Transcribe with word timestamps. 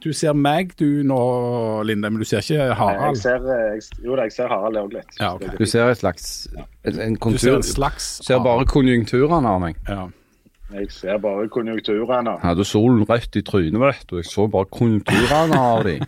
Du 0.00 0.12
ser 0.16 0.32
meg 0.32 0.70
du 0.80 1.02
nå, 1.04 1.16
Linde, 1.84 2.08
men 2.10 2.18
du 2.20 2.24
ser 2.24 2.40
ikke 2.40 2.54
Jeg 2.56 2.76
Harald. 2.76 3.16
ser, 3.20 3.36
eh, 3.36 3.74
jeg, 3.76 3.82
jo 4.04 4.16
da, 4.16 4.22
jeg 4.22 4.32
ser 4.32 4.48
Harald 4.48 4.76
òg 4.80 4.92
litt. 4.96 5.18
Ja, 5.20 5.34
okay. 5.34 5.48
Du 5.58 5.66
ser 5.66 5.90
et 5.90 5.98
slags 6.00 6.48
en, 6.84 7.16
kontur, 7.16 7.36
Du 7.36 7.38
ser 7.44 7.56
en 7.56 7.62
slags 7.62 8.06
Ser 8.24 8.40
bare 8.44 8.64
konjunkturene 8.64 9.48
av 9.48 9.60
meg. 9.60 9.76
ja. 9.88 10.06
Jeg 10.72 10.86
ser 10.94 11.18
bare 11.18 11.48
konjunkturene. 11.50 12.36
Hadde 12.44 12.64
solen 12.64 13.02
rødt 13.02 13.36
i 13.36 13.42
trynet, 13.42 13.80
vet 13.80 14.04
du. 14.10 14.16
Jeg 14.20 14.24
så 14.30 14.46
bare 14.46 14.68
konjunkturene 14.70 15.58
av 15.58 15.82
de. 15.84 15.98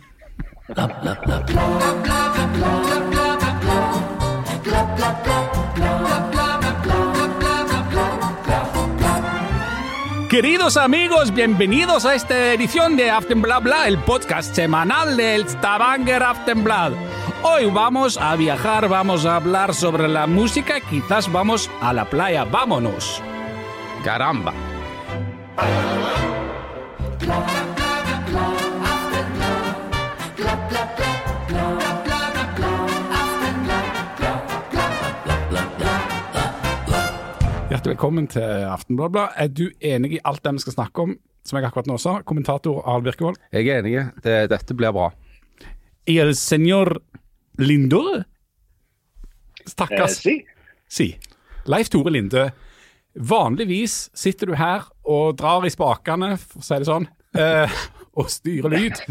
Queridos 10.33 10.77
amigos, 10.77 11.31
bienvenidos 11.31 12.07
a 12.07 12.15
esta 12.15 12.53
edición 12.53 12.95
de 12.95 13.11
Aftenblad 13.11 13.61
Bla, 13.61 13.87
el 13.87 13.99
podcast 13.99 14.55
semanal 14.55 15.15
del 15.15 15.47
Stavanger 15.47 16.23
Aftenblad. 16.23 16.93
Hoy 17.43 17.67
vamos 17.67 18.17
a 18.17 18.35
viajar, 18.35 18.89
vamos 18.89 19.27
a 19.27 19.35
hablar 19.35 19.75
sobre 19.75 20.07
la 20.07 20.25
música, 20.25 20.81
quizás 20.81 21.31
vamos 21.31 21.69
a 21.81 21.93
la 21.93 22.09
playa, 22.09 22.45
vámonos. 22.45 23.21
Caramba. 24.03 24.53
Hjertelig 37.73 37.95
velkommen 37.95 38.27
til 38.29 38.67
Aftenbladet. 38.69 39.21
Er 39.33 39.47
du 39.49 39.63
enig 39.81 40.11
i 40.13 40.17
alt 40.29 40.43
det 40.45 40.51
vi 40.53 40.61
skal 40.61 40.75
snakke 40.75 41.05
om, 41.07 41.15
som 41.41 41.57
jeg 41.57 41.65
akkurat 41.65 41.87
nå 41.89 41.95
sa? 41.97 42.11
Kommentator 42.21 42.83
Arild 42.85 43.07
Birkevold. 43.07 43.39
Jeg 43.49 43.65
er 43.65 43.79
enig. 43.81 43.95
Det, 44.21 44.35
dette 44.51 44.75
blir 44.77 44.93
bra. 44.93 45.07
El 46.05 46.35
señor 46.37 46.99
Lindø? 47.57 48.21
Eh, 49.65 50.05
si. 50.13 50.35
Si. 50.85 51.09
Leif 51.65 51.89
Tore 51.89 52.13
Lindø. 52.13 52.45
Vanligvis 53.17 54.11
sitter 54.13 54.53
du 54.53 54.55
her 54.61 54.85
og 55.01 55.33
drar 55.41 55.65
i 55.65 55.73
spakene, 55.73 56.35
for 56.37 56.61
å 56.61 56.69
si 56.69 56.77
det 56.77 56.91
sånn, 56.91 57.09
eh, 57.33 57.83
og 58.21 58.29
styrer 58.29 58.69
lyd. 58.69 59.01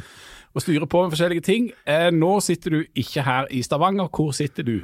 Og 0.55 0.63
styrer 0.63 0.87
på 0.87 1.03
med 1.03 1.17
forskjellige 1.17 1.49
ting. 1.51 1.73
Eh, 1.83 2.13
nå 2.15 2.37
sitter 2.47 2.79
du 2.79 2.85
ikke 2.95 3.27
her 3.27 3.51
i 3.51 3.67
Stavanger. 3.67 4.07
Hvor 4.07 4.31
sitter 4.39 4.71
du? 4.71 4.77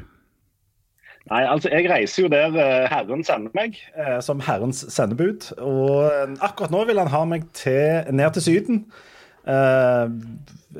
Nei, 1.30 1.42
altså 1.44 1.68
jeg 1.72 1.90
reiser 1.90 2.22
jo 2.22 2.28
der 2.32 2.54
eh, 2.56 2.88
Herren 2.88 3.24
sender 3.24 3.50
meg, 3.54 3.76
eh, 3.96 4.18
som 4.24 4.40
Herrens 4.40 4.84
sendebud. 4.94 5.50
Og 5.60 6.06
eh, 6.08 6.36
akkurat 6.40 6.70
nå 6.72 6.84
vil 6.88 6.98
han 7.02 7.12
ha 7.12 7.24
meg 7.28 7.44
til, 7.52 8.04
ned 8.12 8.32
til 8.38 8.42
Syden. 8.42 8.84
eh, 9.48 10.08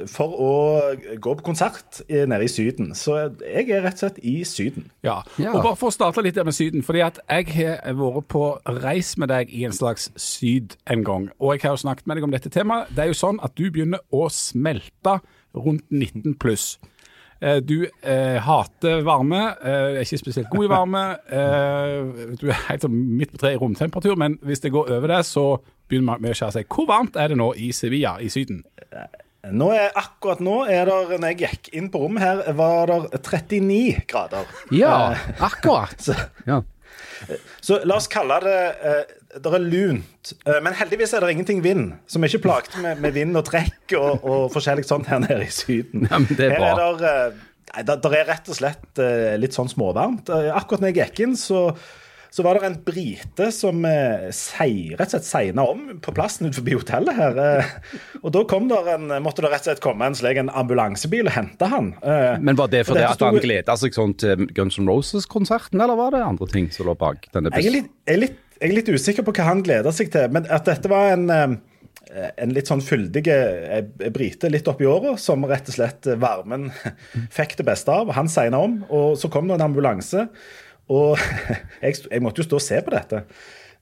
for 0.06 0.28
å 0.36 0.48
gå 1.18 1.32
på 1.38 1.42
konsert 1.46 2.02
i- 2.12 2.26
nede 2.28 2.44
i 2.44 2.48
Syden. 2.52 2.90
Så 2.94 3.14
jeg 3.40 3.70
er 3.70 3.80
rett 3.82 3.94
og 3.96 3.98
slett 4.02 4.18
i 4.22 4.44
Syden. 4.44 4.90
Ja. 5.02 5.22
Ja. 5.38 5.54
Og 5.56 5.62
bare 5.64 5.76
for 5.80 5.88
å 5.88 5.94
starte 5.94 6.22
litt 6.22 6.34
der 6.36 6.44
med 6.44 6.54
Syden. 6.54 6.82
fordi 6.84 7.00
at 7.06 7.18
jeg 7.28 7.48
har 7.56 7.94
vært 7.94 8.28
på 8.28 8.60
reis 8.82 9.16
med 9.18 9.28
deg 9.28 9.48
i 9.50 9.64
en 9.64 9.72
slags 9.72 10.10
syd 10.16 10.76
en 10.86 11.02
gang. 11.04 11.30
Og 11.40 11.54
jeg 11.54 11.62
har 11.62 11.76
jo 11.76 11.82
snakket 11.88 12.06
med 12.06 12.16
deg 12.18 12.24
om 12.24 12.30
dette 12.30 12.50
temaet. 12.50 12.88
Det 12.94 12.98
er 13.04 13.06
jo 13.08 13.16
sånn 13.16 13.40
at 13.42 13.54
du 13.56 13.70
begynner 13.70 13.98
å 14.12 14.28
smelte 14.30 15.20
rundt 15.56 15.84
19 15.90 16.34
pluss. 16.38 16.78
Eh, 17.40 17.60
Du 17.62 17.86
eh, 18.02 18.38
hater 18.42 19.02
varme, 19.06 19.42
eh, 19.62 19.98
er 19.98 20.02
ikke 20.02 20.18
spesielt 20.18 20.50
god 20.50 20.64
i 20.64 20.70
varme. 20.72 21.02
Eh, 21.30 22.34
du 22.40 22.48
er 22.50 22.64
helt 22.68 22.82
sånn 22.86 22.96
midt 23.18 23.32
på 23.34 23.38
treet 23.44 23.58
i 23.58 23.62
romtemperatur, 23.62 24.16
men 24.18 24.38
hvis 24.42 24.60
det 24.64 24.72
går 24.74 24.90
over 24.96 25.08
det, 25.14 25.20
så 25.28 25.44
begynner 25.88 26.12
man 26.14 26.22
med 26.24 26.34
å 26.34 26.38
skjære 26.40 26.56
seg. 26.58 26.68
Hvor 26.74 26.88
varmt 26.90 27.16
er 27.16 27.28
det 27.32 27.38
nå 27.38 27.52
i 27.56 27.70
Sevilla 27.72 28.16
i 28.20 28.28
Syden? 28.32 28.64
Nå 29.48 29.68
er, 29.72 29.92
akkurat 29.96 30.40
nå 30.44 30.64
er 30.68 30.84
det, 30.90 31.20
når 31.22 31.30
jeg 31.30 31.38
gikk 31.44 31.68
inn 31.78 31.86
på 31.94 32.00
rommet 32.02 32.20
her, 32.24 32.42
var 32.58 32.90
det 32.90 33.20
39 33.22 34.02
grader. 34.10 34.50
Ja, 34.74 35.14
akkurat. 35.38 35.94
Så, 36.08 36.18
Ja. 36.46 36.62
så 37.60 37.80
la 37.84 37.96
oss 37.98 38.06
kalle 38.10 38.36
det 38.44 38.58
eh, 38.82 39.14
Det 39.28 39.50
er 39.52 39.60
lunt. 39.60 40.32
Eh, 40.48 40.58
men 40.64 40.76
heldigvis 40.78 41.12
er 41.12 41.24
det 41.24 41.34
ingenting 41.34 41.60
vind. 41.64 41.90
Vi 42.08 42.20
er 42.22 42.30
ikke 42.30 42.46
plaget 42.46 42.78
med, 42.80 43.00
med 43.04 43.12
vind 43.12 43.36
og 43.36 43.44
trekk 43.44 43.92
og, 43.98 44.24
og 44.24 44.48
forskjellig 44.54 44.86
sånt 44.88 45.10
her 45.10 45.20
nede 45.20 45.44
i 45.44 45.52
Syden. 45.52 46.08
Ja, 46.08 46.20
men 46.22 46.32
det 46.38 46.48
er 46.48 46.56
her 46.56 46.80
er 46.80 47.00
det, 47.02 47.12
eh, 47.12 47.82
nei, 47.84 47.98
er 48.22 48.30
rett 48.30 48.48
og 48.48 48.56
slett 48.56 49.02
eh, 49.04 49.34
litt 49.40 49.56
sånn 49.56 49.68
småvarmt. 49.68 50.32
Akkurat 50.32 50.80
når 50.80 50.94
jeg 50.94 51.00
gikk 51.02 51.24
inn, 51.26 51.36
så 51.36 51.66
så 52.30 52.44
var 52.44 52.58
det 52.58 52.66
en 52.68 52.76
brite 52.84 53.48
som 53.54 53.84
eh, 53.88 54.28
sei, 54.36 54.94
rett 54.98 55.08
og 55.08 55.14
slett 55.16 55.28
segna 55.28 55.64
om 55.68 55.84
på 56.04 56.12
plassen 56.16 56.48
utenfor 56.48 56.82
hotellet 56.82 57.16
her. 57.16 57.38
Eh, 57.44 57.70
og 58.20 58.32
da 58.36 58.42
kom 58.48 58.68
der 58.70 58.90
en, 58.96 59.08
måtte 59.24 59.44
det 59.44 59.52
rett 59.52 59.64
og 59.64 59.70
slett 59.70 59.84
komme 59.84 60.08
en 60.08 60.18
slik 60.18 60.40
en 60.42 60.52
ambulansebil 60.52 61.30
og 61.30 61.34
hente 61.38 61.70
han. 61.72 61.94
Eh, 62.02 62.36
Men 62.44 62.58
var 62.60 62.70
det 62.72 62.84
fordi 62.88 63.06
at 63.08 63.24
han 63.24 63.40
gleda 63.40 63.78
seg 63.80 63.96
sånn 63.96 64.12
til 64.20 64.44
Guns 64.56 64.76
N' 64.80 64.90
Roses-konserten, 64.90 65.80
eller 65.80 65.98
var 65.98 66.12
det 66.16 66.22
andre 66.26 66.50
ting 66.52 66.68
som 66.74 66.88
lå 66.88 66.96
bak 67.00 67.30
denne 67.32 67.52
Jeg 67.56 67.72
er, 67.72 67.76
litt, 67.78 67.90
jeg, 68.04 68.14
er 68.14 68.22
litt, 68.26 68.38
jeg 68.60 68.70
er 68.70 68.76
litt 68.82 68.92
usikker 68.92 69.26
på 69.26 69.34
hva 69.38 69.48
han 69.48 69.64
gleder 69.64 69.94
seg 69.96 70.12
til, 70.12 70.28
men 70.34 70.46
at 70.52 70.68
dette 70.68 70.92
var 70.92 71.14
en, 71.14 71.26
en 71.32 72.54
litt 72.54 72.68
sånn 72.68 72.84
fyldig 72.84 73.24
brite 74.12 74.52
litt 74.52 74.68
oppi 74.68 74.86
åra, 74.88 75.16
som 75.20 75.48
rett 75.48 75.72
og 75.72 75.80
slett 75.80 76.12
varmen 76.20 76.68
fikk 77.38 77.56
det 77.62 77.68
beste 77.72 77.94
av. 77.94 78.12
Han 78.20 78.28
segna 78.32 78.60
om, 78.68 78.80
og 78.92 79.16
så 79.20 79.32
kom 79.32 79.48
det 79.48 79.56
en 79.56 79.70
ambulanse. 79.70 80.28
Og 80.88 81.18
jeg, 81.84 81.94
jeg 82.10 82.22
måtte 82.24 82.42
jo 82.42 82.48
stå 82.48 82.60
og 82.60 82.64
se 82.64 82.80
på 82.84 82.94
dette. 82.94 83.22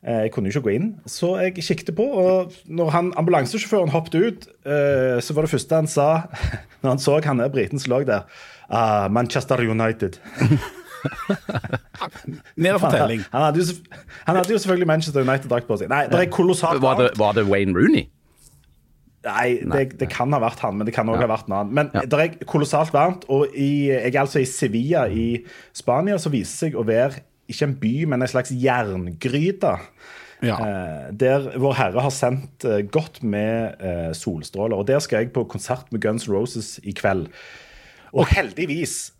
Eh, 0.06 0.22
Jeg 0.27 0.33
kunne 0.34 0.50
jo 0.50 0.59
ikke 0.59 0.69
gå 0.69 0.75
inn. 0.77 0.89
Så 1.11 1.33
jeg 1.41 1.55
kikket 1.59 1.94
på, 1.99 2.05
og 2.06 2.53
når 2.67 2.91
han, 2.94 3.12
ambulansesjåføren 3.19 3.91
hoppet 3.94 4.15
ut, 4.21 4.49
eh, 4.67 5.19
så 5.22 5.34
var 5.37 5.47
det 5.47 5.55
første 5.55 5.81
han 5.83 5.91
sa 5.91 6.09
når 6.83 6.91
han 6.95 7.03
så 7.03 7.21
han 7.25 7.43
der 7.43 7.53
briten 7.55 7.78
som 7.83 7.95
lå 7.95 8.03
der, 8.06 8.27
ah, 8.71 9.06
Manchester 9.09 9.62
United. 9.62 10.19
Ned 12.56 12.78
fortelling. 12.81 13.21
Han, 13.31 13.31
Han 13.33 13.43
hadde, 13.43 13.59
jo, 13.62 13.75
han 14.27 14.37
hadde 14.37 14.53
jo 14.53 14.59
selvfølgelig 14.59 14.87
Manchester 14.91 15.22
United-drakt 15.22 15.69
på 15.69 15.77
seg. 15.81 15.91
Nei, 15.93 16.06
det 16.11 16.19
er 16.21 16.31
kolossalt 16.33 16.83
var 16.83 16.99
det, 17.00 17.11
var 17.19 17.37
det 17.37 17.47
Wayne 17.47 17.77
Rooney? 17.77 18.09
Nei, 19.26 19.47
det, 19.66 19.84
det 20.00 20.09
kan 20.12 20.32
ha 20.34 20.38
vært 20.42 20.60
han, 20.62 20.76
men 20.78 20.87
det 20.88 20.94
kan 20.94 21.09
òg 21.10 21.19
ha 21.25 21.28
vært 21.31 21.48
en 21.50 21.56
annen. 21.59 21.72
Men 21.75 21.91
Ja. 21.94 22.04
det 22.06 22.20
er 22.22 22.44
kolossalt 22.48 22.92
varmt, 22.94 23.25
og 23.32 23.50
i, 23.54 23.88
jeg 23.91 24.14
er 24.14 24.20
altså 24.22 24.42
i 24.42 24.47
Sevilla 24.48 25.06
i 25.10 25.26
Spania, 25.75 26.19
som 26.22 26.34
viser 26.34 26.66
seg 26.66 26.78
å 26.78 26.84
være 26.87 27.25
ikke 27.50 27.66
en 27.69 27.75
by, 27.82 27.92
men 28.10 28.22
en 28.22 28.31
slags 28.31 28.50
jerngryte. 28.54 29.75
Ja. 30.44 30.56
Eh, 30.60 31.04
der 31.16 31.47
Vår 31.62 31.75
Herre 31.78 32.03
har 32.04 32.12
sendt 32.12 32.65
eh, 32.69 32.82
godt 32.92 33.22
med 33.25 33.81
eh, 33.81 34.10
solstråler. 34.19 34.76
Og 34.76 34.86
der 34.88 34.98
skal 35.00 35.22
jeg 35.25 35.32
på 35.32 35.47
konsert 35.48 35.88
med 35.94 36.03
Guns 36.04 36.26
Roses 36.28 36.75
i 36.84 36.92
kveld. 36.92 37.31
Og 38.12 38.26
heldigvis 38.34 39.12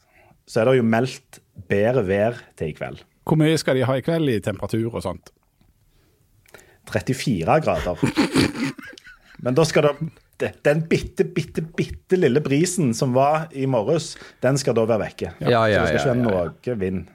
så 0.47 0.61
er 0.63 0.69
det 0.71 0.77
jo 0.79 0.87
meldt 0.87 1.41
bedre 1.71 2.05
vær 2.07 2.37
til 2.59 2.71
i 2.75 2.77
kveld. 2.77 3.01
Hvor 3.27 3.39
mye 3.41 3.57
skal 3.59 3.79
de 3.79 3.87
ha 3.89 3.97
i 3.99 4.05
kveld 4.07 4.29
i 4.31 4.39
temperatur 4.45 4.93
og 4.95 5.03
sånt? 5.07 5.33
34 6.93 7.57
grader. 7.65 7.97
Men 9.43 9.55
da 9.59 9.65
skal 9.65 9.91
det 9.91 10.53
Den 10.65 10.83
bitte, 10.85 11.25
bitte, 11.25 11.63
bitte 11.63 12.19
lille 12.21 12.43
brisen 12.45 12.91
som 12.95 13.15
var 13.17 13.47
i 13.57 13.65
morges, 13.65 14.19
den 14.45 14.59
skal 14.61 14.75
da 14.77 14.83
være 14.85 15.07
vekke. 15.07 15.31
Ja, 15.41 15.63
ja, 15.65 15.87
Så 15.87 15.93
det 15.95 16.01
skal 16.03 16.19
ja, 16.21 16.25
ikke 16.27 16.27
ja, 16.27 16.35
være 16.35 16.75
noe 16.75 16.75
vind. 16.83 17.07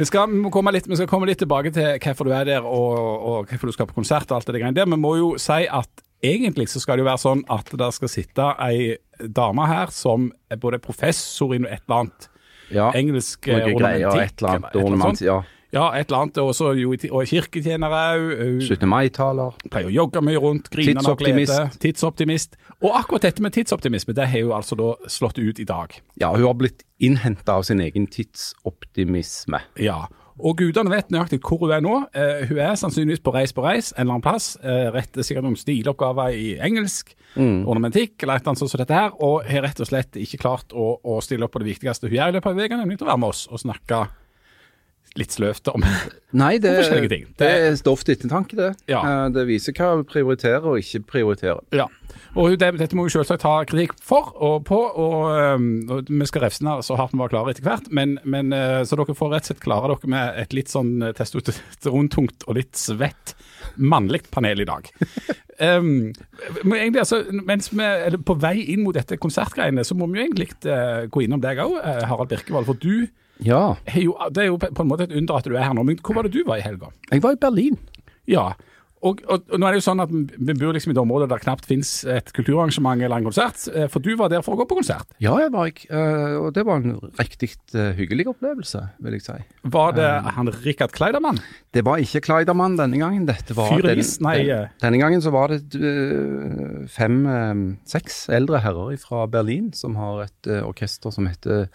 Vi 0.00 0.06
skal, 0.08 0.32
litt, 0.74 0.88
vi 0.90 0.96
skal 0.98 1.06
komme 1.06 1.28
litt 1.28 1.38
tilbake 1.38 1.70
til 1.70 1.98
hvorfor 2.02 2.26
du 2.26 2.32
er 2.34 2.48
der 2.48 2.66
og, 2.66 2.96
og 2.98 3.46
hvorfor 3.52 3.70
du 3.70 3.72
skal 3.76 3.86
på 3.86 3.94
konsert 4.00 4.30
og 4.32 4.40
alt 4.40 4.50
det 4.50 4.58
greiene 4.64 4.74
der. 4.74 4.90
Vi 4.90 4.98
må 4.98 5.14
jo 5.20 5.28
si 5.38 5.60
at 5.70 6.02
egentlig 6.26 6.66
så 6.72 6.80
skal 6.82 6.98
det 6.98 7.04
jo 7.04 7.10
være 7.10 7.22
sånn 7.22 7.44
at 7.54 7.70
det 7.80 7.90
skal 7.96 8.10
sitte 8.12 8.48
ei 8.66 8.96
dame 9.36 9.66
her 9.70 9.92
som 9.94 10.30
er 10.50 10.58
både 10.60 10.80
professor 10.82 11.54
i 11.54 11.60
noe 11.62 11.70
et 11.70 11.84
eller 11.86 12.02
annet 12.02 12.28
Ja. 12.70 12.90
engelsk 12.94 13.46
Noe 13.50 13.74
greier, 13.78 14.10
et 14.24 14.42
eller 14.42 14.56
annet 14.56 14.76
ornament, 14.78 15.18
sånt. 15.18 15.26
ja. 15.26 15.38
Ja, 15.70 15.86
et 15.94 16.10
eller 16.10 16.24
annet. 16.24 16.38
Og 16.42 16.52
så 16.58 16.72
jo 16.78 16.94
og 16.94 17.26
kirketjener 17.30 17.94
òg. 17.94 18.62
17. 18.66 18.86
mai-taler. 18.90 19.56
pleier 19.70 19.90
å 19.90 19.94
jogge 19.94 20.22
mye 20.26 20.40
rundt, 20.42 20.70
Griner. 20.72 21.00
Tidsoptimist. 21.00 21.80
Tidsoptimist. 21.82 22.56
Og 22.80 22.96
akkurat 22.98 23.28
dette 23.28 23.42
med 23.44 23.54
tidsoptimisme, 23.54 24.14
det 24.16 24.30
har 24.32 24.46
hun 24.46 24.56
altså 24.56 24.78
da 24.78 24.94
slått 25.10 25.38
ut 25.38 25.60
i 25.60 25.68
dag. 25.68 25.94
Ja, 26.20 26.32
hun 26.34 26.46
har 26.48 26.56
blitt 26.58 26.84
innhenta 26.98 27.60
av 27.60 27.68
sin 27.68 27.80
egen 27.80 28.08
tidsoptimisme. 28.10 29.62
Ja. 29.80 30.06
Og 30.40 30.56
gudene 30.56 30.88
vet 30.88 31.10
nøyaktig 31.12 31.42
hvor 31.44 31.66
hun 31.66 31.74
er 31.76 31.82
nå. 31.84 31.96
Eh, 32.16 32.46
hun 32.48 32.58
er 32.64 32.78
sannsynligvis 32.80 33.20
på 33.22 33.34
reis 33.34 33.52
på 33.52 33.64
reis 33.64 33.90
en 33.92 34.06
eller 34.06 34.16
annen 34.16 34.24
plass. 34.24 34.54
Eh, 34.64 34.88
retter 34.94 35.26
sikkert 35.26 35.44
noen 35.44 35.58
stiloppgaver 35.60 36.32
i 36.32 36.54
engelsk, 36.64 37.12
ornamentikk 37.36 38.24
eller 38.24 38.40
et 38.40 38.42
eller 38.42 38.54
annet 38.54 38.62
sånt 38.64 38.72
som 38.72 38.80
dette 38.80 38.96
her. 38.96 39.12
Og 39.20 39.44
har 39.46 39.66
rett 39.68 39.82
og 39.84 39.90
slett 39.90 40.16
ikke 40.18 40.40
klart 40.40 40.72
å, 40.72 40.94
å 41.04 41.20
stille 41.22 41.44
opp 41.46 41.54
på 41.54 41.62
det 41.62 41.68
viktigste 41.74 42.08
hun 42.08 42.16
gjør 42.16 42.32
i 42.32 42.38
løpet 42.38 42.50
av 42.50 42.64
uka, 42.64 42.80
nemlig 42.80 42.98
å 43.04 43.10
være 43.10 43.20
med 43.20 43.34
oss 43.34 43.44
og 43.52 43.62
snakke 43.62 44.00
litt 45.18 45.32
sløvt 45.34 45.66
om. 45.72 45.82
Nei, 46.42 46.58
det, 46.62 46.76
forskjellige 46.84 47.10
ting. 47.10 47.24
det 47.34 47.38
Det- 47.48 47.62
er 47.72 47.76
stoff 47.80 48.04
til 48.06 48.14
ettertanke, 48.14 48.54
det. 48.58 48.68
Ja. 48.92 49.00
Eh, 49.02 49.30
Det 49.34 49.46
viser 49.48 49.74
hva 49.74 49.96
vi 49.98 50.04
prioriterer 50.12 50.66
og 50.70 50.78
ikke 50.78 51.02
prioriterer. 51.10 51.60
Ja. 51.74 51.88
Og 52.38 52.54
det, 52.58 52.68
dette 52.78 52.94
må 52.94 53.04
vi 53.08 53.10
selvsagt 53.10 53.42
ta 53.42 53.56
kritikk 53.66 53.96
for 54.06 54.30
og 54.38 54.64
på, 54.68 54.78
og, 54.78 55.26
og 55.90 56.06
vi 56.10 56.26
skal 56.30 56.44
refse 56.44 56.62
den 56.62 56.82
så 56.86 56.94
hardt 56.98 57.12
vi 57.14 57.18
var 57.18 57.30
klare 57.32 57.50
etter 57.54 57.66
hvert. 57.66 57.90
Men, 57.90 58.18
men 58.24 58.52
øh, 58.54 58.84
så 58.86 58.98
dere 59.00 59.14
får 59.18 59.32
rett 59.34 59.46
og 59.48 59.50
slett 59.50 59.64
klare 59.64 59.90
dere 59.90 60.10
med 60.14 60.38
et 60.44 60.54
litt 60.54 60.70
sånn 60.70 60.92
øh, 61.02 61.12
testosterontungt 61.18 62.46
og 62.46 62.58
litt 62.60 62.78
svett 62.78 63.34
mannlig 63.78 64.22
panel 64.30 64.62
i 64.66 64.68
dag. 64.70 64.90
Um, 65.60 66.14
men 66.64 66.72
egentlig, 66.78 67.02
altså, 67.02 67.18
mens 67.44 67.66
vi 67.68 67.84
er 67.84 68.14
på 68.24 68.32
vei 68.40 68.62
inn 68.72 68.80
mot 68.80 68.96
dette 68.96 69.18
konsertgreiene, 69.20 69.82
så 69.84 69.92
må 69.92 70.06
vi 70.08 70.16
jo 70.16 70.24
egentlig 70.24 70.46
gå 71.12 71.20
innom 71.26 71.42
deg 71.44 71.60
òg, 71.60 71.74
Harald 72.08 72.30
Birkevold. 72.30 72.64
For 72.64 72.78
du 72.80 73.10
Ja. 73.46 73.76
er 73.86 74.02
jo, 74.04 74.16
det 74.30 74.44
er 74.44 74.50
jo 74.52 74.58
på 74.58 74.82
en 74.84 74.90
måte 74.90 75.08
et 75.08 75.12
under 75.16 75.36
at 75.40 75.44
du 75.48 75.54
er 75.56 75.62
her 75.66 75.74
nå. 75.74 75.84
Men 75.86 75.96
hvor 76.04 76.14
var 76.20 76.28
det 76.28 76.32
du 76.36 76.42
var 76.46 76.58
i 76.60 76.66
helga? 76.66 76.90
Jeg 77.12 77.22
var 77.24 77.32
i 77.38 77.40
Berlin. 77.40 77.78
Ja, 78.28 78.52
og, 79.00 79.22
og, 79.32 79.46
og 79.48 79.56
nå 79.56 79.64
er 79.64 79.72
det 79.72 79.78
jo 79.80 79.84
sånn 79.86 80.02
at 80.04 80.10
vi 80.12 80.52
bor 80.60 80.74
liksom 80.76 80.90
i 80.90 80.92
et 80.92 80.98
område 81.00 81.24
der 81.30 81.40
knapt 81.40 81.64
finnes 81.64 81.88
et 82.04 82.28
kulturarrangement 82.36 83.00
eller 83.00 83.16
en 83.16 83.24
konsert, 83.30 83.62
eh, 83.72 83.86
for 83.88 84.04
du 84.04 84.10
var 84.20 84.28
der 84.28 84.42
for 84.44 84.52
å 84.52 84.58
gå 84.60 84.66
på 84.68 84.76
konsert. 84.76 85.08
Ja, 85.24 85.38
jeg 85.40 85.54
var 85.54 85.70
jeg. 85.70 85.86
eh, 85.88 86.34
Og 86.36 86.50
det 86.52 86.66
var 86.68 86.82
en 86.82 86.98
riktig 87.16 87.48
eh, 87.72 87.94
hyggelig 87.96 88.26
opplevelse, 88.34 88.82
vil 89.00 89.16
jeg 89.16 89.24
si. 89.24 89.38
Var 89.72 89.96
det 89.96 90.10
han 90.36 90.52
Rikard 90.52 90.92
Kleidermann? 90.92 91.40
Det 91.72 91.80
var 91.88 91.96
ikke 92.04 92.20
Kleidermann 92.28 92.76
denne 92.76 93.00
gangen. 93.00 93.24
Dette 93.24 93.56
var 93.56 93.72
Fyrelis? 93.72 94.18
den- 94.20 94.44
den-. 94.50 94.68
Denne 94.84 95.00
gangen 95.00 95.24
så 95.24 95.32
var 95.32 95.48
det 95.56 95.80
eh, 95.80 96.84
fem, 96.92 97.18
eh, 97.24 97.64
seks 97.88 98.26
eldre 98.28 98.60
herrer 98.60 99.00
fra 99.00 99.24
Berlin 99.32 99.72
som 99.72 99.96
har 99.96 100.26
et 100.28 100.52
orkester 100.60 101.10
som 101.16 101.24
heter 101.32 101.70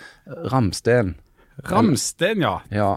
Ramsten. 0.54 1.16
Ramsten, 1.64 2.42
ja. 2.44 2.60
Ja. 2.74 2.90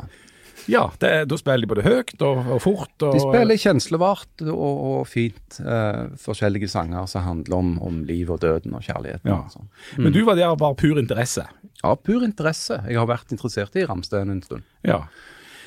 Ja, 0.69 0.83
det, 1.01 1.13
Da 1.31 1.37
spiller 1.41 1.65
de 1.65 1.71
både 1.71 1.85
høyt 1.87 2.21
og, 2.21 2.43
og 2.45 2.61
fort. 2.61 2.93
Og, 3.01 3.15
De 3.17 3.23
spiller 3.23 3.61
kjenslevart 3.61 4.45
og, 4.45 4.59
og 4.91 5.07
fint 5.09 5.61
eh, 5.63 6.09
forskjellige 6.21 6.69
sanger 6.69 7.09
som 7.11 7.25
handler 7.25 7.57
om, 7.57 7.71
om 7.85 8.03
liv 8.09 8.29
og 8.35 8.43
døden 8.45 8.77
og 8.77 8.85
kjærligheten. 8.85 9.31
Ja. 9.31 9.41
Og 9.49 9.65
mm. 9.97 10.05
Men 10.05 10.17
du 10.17 10.21
var 10.29 10.37
der 10.37 10.51
av 10.51 10.59
bare 10.61 10.77
pur 10.79 11.01
interesse. 11.01 11.47
ja, 11.83 11.95
pur 11.95 12.27
interesse. 12.27 12.83
Jeg 12.89 13.01
har 13.01 13.09
vært 13.09 13.33
interessert 13.33 13.77
i 13.79 13.87
Ramstein 13.89 14.35
en 14.35 14.43
stund. 14.45 14.67
Ja. 14.85 15.05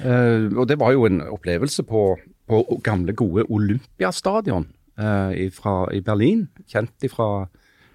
Eh, 0.05 0.51
og 0.53 0.67
det 0.69 0.77
var 0.81 0.93
jo 0.93 1.07
en 1.09 1.21
opplevelse 1.33 1.85
på, 1.87 2.05
på 2.49 2.61
gamle, 2.85 3.17
gode 3.17 3.47
Olympiastadion 3.49 4.69
eh, 4.99 5.47
ifra, 5.47 5.87
i 5.93 6.03
Berlin. 6.05 6.45
Kjent 6.69 7.09
fra 7.09 7.47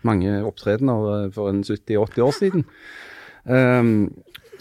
mange 0.06 0.40
opptredener 0.46 1.26
eh, 1.26 1.32
for 1.34 1.54
en 1.54 1.62
70-80 1.62 2.26
år 2.26 2.34
siden. 2.40 2.66
Eh, 3.46 3.82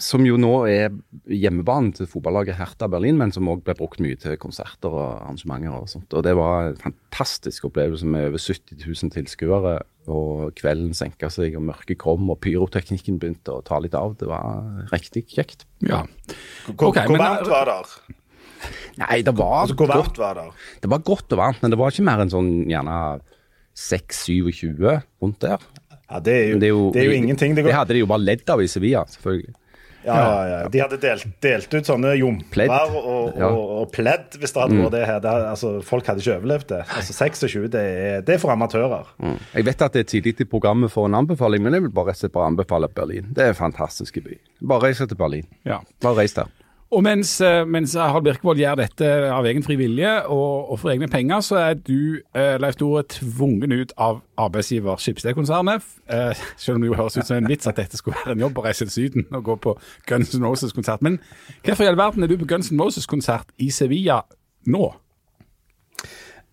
som 0.02 0.24
jo 0.26 0.36
nå 0.40 0.52
er 0.68 0.94
hjemmebanen 1.32 1.92
til 1.96 2.08
fotballaget 2.10 2.58
Hertha 2.58 2.88
Berlin, 2.90 3.18
men 3.20 3.32
som 3.34 3.48
òg 3.50 3.62
ble 3.66 3.74
brukt 3.78 4.00
mye 4.02 4.18
til 4.20 4.36
konserter 4.40 4.92
og 4.92 5.04
arrangementer. 5.22 5.74
Og 5.76 5.90
sånt. 5.90 6.12
Og 6.12 6.24
det 6.26 6.34
var 6.38 6.72
en 6.72 6.80
fantastisk 6.80 7.68
opplevelse 7.70 8.08
med 8.08 8.30
over 8.30 8.42
70 8.42 8.82
000 8.84 9.14
tilskuere. 9.14 9.78
Og 10.06 10.52
kvelden 10.58 10.92
senka 10.94 11.30
seg, 11.32 11.56
og 11.58 11.64
mørket 11.66 11.98
kom, 11.98 12.28
og 12.30 12.38
pyroteknikken 12.44 13.18
begynte 13.22 13.56
å 13.56 13.64
ta 13.66 13.80
litt 13.82 13.96
av. 13.98 14.14
Det 14.20 14.28
var 14.30 14.86
riktig 14.92 15.26
kjekt. 15.32 15.66
ja. 15.82 16.04
Hvor, 16.66 16.92
okay, 16.92 17.06
hvor 17.10 17.18
varmt 17.22 17.50
var 17.50 17.70
det? 17.70 18.16
Nei, 18.98 19.20
det 19.26 19.34
var 19.36 19.64
Altså, 19.64 19.76
hvor 19.78 19.90
varmt 19.90 20.18
var 20.18 20.38
det? 20.38 20.46
Det 20.82 20.90
var 20.90 21.02
godt 21.04 21.34
og 21.34 21.40
varmt, 21.40 21.62
men 21.62 21.72
det 21.72 21.78
var 21.80 21.92
ikke 21.92 22.06
mer 22.06 22.22
enn 22.22 22.32
sånn 22.32 22.52
gjerne 22.70 23.00
6-27 23.76 24.78
rundt 25.20 25.42
der. 25.44 25.62
Ja, 26.06 26.20
det 26.22 26.32
er 26.32 26.44
jo, 26.46 26.54
Men 26.54 26.62
det 26.62 27.00
er 27.02 27.08
jo, 27.10 27.14
ingenting. 27.18 27.54
Det 27.56 27.64
Det 27.66 27.74
hadde 27.74 27.94
de 27.96 28.02
jo 28.04 28.08
bare 28.10 28.22
ledd 28.22 28.48
av 28.50 28.62
i 28.62 28.68
Sevilla, 28.70 29.02
selvfølgelig. 29.10 29.54
Ja, 30.06 30.16
ja, 30.46 30.58
ja. 30.62 30.68
De 30.72 30.80
hadde 30.82 30.98
delt, 31.02 31.26
delt 31.44 31.74
ut 31.74 31.88
sånne 31.90 32.12
jomper 32.16 32.70
og, 32.70 33.36
Ja. 33.36 33.48
og, 33.50 33.72
og 33.82 33.90
pledd, 33.92 34.38
hvis 34.40 34.54
det 34.54 34.62
hadde 34.62 34.78
vært 34.80 34.94
det 34.96 35.04
her. 35.10 35.20
Det, 35.24 35.34
altså, 35.52 35.72
folk 35.84 36.06
hadde 36.06 36.22
ikke 36.24 36.36
overlevd 36.38 36.68
det. 36.72 36.82
Altså, 36.96 37.16
26 37.18 37.68
det 37.74 37.82
er, 37.82 38.20
det 38.26 38.34
er 38.36 38.42
for 38.42 38.54
amatører. 38.54 39.10
Mm. 39.18 39.38
Jeg 39.54 39.68
vet 39.70 39.82
at 39.88 39.92
det 39.98 40.04
er 40.06 40.10
tidlig 40.14 40.36
i 40.40 40.48
programmet 40.50 40.92
for 40.94 41.06
en 41.10 41.18
anbefaling, 41.18 41.62
men 41.66 41.74
jeg 41.74 41.82
vil 41.88 41.94
bare 41.96 42.14
bare 42.32 42.46
anbefale 42.52 42.88
Berlin. 42.94 43.32
Det 43.34 43.44
er 43.44 43.54
en 43.54 43.58
fantastisk 43.58 44.20
by. 44.24 44.38
Bare 44.66 44.88
reis 44.88 44.98
til 45.02 45.16
Berlin. 45.18 45.46
ja. 45.66 45.80
Bare 46.02 46.22
reis 46.22 46.32
der. 46.38 46.46
Og 46.94 47.02
mens, 47.02 47.40
eh, 47.42 47.64
mens 47.66 47.96
Harald 47.98 48.24
Birkevold 48.24 48.60
gjør 48.62 48.76
dette 48.78 49.06
av 49.34 49.46
egen 49.50 49.64
fri 49.66 49.74
vilje 49.74 50.10
og, 50.30 50.70
og 50.70 50.78
for 50.78 50.92
egne 50.92 51.08
penger, 51.10 51.40
så 51.42 51.56
er 51.58 51.80
du, 51.80 52.20
eh, 52.30 52.54
Leif 52.62 52.78
Tore, 52.78 53.02
tvungen 53.10 53.74
ut 53.74 53.94
av 53.98 54.20
arbeidsgiver 54.38 55.00
Skipsted-konsernet. 55.02 55.82
Eh, 56.06 56.44
selv 56.56 56.78
om 56.78 56.84
det 56.84 56.92
jo 56.92 56.98
høres 57.00 57.16
ut 57.18 57.26
som 57.26 57.40
en 57.40 57.48
vits 57.50 57.66
at 57.66 57.80
dette 57.80 57.98
skulle 57.98 58.20
være 58.22 58.36
en 58.36 58.44
jobb 58.46 58.60
å 58.60 58.64
reise 58.68 58.86
til 58.86 58.94
Syden 58.94 59.26
og 59.32 59.42
gå 59.48 59.56
på 59.66 59.74
Guns 60.06 60.36
N' 60.36 60.46
Roses-konsert. 60.46 61.02
Men 61.02 61.18
hvorfor 61.64 61.88
i 61.88 61.90
all 61.90 61.98
verden 61.98 62.22
er 62.22 62.30
du 62.30 62.36
på 62.38 62.46
Guns 62.54 62.70
N' 62.70 62.78
Roses-konsert 62.78 63.50
i 63.58 63.72
Sevilla 63.74 64.20
nå? 64.70 64.92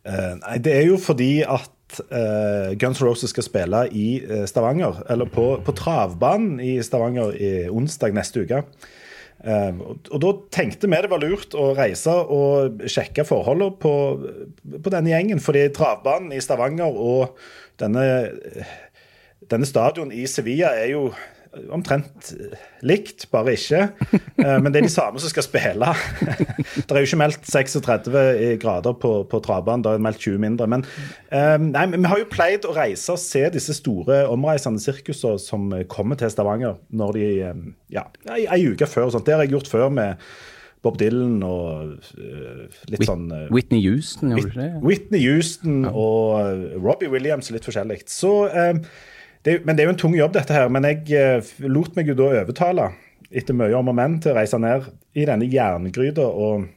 Eh, 0.04 0.34
nei, 0.42 0.58
det 0.66 0.74
er 0.80 0.90
jo 0.90 0.98
fordi 0.98 1.44
at 1.46 2.02
eh, 2.10 2.74
Guns 2.82 3.04
N' 3.04 3.06
Roses 3.06 3.30
skal 3.30 3.46
spille 3.46 3.86
i 3.94 4.18
eh, 4.18 4.48
Stavanger, 4.50 5.06
eller 5.14 5.30
på, 5.30 5.46
på 5.62 5.78
travbanen 5.78 6.58
i 6.58 6.80
Stavanger 6.82 7.38
i 7.38 7.54
onsdag 7.70 8.18
neste 8.18 8.48
uke. 8.48 8.64
Eh, 9.44 9.82
og, 9.84 10.08
og 10.08 10.22
da 10.24 10.32
tenkte 10.56 10.88
vi 10.88 11.02
det 11.04 11.12
var 11.12 11.24
lurt 11.24 11.56
å 11.60 11.74
reise 11.76 12.14
og 12.14 12.86
sjekke 12.88 13.26
forholdene 13.28 13.76
på, 13.82 13.94
på 14.80 14.94
denne 14.94 15.12
gjengen. 15.12 15.44
Fordi 15.44 15.68
travbanen 15.76 16.32
i 16.36 16.42
Stavanger 16.44 16.96
og 16.96 17.36
denne, 17.82 18.06
denne 19.52 19.68
stadion 19.68 20.14
i 20.16 20.26
Sevilla 20.30 20.72
er 20.80 20.94
jo 20.94 21.08
omtrent 21.74 22.32
likt, 22.86 23.26
bare 23.32 23.54
ikke. 23.58 23.82
Eh, 24.42 24.56
Men 24.64 24.72
det 24.74 24.82
er 24.82 24.88
de 24.88 24.92
samme 24.94 25.22
som 25.22 25.30
skal 25.32 25.46
spille. 25.46 25.90
Det 26.84 26.90
er 26.90 27.02
jo 27.04 27.08
ikke 27.10 27.20
meldt 27.22 27.46
36 27.48 28.58
grader 28.62 28.96
på, 29.00 29.12
på 29.30 29.40
travbanen, 29.46 29.84
det 29.86 29.92
er 29.94 30.02
meldt 30.04 30.22
20 30.24 30.40
mindre. 30.42 30.68
Men 30.72 30.86
eh, 31.32 31.58
nei, 31.62 31.86
vi 31.94 32.02
har 32.10 32.22
jo 32.24 32.30
pleid 32.32 32.66
å 32.70 32.74
reise 32.76 33.14
og 33.14 33.22
se 33.22 33.44
disse 33.54 33.76
store 33.78 34.24
omreisende 34.34 34.82
sirkusene 34.84 35.38
som 35.42 35.70
kommer 35.92 36.18
til 36.20 36.32
Stavanger 36.34 36.80
når 36.92 37.14
de 37.20 37.28
eh, 37.50 37.62
Ja, 37.94 38.08
ei, 38.34 38.44
ei 38.50 38.64
uke 38.74 38.88
før. 38.90 39.08
og 39.12 39.16
sånt. 39.18 39.26
Det 39.30 39.36
har 39.38 39.46
jeg 39.46 39.54
gjort 39.56 39.70
før 39.72 39.90
med 39.94 40.20
Bob 40.84 40.98
Dylan 41.00 41.38
og 41.48 41.94
eh, 42.20 42.82
litt 42.92 43.06
sånn 43.08 43.30
eh, 43.32 43.46
Whitney 43.56 43.80
Houston, 43.86 44.34
gjorde 44.36 44.52
du 44.52 44.58
det? 44.60 44.72
Whitney 44.84 45.22
Houston 45.30 45.86
og 45.88 46.42
eh, 46.42 46.74
Robbie 46.84 47.08
Williams, 47.14 47.48
litt 47.56 47.64
forskjellig. 47.70 48.02
Så, 48.12 48.34
eh, 48.52 48.82
det, 49.44 49.58
men 49.66 49.76
det 49.76 49.84
er 49.84 49.90
jo 49.90 49.96
en 49.96 50.00
tung 50.00 50.14
jobb, 50.18 50.36
dette 50.38 50.56
her. 50.56 50.70
Men 50.72 50.88
jeg 50.88 51.10
eh, 51.18 51.56
lot 51.68 51.98
meg 51.98 52.12
jo 52.12 52.16
da 52.20 52.30
overtale, 52.44 52.92
etter 53.34 53.58
mye 53.58 53.76
om 53.76 53.92
og 53.92 53.98
men, 53.98 54.20
til 54.24 54.34
å 54.34 54.38
reise 54.38 54.60
ned 54.62 54.88
i 55.18 55.28
denne 55.28 55.50
jerngryta 55.50 56.26
og 56.26 56.70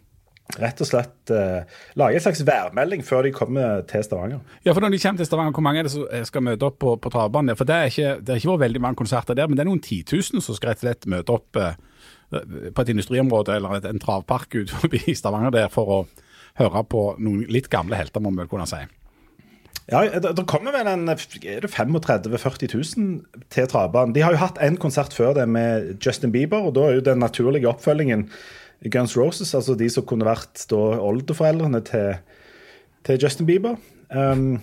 rett 0.63 0.81
og 0.81 0.87
slett 0.87 1.33
eh, 1.35 1.79
lage 1.99 2.19
en 2.19 2.23
slags 2.23 2.43
værmelding 2.47 3.03
før 3.05 3.27
de 3.27 3.33
kommer 3.35 3.83
til 3.91 4.05
Stavanger. 4.07 4.43
Ja, 4.65 4.73
for 4.73 4.81
Når 4.85 4.95
de 4.95 5.01
kommer 5.03 5.21
til 5.21 5.29
Stavanger, 5.29 5.57
hvor 5.57 5.67
mange 5.67 5.83
er 5.83 5.89
det 5.89 5.95
som 5.95 6.07
eh, 6.11 6.25
skal 6.29 6.45
møte 6.47 6.69
opp 6.69 6.79
på, 6.83 6.95
på 7.03 7.13
travbanen? 7.13 7.59
For 7.59 7.69
Det 7.69 7.77
er 7.77 7.91
ikke, 7.91 8.13
ikke 8.23 8.53
vært 8.53 8.65
veldig 8.67 8.85
mange 8.85 9.01
konserter 9.03 9.35
der, 9.35 9.51
men 9.51 9.59
det 9.59 9.67
er 9.67 9.71
noen 9.71 9.83
titusen 9.83 10.45
som 10.45 10.57
skal 10.57 10.73
rett 10.73 10.85
og 10.85 10.89
slett 10.89 11.11
møte 11.11 11.35
opp 11.35 11.61
eh, 11.61 11.75
på 12.31 12.83
et 12.83 12.95
industriområde 12.95 13.57
eller 13.59 13.79
et, 13.79 13.91
en 13.91 14.03
travpark 14.03 14.55
ut 14.59 14.71
forbi 14.79 15.17
Stavanger 15.19 15.55
der 15.55 15.73
for 15.73 15.99
å 15.99 16.05
høre 16.57 16.87
på 16.89 17.09
noen 17.21 17.45
litt 17.53 17.69
gamle 17.73 17.99
helter, 17.99 18.23
må 18.23 18.33
vi 18.33 18.45
vel 18.45 18.51
kunne 18.51 18.69
si. 18.71 18.81
Ja, 19.87 20.03
det, 20.03 20.47
kommer 20.51 20.75
vel 20.75 20.89
en 20.91 21.07
er 21.13 21.21
35 21.21 22.01
000-40 22.03 22.73
000 22.99 23.45
til 23.55 23.69
travbanen. 23.71 24.15
De 24.17 24.25
har 24.25 24.35
jo 24.35 24.41
hatt 24.43 24.59
en 24.63 24.79
konsert 24.83 25.15
før 25.15 25.37
det 25.37 25.47
med 25.49 25.93
Justin 26.03 26.33
Bieber, 26.35 26.67
og 26.67 26.75
da 26.75 26.89
er 26.89 26.99
jo 26.99 27.05
den 27.07 27.23
naturlige 27.23 27.71
oppfølgingen 27.71 28.27
Guns 28.93 29.17
Roses, 29.17 29.55
altså 29.55 29.77
de 29.79 29.89
som 29.91 30.05
kunne 30.07 30.27
vært 30.27 30.67
da 30.71 30.81
oldeforeldrene 31.01 31.81
til, 31.87 32.19
til 33.07 33.23
Justin 33.23 33.47
Bieber. 33.47 33.79
Um, 34.11 34.59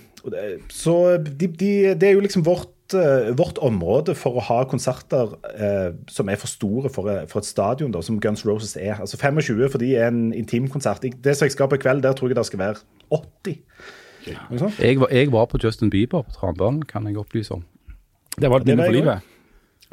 så 0.72 1.16
de, 1.16 1.48
de, 1.48 1.72
det 1.96 2.08
er 2.08 2.14
jo 2.16 2.22
liksom 2.24 2.44
vårt, 2.46 2.94
eh, 2.96 3.32
vårt 3.36 3.58
område 3.60 4.14
for 4.16 4.38
å 4.38 4.44
ha 4.46 4.62
konserter 4.68 5.34
eh, 5.52 5.90
som 6.08 6.30
er 6.32 6.40
for 6.40 6.48
store 6.48 6.92
for, 6.92 7.10
eh, 7.12 7.26
for 7.28 7.42
et 7.42 7.48
stadion, 7.48 7.92
da, 7.92 8.00
som 8.04 8.20
Guns 8.20 8.46
Roses 8.48 8.78
er. 8.80 8.96
Altså 9.00 9.20
25 9.20 9.68
for 9.68 9.82
de 9.82 9.92
er 9.98 10.08
en 10.08 10.32
intimkonsert. 10.32 11.04
Det 11.04 11.36
som 11.36 11.44
jeg 11.44 11.56
skal 11.56 11.68
på 11.68 11.76
i 11.76 11.84
kveld, 11.84 12.04
der 12.06 12.16
tror 12.16 12.32
jeg 12.32 12.38
det 12.38 12.46
skal 12.48 12.62
være 12.62 12.80
80. 13.12 13.60
Jeg 14.80 14.98
var, 15.00 15.12
jeg 15.12 15.30
var 15.32 15.46
på 15.50 15.60
Justin 15.62 15.90
Bieber 15.92 16.24
på 16.26 16.34
travbanen, 16.36 16.82
kan 16.88 17.06
jeg 17.08 17.18
opplyse 17.20 17.54
om. 17.54 17.64
Det 18.38 18.50
var 18.50 18.62
et 18.64 18.66
minne 18.70 18.86
for 18.88 18.96
livet. 18.96 19.30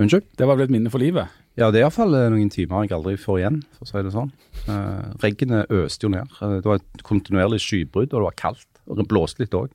Unnskyld? 0.01 0.25
Det 0.37 0.47
var 0.47 0.57
vel 0.57 0.69
et 0.69 0.73
minne 0.73 0.89
for 0.93 1.03
livet. 1.03 1.27
Ja, 1.59 1.67
det 1.69 1.81
er 1.81 1.85
iallfall 1.85 2.15
noen 2.31 2.49
timer 2.49 2.85
jeg 2.87 2.95
aldri 2.95 3.17
får 3.19 3.41
igjen, 3.41 3.59
for 3.75 3.85
å 3.85 3.89
si 3.91 4.03
det 4.07 4.13
sånn. 4.15 4.31
Uh, 4.69 5.11
Regnet 5.21 5.73
øste 5.75 6.07
jo 6.07 6.13
ned. 6.13 6.31
Eh, 6.39 6.57
det 6.63 6.69
var 6.69 6.79
et 6.79 7.03
kontinuerlig 7.03 7.59
skybrudd, 7.59 8.13
og 8.13 8.21
det 8.21 8.27
var 8.29 8.37
kaldt. 8.39 8.67
Og 8.87 8.97
det 8.97 9.05
blåste 9.11 9.43
litt 9.43 9.55
òg. 9.57 9.69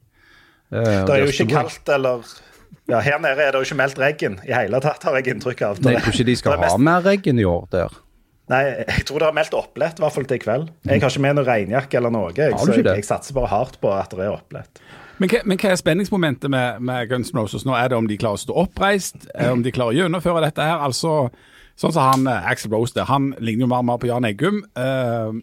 Det 0.72 0.82
er 1.14 1.20
jo 1.22 1.30
ikke 1.30 1.46
kaldt 1.52 1.88
eller 1.94 2.24
ja, 2.90 2.98
Her 3.02 3.20
nede 3.22 3.42
er 3.42 3.54
det 3.54 3.60
jo 3.60 3.66
ikke 3.68 3.78
meldt 3.78 4.00
regn 4.02 4.34
i 4.46 4.54
hele 4.54 4.80
tatt, 4.82 5.04
har 5.06 5.14
jeg 5.18 5.36
inntrykk 5.36 5.62
av. 5.66 5.78
Nei, 5.84 5.94
jeg 5.94 6.02
tror 6.02 6.16
ikke 6.16 6.26
de 6.26 6.36
skal 6.40 6.58
mest- 6.58 6.74
ha 6.74 6.82
mer 6.88 7.04
regn 7.06 7.38
i 7.42 7.46
år 7.46 7.68
der. 7.70 7.94
Nei, 8.52 8.60
jeg 8.86 9.06
tror 9.08 9.18
det 9.22 9.26
har 9.26 9.34
meldt 9.34 9.56
opplett, 9.58 9.98
i 9.98 10.04
hvert 10.04 10.14
fall 10.14 10.28
til 10.30 10.38
i 10.38 10.42
kveld. 10.44 10.68
Jeg 10.86 11.02
har 11.02 11.10
ikke 11.10 11.24
med 11.24 11.34
noe 11.38 11.46
regnjakke 11.48 11.98
eller 11.98 12.14
noe, 12.14 12.30
jeg, 12.36 12.54
så 12.54 12.76
jeg, 12.76 12.86
jeg 12.86 13.08
satser 13.08 13.34
bare 13.34 13.50
hardt 13.50 13.80
på 13.82 13.90
at 13.90 14.14
det 14.14 14.22
er 14.22 14.36
opplett. 14.36 14.82
Men 15.18 15.32
hva, 15.32 15.42
men 15.48 15.60
hva 15.60 15.72
er 15.72 15.80
spenningsmomentet 15.80 16.52
med, 16.52 16.80
med 16.84 17.10
Guns 17.10 17.32
N' 17.32 17.40
Roses 17.40 17.64
nå? 17.66 17.74
Er 17.76 17.90
det 17.90 17.98
om 17.98 18.08
de 18.08 18.18
klarer 18.20 18.38
å 18.38 18.42
stå 18.42 18.56
oppreist? 18.66 19.28
Eh, 19.34 19.48
Om 19.52 19.64
de 19.64 19.72
klarer 19.72 19.96
å 19.96 20.02
gjennomføre 20.02 20.44
dette 20.44 20.64
her? 20.64 20.82
Altså, 20.84 21.28
Sånn 21.76 21.92
som 21.92 22.06
han 22.06 22.28
eh, 22.30 22.50
Axel 22.50 22.72
Rose 22.72 22.96
der, 22.96 23.08
han 23.08 23.34
ligner 23.36 23.66
jo 23.66 23.70
mer 23.72 23.82
og 23.82 23.88
mer 23.90 23.98
på 24.00 24.08
Jan 24.08 24.24
Eggum. 24.24 24.62
Uh, 24.72 25.36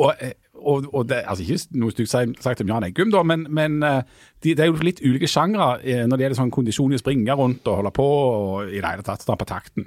og, 0.00 0.16
eh, 0.18 0.32
og, 0.58 0.88
og 0.90 1.04
det, 1.06 1.20
altså 1.30 1.44
Ikke 1.46 1.78
noe 1.78 1.94
stygt 1.94 2.10
sagt 2.10 2.42
sagt 2.42 2.62
om 2.64 2.72
Jan 2.72 2.86
Eggum, 2.88 3.12
da, 3.14 3.22
men, 3.26 3.46
men 3.54 3.78
det 3.80 4.00
de, 4.42 4.54
det 4.58 4.64
er 4.64 4.70
jo 4.70 4.82
litt 4.82 5.02
ulike 5.04 5.30
sjangre 5.30 5.76
når 5.80 6.18
det 6.18 6.26
gjelder 6.26 6.38
sånn 6.40 6.52
kondisjon 6.54 6.92
i 6.92 6.98
å 6.98 7.02
springe 7.02 7.36
rundt 7.38 7.70
og 7.70 7.78
holde 7.80 7.92
på 7.96 8.06
og 8.08 8.70
i 8.72 8.80
det 8.80 8.84
hele 8.86 9.06
tatt 9.06 9.24
ta 9.28 9.36
på 9.38 9.48
takten. 9.48 9.86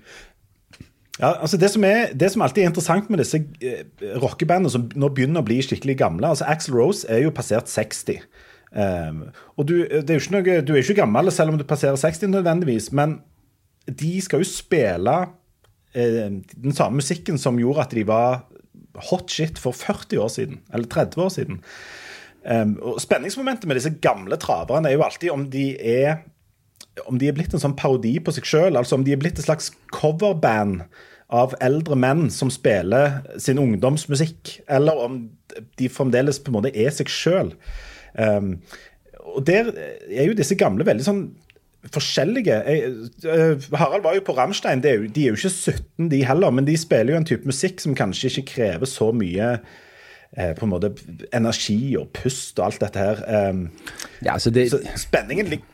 Ja, 1.20 1.36
altså 1.46 1.60
det 1.62 1.70
som, 1.70 1.84
er, 1.86 2.08
det 2.18 2.32
som 2.34 2.42
alltid 2.42 2.64
er 2.64 2.72
interessant 2.72 3.10
med 3.14 3.22
disse 3.22 3.38
eh, 3.62 3.84
rockebandene 4.22 4.72
som 4.74 4.88
nå 4.98 5.12
begynner 5.14 5.44
å 5.44 5.46
bli 5.46 5.60
skikkelig 5.62 6.00
gamle 6.00 6.32
altså 6.34 6.48
Axel 6.50 6.74
Rose 6.74 7.06
er 7.06 7.22
jo 7.22 7.34
passert 7.36 7.70
60. 7.70 8.24
Um, 8.74 9.28
og 9.54 9.68
du, 9.70 9.76
det 9.86 10.10
er 10.10 10.32
noe, 10.34 10.56
du 10.66 10.74
er 10.74 10.82
ikke 10.82 10.98
gammel 11.04 11.30
selv 11.34 11.54
om 11.54 11.60
du 11.60 11.68
passerer 11.70 12.00
60 12.02 12.32
nødvendigvis, 12.34 12.90
men 12.98 13.20
de 13.86 14.16
skal 14.26 14.42
jo 14.42 14.50
spille 14.50 15.14
eh, 15.94 16.34
den 16.34 16.74
samme 16.74 16.98
musikken 16.98 17.38
som 17.38 17.62
gjorde 17.62 17.86
at 17.86 17.94
de 17.94 18.08
var 18.10 18.48
hot 19.12 19.30
shit 19.30 19.62
for 19.62 19.78
40 19.78 20.18
år 20.24 20.34
siden, 20.34 20.64
eller 20.74 20.90
30 20.90 21.22
år 21.22 21.32
siden. 21.34 21.62
Um, 22.44 22.74
og 22.82 22.98
Spenningsmomentet 23.00 23.70
med 23.70 23.78
disse 23.78 23.94
gamle 24.02 24.36
traverne 24.42 24.90
er 24.90 24.98
jo 24.98 25.06
alltid 25.06 25.30
om 25.32 25.46
de 25.54 25.68
er 25.78 26.24
om 27.10 27.18
de 27.20 27.30
er 27.30 27.36
blitt 27.36 27.54
en 27.56 27.62
sånn 27.62 27.78
parodi 27.80 28.16
på 28.22 28.34
seg 28.36 28.48
sjøl, 28.48 28.78
altså 28.78 29.00
om 29.00 29.06
de 29.06 29.16
er 29.16 29.22
blitt 29.22 29.40
et 29.40 29.48
slags 29.48 29.72
coverband 29.94 30.84
av 31.34 31.56
eldre 31.64 31.98
menn 31.98 32.28
som 32.34 32.52
spiller 32.54 33.22
sin 33.42 33.62
ungdomsmusikk, 33.62 34.60
eller 34.72 35.06
om 35.06 35.22
de 35.80 35.90
fremdeles 35.90 36.40
på 36.42 36.52
en 36.52 36.60
måte 36.60 36.74
er 36.78 36.94
seg 36.94 37.10
sjøl. 37.10 37.54
Um, 38.14 38.58
og 39.34 39.42
der 39.48 39.72
er 39.74 40.28
jo 40.28 40.38
disse 40.38 40.58
gamle 40.60 40.86
veldig 40.86 41.06
sånn 41.06 41.24
forskjellige. 41.94 42.60
Uh, 43.26 43.66
Harald 43.80 44.06
var 44.06 44.18
jo 44.18 44.26
på 44.28 44.36
Rammstein. 44.38 44.84
Er 44.86 45.02
jo, 45.02 45.10
de 45.10 45.26
er 45.26 45.34
jo 45.34 45.40
ikke 45.40 45.54
17, 45.56 46.12
de 46.12 46.22
heller, 46.28 46.54
men 46.54 46.70
de 46.70 46.78
spiller 46.80 47.16
jo 47.16 47.24
en 47.24 47.28
type 47.28 47.50
musikk 47.50 47.82
som 47.82 47.98
kanskje 47.98 48.30
ikke 48.30 48.50
krever 48.54 48.90
så 48.90 49.10
mye 49.16 49.56
eh, 50.38 50.54
på 50.54 50.68
en 50.68 50.72
måte 50.72 50.94
energi 51.34 51.96
og 52.00 52.12
pust 52.16 52.62
og 52.62 52.70
alt 52.70 52.86
dette 52.86 53.02
her. 53.08 53.26
Um, 53.50 53.66
Ja, 54.24 54.38
det, 54.38 54.70
så 54.72 54.80
spenningen 55.02 55.50
ligger 55.50 55.73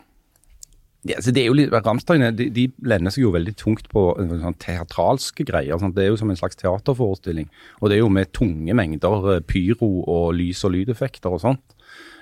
Ja, 1.08 1.16
det 1.24 1.40
er 1.40 1.46
jo 1.48 1.54
litt, 1.56 1.72
Ramstein 1.72 2.26
de, 2.36 2.50
de 2.52 2.66
lener 2.84 3.14
seg 3.14 3.24
jo 3.24 3.32
veldig 3.32 3.54
tungt 3.56 3.86
på 3.92 4.02
eh, 4.20 4.34
sånn 4.42 4.58
teatralske 4.60 5.46
greier. 5.48 5.80
Sant? 5.80 5.96
Det 5.96 6.04
er 6.04 6.10
jo 6.12 6.18
som 6.20 6.32
en 6.34 6.40
slags 6.40 6.60
teaterforestilling. 6.60 7.48
Og 7.80 7.88
det 7.88 7.96
er 7.98 8.02
jo 8.04 8.10
med 8.12 8.34
tunge 8.36 8.76
mengder 8.76 9.30
eh, 9.38 9.40
pyro 9.48 9.90
og 10.04 10.34
lys- 10.36 10.66
og 10.68 10.74
lydeffekter 10.76 11.32
og 11.38 11.40
sånt. 11.46 11.78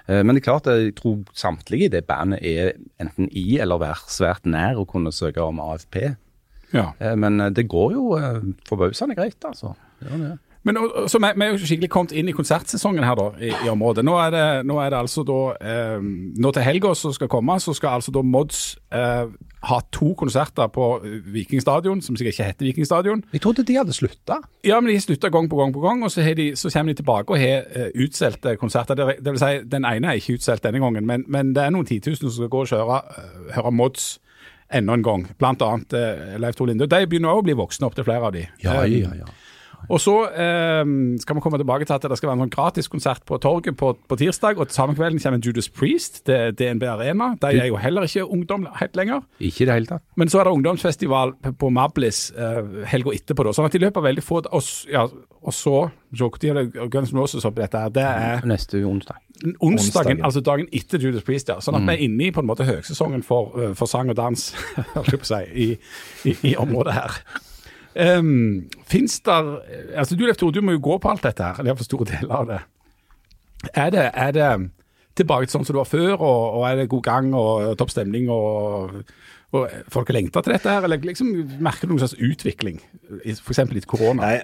Eh, 0.05 0.21
Men 0.21 0.35
det 0.37 0.43
er 0.43 0.47
klart, 0.51 0.69
jeg 0.69 0.93
tror 0.99 1.23
samtlige 1.33 1.89
i 1.89 1.93
det 1.97 2.03
bandet 2.05 2.45
er 2.45 2.75
enten 3.01 3.31
i 3.33 3.57
eller 3.57 3.81
være 3.81 4.05
svært 4.13 4.45
nær 4.45 4.77
å 4.77 4.85
kunne 4.85 5.11
søke 5.15 5.41
om 5.41 5.59
AFP. 5.63 6.13
Ja. 6.75 6.91
Men 7.15 7.39
det 7.55 7.63
går 7.71 7.93
jo 7.95 8.09
forbausende 8.67 9.15
greit, 9.15 9.39
altså. 9.47 9.71
Det 10.01 10.11
gjør 10.11 10.23
det. 10.25 10.33
Men 10.67 10.79
så 11.07 11.19
vi, 11.23 11.31
vi 11.31 11.45
er 11.45 11.53
jo 11.53 11.63
skikkelig 11.63 11.89
kommet 11.93 12.13
inn 12.17 12.27
i 12.27 12.35
konsertsesongen 12.35 13.05
her 13.07 13.15
da, 13.15 13.27
i, 13.39 13.51
i 13.65 13.71
området. 13.71 14.03
Nå 14.05 14.17
er, 14.19 14.33
det, 14.35 14.45
nå 14.67 14.79
er 14.83 14.91
det 14.91 14.99
altså 14.99 15.23
da 15.27 15.41
eh, 15.63 15.99
Nå 16.37 16.51
til 16.53 16.65
helga 16.65 16.91
som 16.97 17.13
skal 17.15 17.29
komme, 17.31 17.55
så 17.63 17.75
skal 17.77 18.01
altså 18.01 18.11
da 18.15 18.23
Mods 18.25 18.75
eh, 18.91 19.29
ha 19.67 19.79
to 19.91 20.11
konserter 20.19 20.67
på 20.73 20.89
Vikingstadion, 21.33 22.01
som 22.01 22.17
sikkert 22.19 22.35
ikke 22.35 22.49
heter 22.51 22.67
Vikingstadion. 22.67 23.23
Jeg 23.33 23.41
trodde 23.41 23.65
de 23.67 23.77
hadde 23.79 23.95
slutta. 23.95 24.41
Ja, 24.65 24.79
men 24.79 24.91
de 24.91 24.97
har 24.99 25.05
slutta 25.05 25.31
gang 25.33 25.49
på 25.49 25.57
gang 25.57 25.73
på 25.73 25.81
gang, 25.81 26.03
og 26.03 26.11
så, 26.11 26.21
har 26.21 26.37
de, 26.37 26.51
så 26.55 26.69
kommer 26.73 26.93
de 26.93 27.01
tilbake 27.01 27.33
og 27.33 27.41
har 27.41 27.65
uh, 27.75 27.87
utsolgte 28.03 28.55
konserter. 28.61 28.95
Det, 28.95 29.17
det 29.25 29.33
vil 29.33 29.41
si, 29.41 29.51
den 29.71 29.87
ene 29.87 30.11
er 30.11 30.21
ikke 30.21 30.37
utsolgt 30.37 30.63
denne 30.67 30.83
gangen, 30.83 31.07
men, 31.09 31.25
men 31.27 31.55
det 31.55 31.65
er 31.65 31.73
noen 31.73 31.89
titusen 31.89 32.29
som 32.29 32.37
skal 32.37 32.53
gå 32.53 32.63
og 32.63 32.71
kjøre, 32.71 33.01
uh, 33.17 33.51
høre 33.57 33.73
Mods 33.73 34.07
enda 34.77 34.93
en 34.93 35.03
gang. 35.03 35.27
Blant 35.39 35.65
annet 35.65 35.97
uh, 35.97 36.37
Leif 36.43 36.55
Tor 36.59 36.69
Linde. 36.69 36.87
De 36.87 37.03
begynner 37.09 37.33
også 37.33 37.43
å 37.43 37.49
bli 37.49 37.57
voksne 37.57 37.89
opp 37.89 37.97
til 37.97 38.07
flere 38.07 38.29
av 38.29 38.37
de. 38.37 38.45
Ja, 38.63 38.83
ja. 38.85 39.27
Og 39.87 39.99
så 40.03 40.13
eh, 40.33 40.81
skal 41.21 41.37
vi 41.37 41.41
komme 41.45 41.59
tilbake 41.61 41.85
til 41.87 41.95
at 41.95 42.05
det 42.09 42.17
skal 42.19 42.31
være 42.31 42.37
en 42.39 42.43
sånn 42.45 42.53
gratiskonsert 42.55 43.21
på 43.29 43.37
torget 43.43 43.77
på, 43.79 43.93
på 44.09 44.17
tirsdag. 44.19 44.57
Og 44.59 44.73
samme 44.73 44.97
kvelden 44.97 45.21
kommer 45.23 45.39
Judas 45.43 45.69
Priest 45.71 46.23
til 46.27 46.55
DNB 46.59 46.83
Arena. 46.91 47.29
De 47.41 47.53
er 47.61 47.69
jo 47.69 47.77
heller 47.79 48.07
ikke 48.09 48.25
ungdom 48.25 48.67
helt 48.81 48.97
lenger. 48.99 49.21
Ikke 49.39 49.67
det 49.69 49.77
hele 49.77 49.91
tatt. 49.93 50.03
Men 50.19 50.31
så 50.33 50.41
er 50.41 50.49
det 50.49 50.55
ungdomsfestival 50.57 51.35
på 51.61 51.69
Mablis 51.71 52.31
eh, 52.35 52.59
helga 52.91 53.13
etterpå. 53.15 53.45
da, 53.47 53.53
sånn 53.55 53.69
at 53.69 53.77
de 53.77 53.83
løper 53.85 54.03
veldig 54.09 54.25
få 54.25 54.41
og, 54.43 54.67
ja, 54.91 55.05
og 55.07 55.55
så 55.55 55.77
Joke, 56.17 56.39
de 56.43 56.67
Guns 56.91 57.13
N' 57.13 57.19
Roses 57.19 57.45
oppi 57.47 57.63
dette 57.63 57.79
her. 57.85 57.89
Det 57.93 58.03
er 58.03 58.45
Neste 58.47 58.83
onsdag. 58.87 59.17
onsdagen, 59.43 59.57
Onsdagen. 59.61 60.21
altså 60.25 60.41
dagen 60.41 60.67
etter 60.73 60.99
Judas 61.03 61.23
Priest. 61.23 61.49
ja, 61.49 61.59
Sånn 61.63 61.75
at 61.79 61.87
vi 61.87 61.95
er 61.95 62.03
inne 62.07 62.27
i 62.27 62.31
på 62.35 62.43
en 62.43 62.47
måte 62.49 62.67
høgsesongen 62.67 63.23
for, 63.27 63.53
eh, 63.59 63.73
for 63.77 63.87
sang 63.91 64.09
og 64.11 64.17
dans 64.19 64.49
holdt 64.95 65.11
jeg 65.13 65.21
på 65.23 65.27
å 65.27 65.31
si, 65.31 65.43
i, 65.53 65.67
i, 66.31 66.35
i 66.51 66.55
området 66.59 66.95
her. 66.97 67.21
Um, 67.97 68.67
Fins 68.87 69.19
der 69.25 69.57
altså 69.99 70.15
Du 70.15 70.25
Leif 70.25 70.39
Tore, 70.39 70.55
du 70.55 70.63
må 70.63 70.77
jo 70.77 70.83
gå 70.83 70.97
på 71.03 71.11
alt 71.11 71.25
dette 71.27 71.43
her, 71.43 71.59
eller 71.59 71.73
iallfall 71.73 71.89
store 71.89 72.09
deler 72.13 72.35
av 72.39 72.49
det. 72.51 72.59
Er 73.73 73.89
det, 73.93 74.09
er 74.13 74.35
det 74.35 74.49
tilbake 75.17 75.47
til 75.47 75.57
sånn 75.57 75.65
som 75.67 75.75
det 75.75 75.81
var 75.81 75.89
før, 75.89 76.13
og, 76.17 76.43
og 76.59 76.67
er 76.69 76.81
det 76.81 76.91
god 76.91 77.03
gang 77.07 77.31
og, 77.35 77.71
topp 77.79 77.93
stemning, 77.93 78.29
og, 78.31 79.01
og 79.55 79.79
folk 79.93 80.11
har 80.11 80.19
lengta 80.19 80.43
til 80.45 80.55
dette 80.55 80.75
her, 80.75 80.85
eller 80.85 81.01
liksom 81.03 81.33
merker 81.63 81.87
du 81.89 81.95
noen 81.95 82.03
slags 82.03 82.19
utvikling, 82.21 82.79
f.eks. 83.25 83.63
litt 83.73 83.89
korona? 83.89 84.21
Nei, 84.21 84.37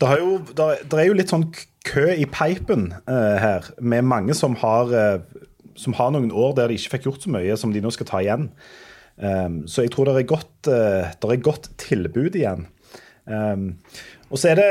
det, 0.00 0.10
jo, 0.20 0.38
det, 0.50 0.68
det 0.90 1.00
er 1.00 1.08
jo 1.08 1.16
litt 1.18 1.32
sånn 1.32 1.48
kø 1.86 2.08
i 2.12 2.26
peipen 2.30 2.90
uh, 3.06 3.36
her, 3.40 3.68
med 3.80 4.06
mange 4.08 4.36
som 4.36 4.56
har, 4.60 4.90
uh, 4.90 5.44
som 5.78 5.96
har 5.98 6.14
noen 6.14 6.32
år 6.32 6.56
der 6.58 6.70
de 6.70 6.78
ikke 6.78 6.96
fikk 6.96 7.10
gjort 7.10 7.26
så 7.26 7.34
mye, 7.34 7.58
som 7.60 7.74
de 7.74 7.82
nå 7.84 7.92
skal 7.94 8.10
ta 8.10 8.22
igjen. 8.24 8.48
Um, 9.14 9.62
så 9.70 9.84
jeg 9.84 9.92
tror 9.94 10.08
det 10.08 10.16
er 10.18 10.30
godt, 10.32 10.54
uh, 10.66 11.12
det 11.14 11.30
er 11.30 11.44
godt 11.44 11.70
tilbud 11.82 12.38
igjen. 12.40 12.66
Um, 13.24 13.70
og 14.28 14.40
så 14.40 14.50
er 14.50 14.58
det 14.58 14.70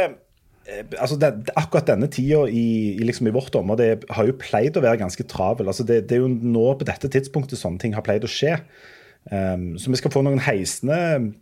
eh, 0.70 0.84
altså 1.02 1.18
det- 1.18 1.50
Akkurat 1.58 1.88
denne 1.88 2.10
tida 2.14 2.44
i, 2.46 2.94
i, 2.94 3.04
liksom 3.04 3.28
i 3.28 3.34
vårt 3.34 3.56
område 3.58 3.96
har 4.10 4.28
jo 4.28 4.38
pleid 4.38 4.78
å 4.78 4.84
være 4.84 5.02
ganske 5.02 5.26
travel. 5.30 5.68
Altså 5.72 5.86
det, 5.88 6.04
det 6.10 6.18
er 6.18 6.26
jo 6.26 6.30
nå 6.30 6.68
på 6.78 6.88
dette 6.88 7.10
tidspunktet 7.10 7.60
sånne 7.60 7.82
ting 7.82 7.98
har 7.98 8.06
pleid 8.06 8.26
å 8.28 8.32
skje. 8.32 8.60
Um, 9.32 9.74
så 9.80 9.92
vi 9.92 10.00
skal 10.00 10.12
få 10.12 10.24
noen 10.26 10.42
heisende, 10.44 11.34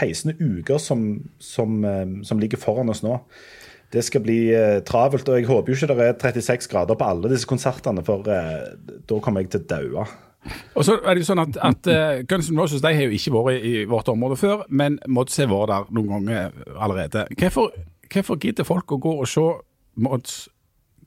heisende 0.00 0.36
uker 0.38 0.78
som, 0.82 1.06
som, 1.40 1.80
um, 1.84 2.18
som 2.26 2.42
ligger 2.42 2.60
foran 2.60 2.92
oss 2.92 3.02
nå. 3.06 3.18
Det 3.94 4.02
skal 4.04 4.22
bli 4.24 4.40
uh, 4.52 4.82
travelt, 4.84 5.28
og 5.30 5.38
jeg 5.38 5.48
håper 5.48 5.72
jo 5.72 5.78
ikke 5.78 5.94
det 5.94 6.08
er 6.10 6.40
36 6.42 6.68
grader 6.72 6.98
på 6.98 7.06
alle 7.06 7.30
disse 7.32 7.48
konsertene, 7.48 8.02
for 8.04 8.26
uh, 8.28 8.74
da 9.08 9.20
kommer 9.24 9.44
jeg 9.44 9.54
til 9.54 9.62
å 9.62 9.68
daue. 9.70 10.06
Og 10.74 10.86
så 10.86 10.96
er 11.00 11.14
det 11.14 11.22
jo 11.22 11.28
sånn 11.30 11.42
at, 11.42 11.58
at 11.64 11.90
uh, 11.90 12.22
Guns 12.28 12.50
N' 12.52 12.60
Roses 12.60 12.82
de 12.84 12.92
har 12.94 13.06
jo 13.06 13.14
ikke 13.16 13.34
vært 13.34 13.66
i, 13.66 13.74
vårt 13.90 14.10
område 14.12 14.38
før, 14.40 14.64
men 14.68 14.98
Mods 15.08 15.38
har 15.40 15.50
vært 15.50 15.72
der 15.72 15.94
noen 15.96 16.12
ganger 16.14 16.74
allerede. 16.74 17.26
Hvorfor, 17.38 17.72
hvorfor 18.12 18.40
gidder 18.42 18.68
folk 18.68 18.96
å 18.96 19.00
gå 19.02 19.16
og 19.20 19.30
se 19.30 19.46
Mods 19.96 20.44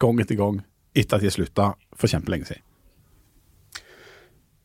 gang 0.01 0.21
etter 0.23 0.39
gang 0.39 0.63
etter 0.97 1.19
at 1.19 1.25
de 1.25 1.31
slutta 1.33 1.73
for 1.95 2.11
kjempelenge 2.11 2.49
siden? 2.49 2.65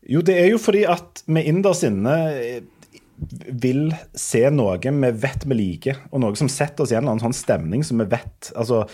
Jo, 0.05 0.21
det 0.21 0.37
er 0.37 0.51
jo 0.53 0.61
fordi 0.61 0.85
at 0.89 1.23
vi 1.25 1.47
innerst 1.49 1.87
inne 1.89 2.17
vil 3.65 3.87
se 4.19 4.43
noe 4.53 4.77
vi 4.83 5.11
vet 5.23 5.47
vi 5.47 5.57
liker, 5.57 6.01
og 6.11 6.21
noe 6.25 6.37
som 6.39 6.51
setter 6.51 6.85
oss 6.85 6.93
i 6.93 6.97
en 6.97 7.05
eller 7.05 7.15
annen 7.15 7.29
sånn 7.29 7.37
stemning 7.37 7.85
som 7.87 8.03
vi 8.03 8.09
vet. 8.11 8.51
Altså, 8.59 8.85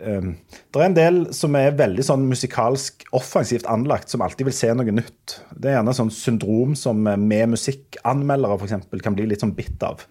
um, 0.00 0.30
det 0.72 0.80
er 0.80 0.86
en 0.86 0.96
del 0.96 1.18
som 1.36 1.56
er 1.58 1.76
veldig 1.78 2.04
sånn 2.06 2.24
musikalsk 2.28 3.06
offensivt 3.16 3.68
anlagt, 3.70 4.12
som 4.12 4.24
alltid 4.24 4.48
vil 4.48 4.56
se 4.56 4.70
noe 4.74 4.94
nytt. 4.94 5.38
Det 5.54 5.70
er 5.70 5.78
gjerne 5.78 5.96
sånn 5.96 6.12
syndrom 6.14 6.76
som 6.78 7.06
eh, 7.08 7.18
vi 7.20 7.42
musikkanmeldere 7.52 8.58
for 8.58 8.68
eksempel, 8.68 9.02
kan 9.04 9.16
bli 9.18 9.28
litt 9.30 9.44
sånn 9.44 9.54
bitt 9.56 9.82
av. 9.86 10.04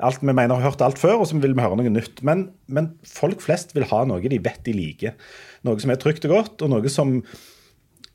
Alt 0.00 0.22
Vi 0.24 0.32
mener 0.32 0.56
har 0.56 0.70
hørt 0.70 0.82
alt 0.84 1.00
før, 1.00 1.20
og 1.20 1.28
så 1.28 1.38
vil 1.42 1.52
vi 1.56 1.64
høre 1.64 1.76
noe 1.76 1.92
nytt. 1.92 2.22
Men, 2.24 2.48
men 2.72 2.94
folk 3.04 3.42
flest 3.44 3.74
vil 3.76 3.88
ha 3.90 4.04
noe 4.08 4.32
de 4.32 4.40
vet 4.40 4.62
de 4.64 4.74
liker. 4.76 5.16
Noe 5.68 5.82
som 5.82 5.92
er 5.92 6.00
trygt 6.00 6.24
og 6.28 6.36
godt, 6.36 6.64
og 6.64 6.72
noe 6.72 6.92
som 6.92 7.18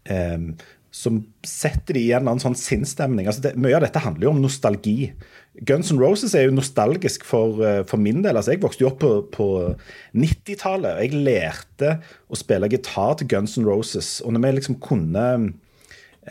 eh, 0.09 0.49
som 0.95 1.17
setter 1.43 1.97
de 1.97 2.05
i 2.05 2.11
en 2.13 2.21
eller 2.21 2.35
annen 2.35 2.43
sånn 2.43 2.55
sinnsstemning. 2.55 3.27
Altså 3.27 3.51
mye 3.59 3.75
av 3.75 3.83
dette 3.83 3.99
handler 3.99 4.29
jo 4.29 4.31
om 4.31 4.39
nostalgi. 4.45 5.09
Guns 5.67 5.91
N' 5.91 5.99
Roses 5.99 6.35
er 6.37 6.47
jo 6.47 6.55
nostalgisk 6.55 7.25
for, 7.27 7.59
eh, 7.63 7.81
for 7.83 7.99
min 7.99 8.21
del. 8.23 8.37
Altså 8.39 8.53
jeg 8.53 8.61
vokste 8.63 8.85
jo 8.85 8.91
opp 8.93 9.01
på, 9.03 9.11
på 9.35 9.47
90-tallet, 10.15 10.95
og 10.95 11.03
jeg 11.03 11.25
lærte 11.27 11.89
å 12.31 12.39
spille 12.39 12.69
gitar 12.71 13.17
til 13.19 13.27
Guns 13.33 13.57
N' 13.59 13.67
Roses. 13.67 14.21
Og 14.23 14.35
når 14.35 14.45
vi 14.45 14.53
liksom 14.55 14.77
kunne 14.83 15.25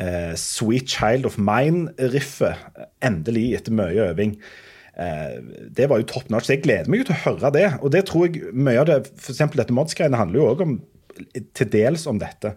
eh, 0.00 0.32
Sweet 0.40 0.88
Child 0.88 1.28
of 1.28 1.36
Mine-riffet, 1.36 2.64
endelig 3.04 3.50
etter 3.58 3.76
mye 3.76 4.08
øving 4.08 4.32
eh, 4.96 5.36
det 5.76 5.90
var 5.92 6.00
jo 6.00 6.08
top 6.08 6.32
notch. 6.32 6.48
Så 6.48 6.56
jeg 6.56 6.64
gleder 6.64 6.88
meg 6.88 7.04
jo 7.04 7.10
til 7.10 7.18
å 7.18 7.24
høre 7.26 7.52
det. 7.52 7.68
Og 7.82 7.92
det 7.92 8.06
tror 8.08 8.30
jeg 8.30 8.48
mye 8.56 8.80
av 8.80 8.88
det 8.88 9.02
f.eks. 9.12 9.44
dette 9.60 9.76
Mods-greiene 9.76 10.24
handler 10.24 10.40
jo 10.40 10.50
òg 10.54 10.66
til 11.54 11.70
dels 11.70 12.08
om 12.10 12.16
dette. 12.18 12.56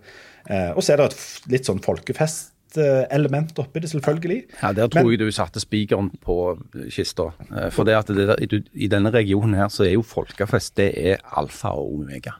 Eh, 0.49 0.71
og 0.75 0.83
så 0.83 0.93
er 0.93 0.97
det 0.97 1.05
et 1.11 1.41
litt 1.51 1.65
sånn 1.67 1.81
folkefestelement 1.83 3.57
oppi 3.59 3.79
det, 3.83 3.89
selvfølgelig. 3.91 4.39
Ja, 4.61 4.71
Der 4.73 4.87
tror 4.87 5.03
Men- 5.03 5.11
jeg 5.11 5.19
du 5.19 5.31
satte 5.31 5.59
spikeren 5.59 6.11
på 6.21 6.57
kista. 6.91 7.33
Eh, 7.51 7.69
For 7.69 7.83
det 7.83 7.95
at 7.95 8.07
det 8.07 8.49
du- 8.49 8.63
i 8.73 8.87
denne 8.87 9.11
regionen 9.11 9.55
her 9.55 9.67
så 9.67 9.85
er 9.85 9.93
jo 9.93 10.01
folkefest 10.03 10.75
det 10.75 10.93
er 10.97 11.17
alfa 11.35 11.69
og 11.69 11.93
omega. 11.99 12.31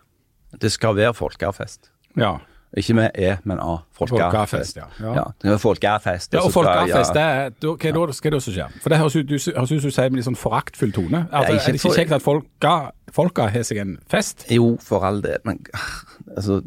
Det 0.59 0.71
skal 0.71 0.95
være 0.95 1.13
folkefest. 1.13 1.89
Ja. 2.15 2.37
Ikke 2.77 2.93
med 2.93 3.15
E, 3.17 3.31
men 3.49 3.59
A. 3.63 3.79
Folkefest, 3.97 4.77
ja. 4.77 4.85
Ja. 5.01 5.13
ja. 5.15 5.23
det 5.41 5.51
er 5.55 5.61
Folkefest. 5.61 6.33
Ja, 6.33 6.43
og 6.45 6.53
folkefest, 6.53 7.15
det 7.15 7.23
er, 7.23 7.49
hva 7.63 8.03
er 8.05 8.13
skal 8.13 8.33
det 8.33 8.37
også 8.37 8.53
skje? 8.53 8.67
For 8.83 8.93
det 8.93 8.99
høres 9.01 9.17
ut, 9.17 9.25
du, 9.25 9.37
høres 9.37 9.71
ut 9.71 9.81
som 9.81 9.89
du 9.89 9.95
sier 9.95 10.11
med 10.11 10.19
litt 10.19 10.27
sånn 10.27 10.37
foraktfull 10.37 10.93
tone. 10.93 11.23
Altså, 11.31 11.55
ikke 11.55 11.63
er 11.63 11.77
det 11.77 11.81
ikke 11.81 11.95
kjekt 11.97 12.15
at 12.19 12.25
folka, 12.25 12.73
folka 13.15 13.47
har 13.53 13.65
seg 13.67 13.81
en 13.81 13.95
fest? 14.11 14.45
Jo, 14.53 14.75
for 14.83 15.07
all 15.07 15.23
del, 15.25 15.41
men 15.47 15.63
altså, 16.35 16.59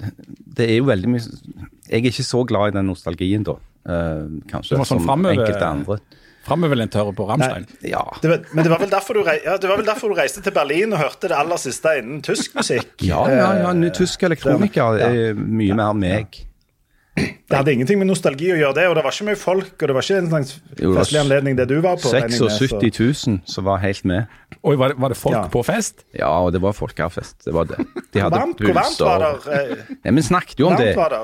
det 0.58 0.66
er 0.66 0.80
jo 0.80 0.88
veldig 0.90 1.12
mye 1.14 1.22
Jeg 1.22 2.00
er 2.00 2.10
ikke 2.10 2.26
så 2.26 2.42
glad 2.46 2.72
i 2.72 2.78
den 2.80 2.90
nostalgien, 2.90 3.46
da. 3.46 3.58
Uh, 3.86 4.40
kanskje, 4.50 4.76
sånn 4.82 5.04
som 5.06 5.30
enkelte 5.30 5.66
andre. 5.66 6.00
Framoverlent-hører 6.48 7.14
på 7.16 7.26
Rammstein. 7.28 7.66
Ja. 7.84 8.02
Det, 8.22 8.40
men 8.54 8.64
det 8.64 8.72
var, 8.72 8.80
vel 8.80 8.92
derfor 8.92 9.18
du 9.18 9.24
rei, 9.26 9.38
ja, 9.44 9.56
det 9.60 9.68
var 9.68 9.80
vel 9.80 9.88
derfor 9.88 10.12
du 10.12 10.16
reiste 10.18 10.42
til 10.44 10.54
Berlin 10.56 10.94
og 10.96 11.02
hørte 11.02 11.28
det 11.30 11.36
aller 11.36 11.60
siste 11.60 11.98
innen 12.00 12.22
tysk 12.24 12.54
musikk? 12.56 12.94
Ja, 13.04 13.24
ja, 13.28 13.50
ja, 13.64 13.72
ny 13.76 13.90
Eh, 13.90 13.96
tysk 13.96 14.22
elektroniker 14.28 15.00
er 15.04 15.34
mye 15.34 15.76
mer 15.76 15.92
meg. 15.98 16.46
Det 17.20 17.56
hadde 17.58 17.72
ingenting 17.74 17.98
med 18.00 18.06
nostalgi 18.08 18.52
å 18.54 18.56
gjøre, 18.56 18.74
det, 18.78 18.84
og 18.88 18.94
det 18.96 19.02
var 19.04 19.12
ikke 19.14 19.26
mye 19.26 19.38
folk. 19.38 19.72
Og 19.74 19.90
det 19.90 19.96
var 19.96 20.06
ikke 20.06 20.20
en 20.22 20.28
slags 20.30 20.52
festlig 20.78 21.20
anledning 21.20 21.58
det 21.58 21.66
du 21.68 21.76
var 21.82 21.98
på. 22.00 22.12
regner 22.14 22.36
jeg 22.36 22.70
76 22.70 23.26
000 23.26 23.40
som 23.50 23.66
var 23.66 23.82
helt 23.82 24.06
med. 24.08 24.30
Oi, 24.62 24.76
var 24.78 24.94
det, 24.94 25.00
var 25.02 25.12
det 25.12 25.18
folk 25.18 25.36
Ja. 25.36 25.42
på 25.52 25.64
fest? 25.66 26.04
Ja, 26.16 26.30
og 26.44 26.52
det 26.54 26.62
var 26.62 26.72
folkefest. 26.76 27.44
Det 27.44 27.52
var 27.56 27.64
det. 27.68 27.82
De 28.14 28.22
hadde 28.22 28.38
varmt, 28.38 28.62
hvor 28.62 28.78
varmt 28.78 29.00
var 29.00 29.26
det? 29.44 29.76
Vi 30.04 30.14
men 30.14 30.22
snakket 30.22 30.62
jo 30.62 30.70
om 30.70 30.78
varmt 30.78 30.96
det. 30.96 31.20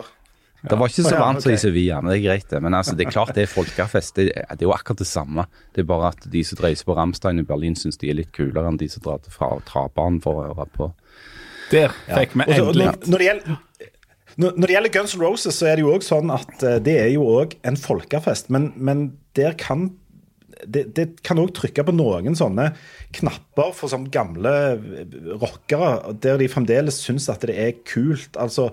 Det 0.62 0.78
var 0.78 0.90
ikke 0.90 1.04
så 1.04 1.12
varmt 1.14 1.44
som 1.44 1.52
i. 1.52 1.58
Sevilla, 1.60 2.00
men 2.00 2.10
det 2.10 2.16
er 2.18 2.24
greit 2.24 2.48
det. 2.50 2.60
Men 2.64 2.74
altså, 2.74 2.96
det 2.96 3.06
er 3.06 3.12
klart 3.12 3.34
det 3.36 3.44
er 3.44 3.50
folkefest. 3.52 4.16
Det, 4.16 4.26
det 4.34 4.64
er 4.64 4.66
jo 4.66 4.74
akkurat 4.74 5.02
det 5.02 5.08
samme. 5.08 5.44
Det 5.76 5.84
er 5.84 5.88
bare 5.90 6.10
at 6.14 6.26
de 6.32 6.42
som 6.46 6.62
reiser 6.64 6.88
på 6.88 6.96
Ramstein 6.96 7.42
i 7.42 7.46
Berlin, 7.46 7.76
syns 7.78 8.00
de 8.00 8.10
er 8.10 8.18
litt 8.18 8.32
kulere 8.36 8.66
enn 8.70 8.80
de 8.80 8.88
som 8.90 9.04
drar 9.04 9.22
fra 9.30 9.52
Trabanen 9.68 10.18
for 10.24 10.40
å 10.42 10.48
høre 10.56 10.68
på. 10.74 10.90
Der 11.70 11.94
fikk 12.08 12.34
vi 12.38 12.46
så- 12.46 12.70
endelig 12.70 12.88
når, 13.06 13.18
det 13.18 13.28
gjelder, 13.28 13.60
når, 14.36 14.66
det 14.66 14.74
gjelder 14.74 14.94
Guns 14.94 15.14
N' 15.16 15.22
Roses, 15.22 15.60
så 15.60 15.66
er 15.70 15.76
det 15.76 15.86
jo 15.86 15.94
òg 15.94 16.06
sånn 16.06 16.32
at 16.34 16.62
eh, 16.62 16.78
det 16.78 16.98
er 17.04 17.12
jo 17.14 17.28
òg 17.40 17.56
en 17.66 17.78
folkefest. 17.80 18.50
Men, 18.50 18.72
men 18.76 19.06
der 19.38 19.56
kan 19.58 19.90
det, 20.64 20.86
det 20.96 21.06
kan 21.26 21.38
òg 21.38 21.52
trykke 21.56 21.84
på 21.84 21.94
noen 21.94 22.36
sånne 22.38 22.70
knapper 23.16 23.74
for 23.76 23.92
sånn 23.92 24.06
gamle 24.10 24.52
rockere, 25.36 26.14
der 26.22 26.40
de 26.40 26.48
fremdeles 26.48 27.02
syns 27.04 27.28
at 27.28 27.44
det 27.46 27.56
er 27.60 27.74
kult. 27.84 28.38
Altså, 28.40 28.70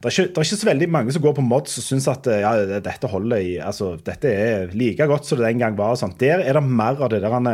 det 0.00 0.08
er, 0.08 0.14
ikke, 0.14 0.30
det 0.32 0.40
er 0.40 0.46
ikke 0.48 0.56
så 0.62 0.70
veldig 0.70 0.86
mange 0.88 1.12
som 1.12 1.22
går 1.24 1.34
på 1.36 1.44
mods 1.44 1.76
og 1.76 1.84
syns 1.84 2.08
at 2.08 2.28
eh, 2.32 2.40
ja, 2.40 2.80
dette 2.80 3.08
holder 3.12 3.42
i 3.44 3.54
altså, 3.60 3.92
Dette 4.00 4.32
er 4.32 4.70
like 4.72 5.04
godt 5.10 5.28
som 5.28 5.36
det 5.36 5.50
den 5.50 5.60
gang 5.60 5.76
var. 5.76 5.92
og 5.92 6.00
sånt. 6.00 6.16
Der 6.22 6.40
er 6.40 6.56
det 6.56 6.62
mer 6.64 6.96
av 6.96 7.10
det 7.12 7.20
der 7.20 7.34
han, 7.36 7.48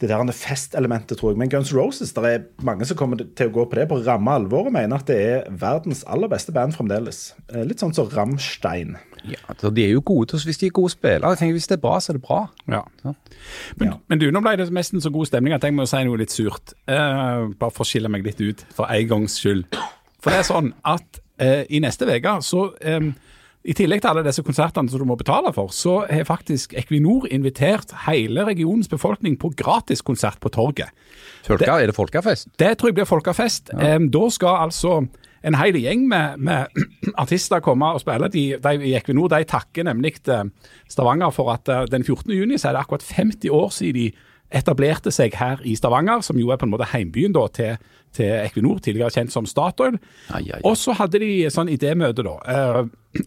det 0.00 0.08
der 0.08 0.30
festelementet, 0.32 1.18
tror 1.18 1.32
jeg. 1.32 1.38
Men 1.42 1.50
Guns 1.50 1.74
Roses, 1.74 2.14
det 2.14 2.30
er 2.30 2.46
mange 2.64 2.86
som 2.86 2.96
kommer 2.96 3.18
til 3.18 3.50
å 3.50 3.54
gå 3.54 3.66
på 3.66 3.76
det 3.76 3.88
på 3.90 3.98
ramme 4.06 4.36
alvor 4.38 4.70
og 4.70 4.72
mener 4.72 5.02
at 5.02 5.10
det 5.10 5.18
er 5.18 5.48
verdens 5.50 6.04
aller 6.06 6.30
beste 6.30 6.54
band 6.54 6.76
fremdeles. 6.78 7.34
Eh, 7.52 7.64
Litt 7.66 7.82
sånn 7.82 7.92
som 7.96 8.08
Rammstein. 8.12 8.96
Ja, 9.26 9.42
så 9.58 9.72
De 9.74 9.82
er 9.84 9.92
jo 9.96 10.00
gode 10.06 10.30
til, 10.30 10.44
hvis 10.46 10.62
de 10.62 10.70
er 10.70 10.74
gode 10.78 10.94
spillere. 10.94 11.34
Jeg 11.34 11.42
tenker 11.42 11.58
Hvis 11.58 11.68
det 11.68 11.76
er 11.76 11.82
bra, 11.82 11.98
så 12.00 12.12
er 12.14 12.20
det 12.20 12.24
bra. 12.24 12.40
Ja. 12.70 12.84
Ja. 13.04 13.14
Men, 13.76 13.94
men 14.08 14.22
du, 14.22 14.30
nå 14.32 14.40
ble 14.40 14.54
det 14.60 14.70
nesten 14.72 15.02
så 15.02 15.10
god 15.12 15.28
stemning 15.28 15.52
at 15.56 15.66
jeg 15.66 15.74
må 15.74 15.84
si 15.90 16.00
noe 16.06 16.22
litt 16.22 16.32
surt. 16.32 16.72
Uh, 16.86 17.50
bare 17.58 17.74
for 17.74 17.82
å 17.82 17.88
skille 17.90 18.08
meg 18.08 18.24
litt 18.24 18.40
ut, 18.40 18.64
for 18.78 18.86
en 18.86 19.10
gangs 19.10 19.36
skyld. 19.42 19.66
For 20.22 20.34
det 20.34 20.42
er 20.42 20.48
sånn 20.48 20.72
at 20.88 21.20
eh, 21.40 21.64
i 21.70 21.80
neste 21.82 22.08
uke 22.08 22.38
så 22.44 22.64
eh, 22.80 23.10
i 23.68 23.74
tillegg 23.76 24.00
til 24.00 24.12
alle 24.12 24.24
disse 24.24 24.42
konsertene 24.46 24.88
som 24.88 25.02
du 25.02 25.06
må 25.08 25.16
betale 25.18 25.50
for, 25.52 25.72
så 25.74 26.00
har 26.08 26.26
faktisk 26.28 26.72
Equinor 26.78 27.26
invitert 27.34 27.92
hele 28.06 28.46
regionens 28.46 28.88
befolkning 28.88 29.36
på 29.40 29.50
gratiskonsert 29.58 30.38
på 30.40 30.52
torget. 30.54 30.94
Folka, 31.44 31.74
er 31.76 31.90
det 31.90 31.96
folkefest? 31.96 32.48
Det 32.60 32.76
tror 32.78 32.92
jeg 32.92 32.98
blir 33.00 33.08
folkefest. 33.08 33.74
Em, 33.76 34.08
da 34.14 34.22
skal 34.32 34.62
altså 34.68 35.02
en 35.44 35.58
hel 35.58 35.76
gjeng 35.78 36.06
med, 36.08 36.38
med 36.38 36.80
artister 37.22 37.60
komme 37.64 37.92
og 37.92 38.00
spille. 38.02 38.30
De, 38.32 38.46
de 38.62 38.88
i 38.88 38.94
Equinor 38.98 39.28
de 39.34 39.42
takker 39.48 39.86
nemlig 39.90 40.16
eh, 40.30 40.46
Stavanger 40.88 41.34
for 41.34 41.52
at 41.52 41.68
eh, 41.68 41.84
den 41.92 42.06
14. 42.06 42.32
juni 42.32 42.58
så 42.58 42.70
er 42.70 42.78
det 42.78 42.86
akkurat 42.86 43.06
50 43.10 43.52
år 43.52 43.70
siden 43.74 44.00
de 44.00 44.08
etablerte 44.54 45.12
seg 45.12 45.34
her 45.36 45.60
i 45.68 45.74
Stavanger, 45.76 46.22
som 46.24 46.38
jo 46.40 46.48
er 46.48 46.56
på 46.56 46.64
en 46.64 46.72
måte 46.72 46.88
heimbyen 46.94 47.34
da, 47.36 47.44
til, 47.52 47.76
til 48.16 48.30
Equinor, 48.44 48.78
tidligere 48.84 49.10
kjent 49.14 49.32
som 49.34 49.46
Statoil. 49.46 49.98
Ai, 50.32 50.42
ai, 50.44 50.56
ai. 50.58 50.62
Og 50.64 50.76
så 50.76 50.94
hadde 50.98 51.18
de 51.22 51.32
sånn 51.52 51.68
idémøte, 51.72 52.24
da. 52.26 52.36
eh, 52.46 52.82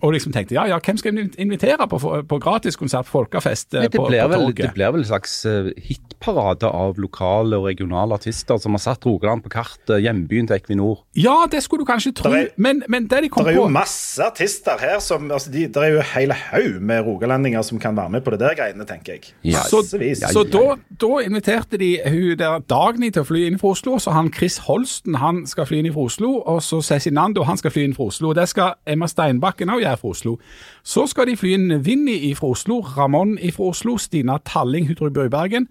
og 0.06 0.12
liksom 0.14 0.32
tenkte 0.32 0.54
ja, 0.54 0.68
ja, 0.70 0.78
hvem 0.80 0.98
skal 1.02 1.16
vi 1.18 1.24
invitere 1.42 1.88
på, 1.90 1.98
på 2.30 2.38
gratiskonsert 2.40 3.08
på 3.10 3.16
Folkefest 3.18 3.74
eh, 3.74 3.88
Det 3.90 3.98
på, 3.98 4.06
blir, 4.08 4.22
på 4.22 4.30
vel, 4.30 4.44
torget? 4.46 4.60
det 4.68 4.74
blir 4.76 4.92
vel 4.94 5.02
en 5.02 5.08
slags 5.10 5.34
eh, 5.50 5.72
hitparade 5.90 6.70
av 6.70 7.00
lokale 7.02 7.58
og 7.58 7.66
regionale 7.66 8.14
artister 8.16 8.60
som 8.62 8.78
har 8.78 8.84
satt 8.84 9.06
Rogaland 9.10 9.42
på 9.44 9.50
kartet, 9.52 9.98
hjembyen 10.06 10.48
til 10.48 10.60
Equinor. 10.60 11.02
Ja, 11.18 11.48
det 11.52 11.64
skulle 11.66 11.82
du 11.82 11.90
kanskje 11.90 12.14
tro, 12.22 12.30
er- 12.38 12.52
men, 12.62 12.84
men 12.94 13.08
det 13.10 13.24
de 13.26 13.32
kom 13.34 13.42
på 13.44 13.50
Det 13.50 13.56
er 13.56 13.60
jo 13.60 13.66
på 13.66 13.74
masse 13.74 14.22
artister 14.24 14.78
her 14.80 15.00
som 15.04 15.26
altså 15.34 15.52
de, 15.52 15.66
Det 15.74 15.82
er 15.82 15.96
jo 15.98 16.06
hele 16.14 16.38
haug 16.38 16.78
med 16.92 17.02
rogalendinger 17.10 17.66
som 17.66 17.82
kan 17.82 17.98
være 17.98 18.10
med 18.20 18.24
på 18.26 18.36
det 18.36 18.40
der 18.46 18.56
greiene, 18.62 18.86
tenker 18.88 19.18
jeg. 19.18 19.34
Ja, 19.50 19.66
Så, 19.66 19.82
Massevis. 19.82 20.22
så 20.32 20.46
da, 20.46 20.75
da 21.01 21.12
inviterte 21.25 21.82
de 21.82 21.92
hun 22.05 22.38
der 22.40 22.62
Dagny 22.70 23.10
til 23.12 23.25
å 23.25 23.27
fly 23.27 23.48
inn 23.50 23.58
fra 23.60 23.74
Oslo. 23.74 23.98
Så 24.00 24.14
han 24.16 24.29
Chris 24.34 24.60
Holsten 24.72 25.20
han 25.20 25.44
skal 25.51 25.68
fly 25.70 25.81
inn 25.84 25.92
fra 25.94 26.07
Oslo. 26.07 26.31
Og 26.48 26.64
så 26.64 26.79
Cezinando 26.81 27.44
han 27.48 27.60
skal 27.60 27.72
fly 27.75 27.84
inn 27.90 27.96
fra 27.98 28.07
Oslo. 28.10 28.31
Og 28.31 28.36
det 28.40 28.48
skal 28.50 28.74
Emma 28.88 29.07
Steinbakken 29.12 29.70
òg 29.75 29.84
gjøre 29.84 29.98
fra 30.01 30.16
Oslo. 30.16 30.38
Så 30.84 31.05
skal 31.12 31.27
de 31.27 31.38
fly 31.38 31.53
inn 31.60 31.79
Vinni 31.86 32.34
fra 32.40 32.48
Oslo, 32.55 32.79
Ramón 32.96 33.36
fra 33.51 33.70
Oslo, 33.74 33.98
Stina 34.00 34.40
Talling, 34.48 34.88
hun 34.88 34.96
tror 34.96 35.12
jeg 35.12 35.20
bor 35.20 35.27
i 35.27 35.34
Bergen. 35.34 35.68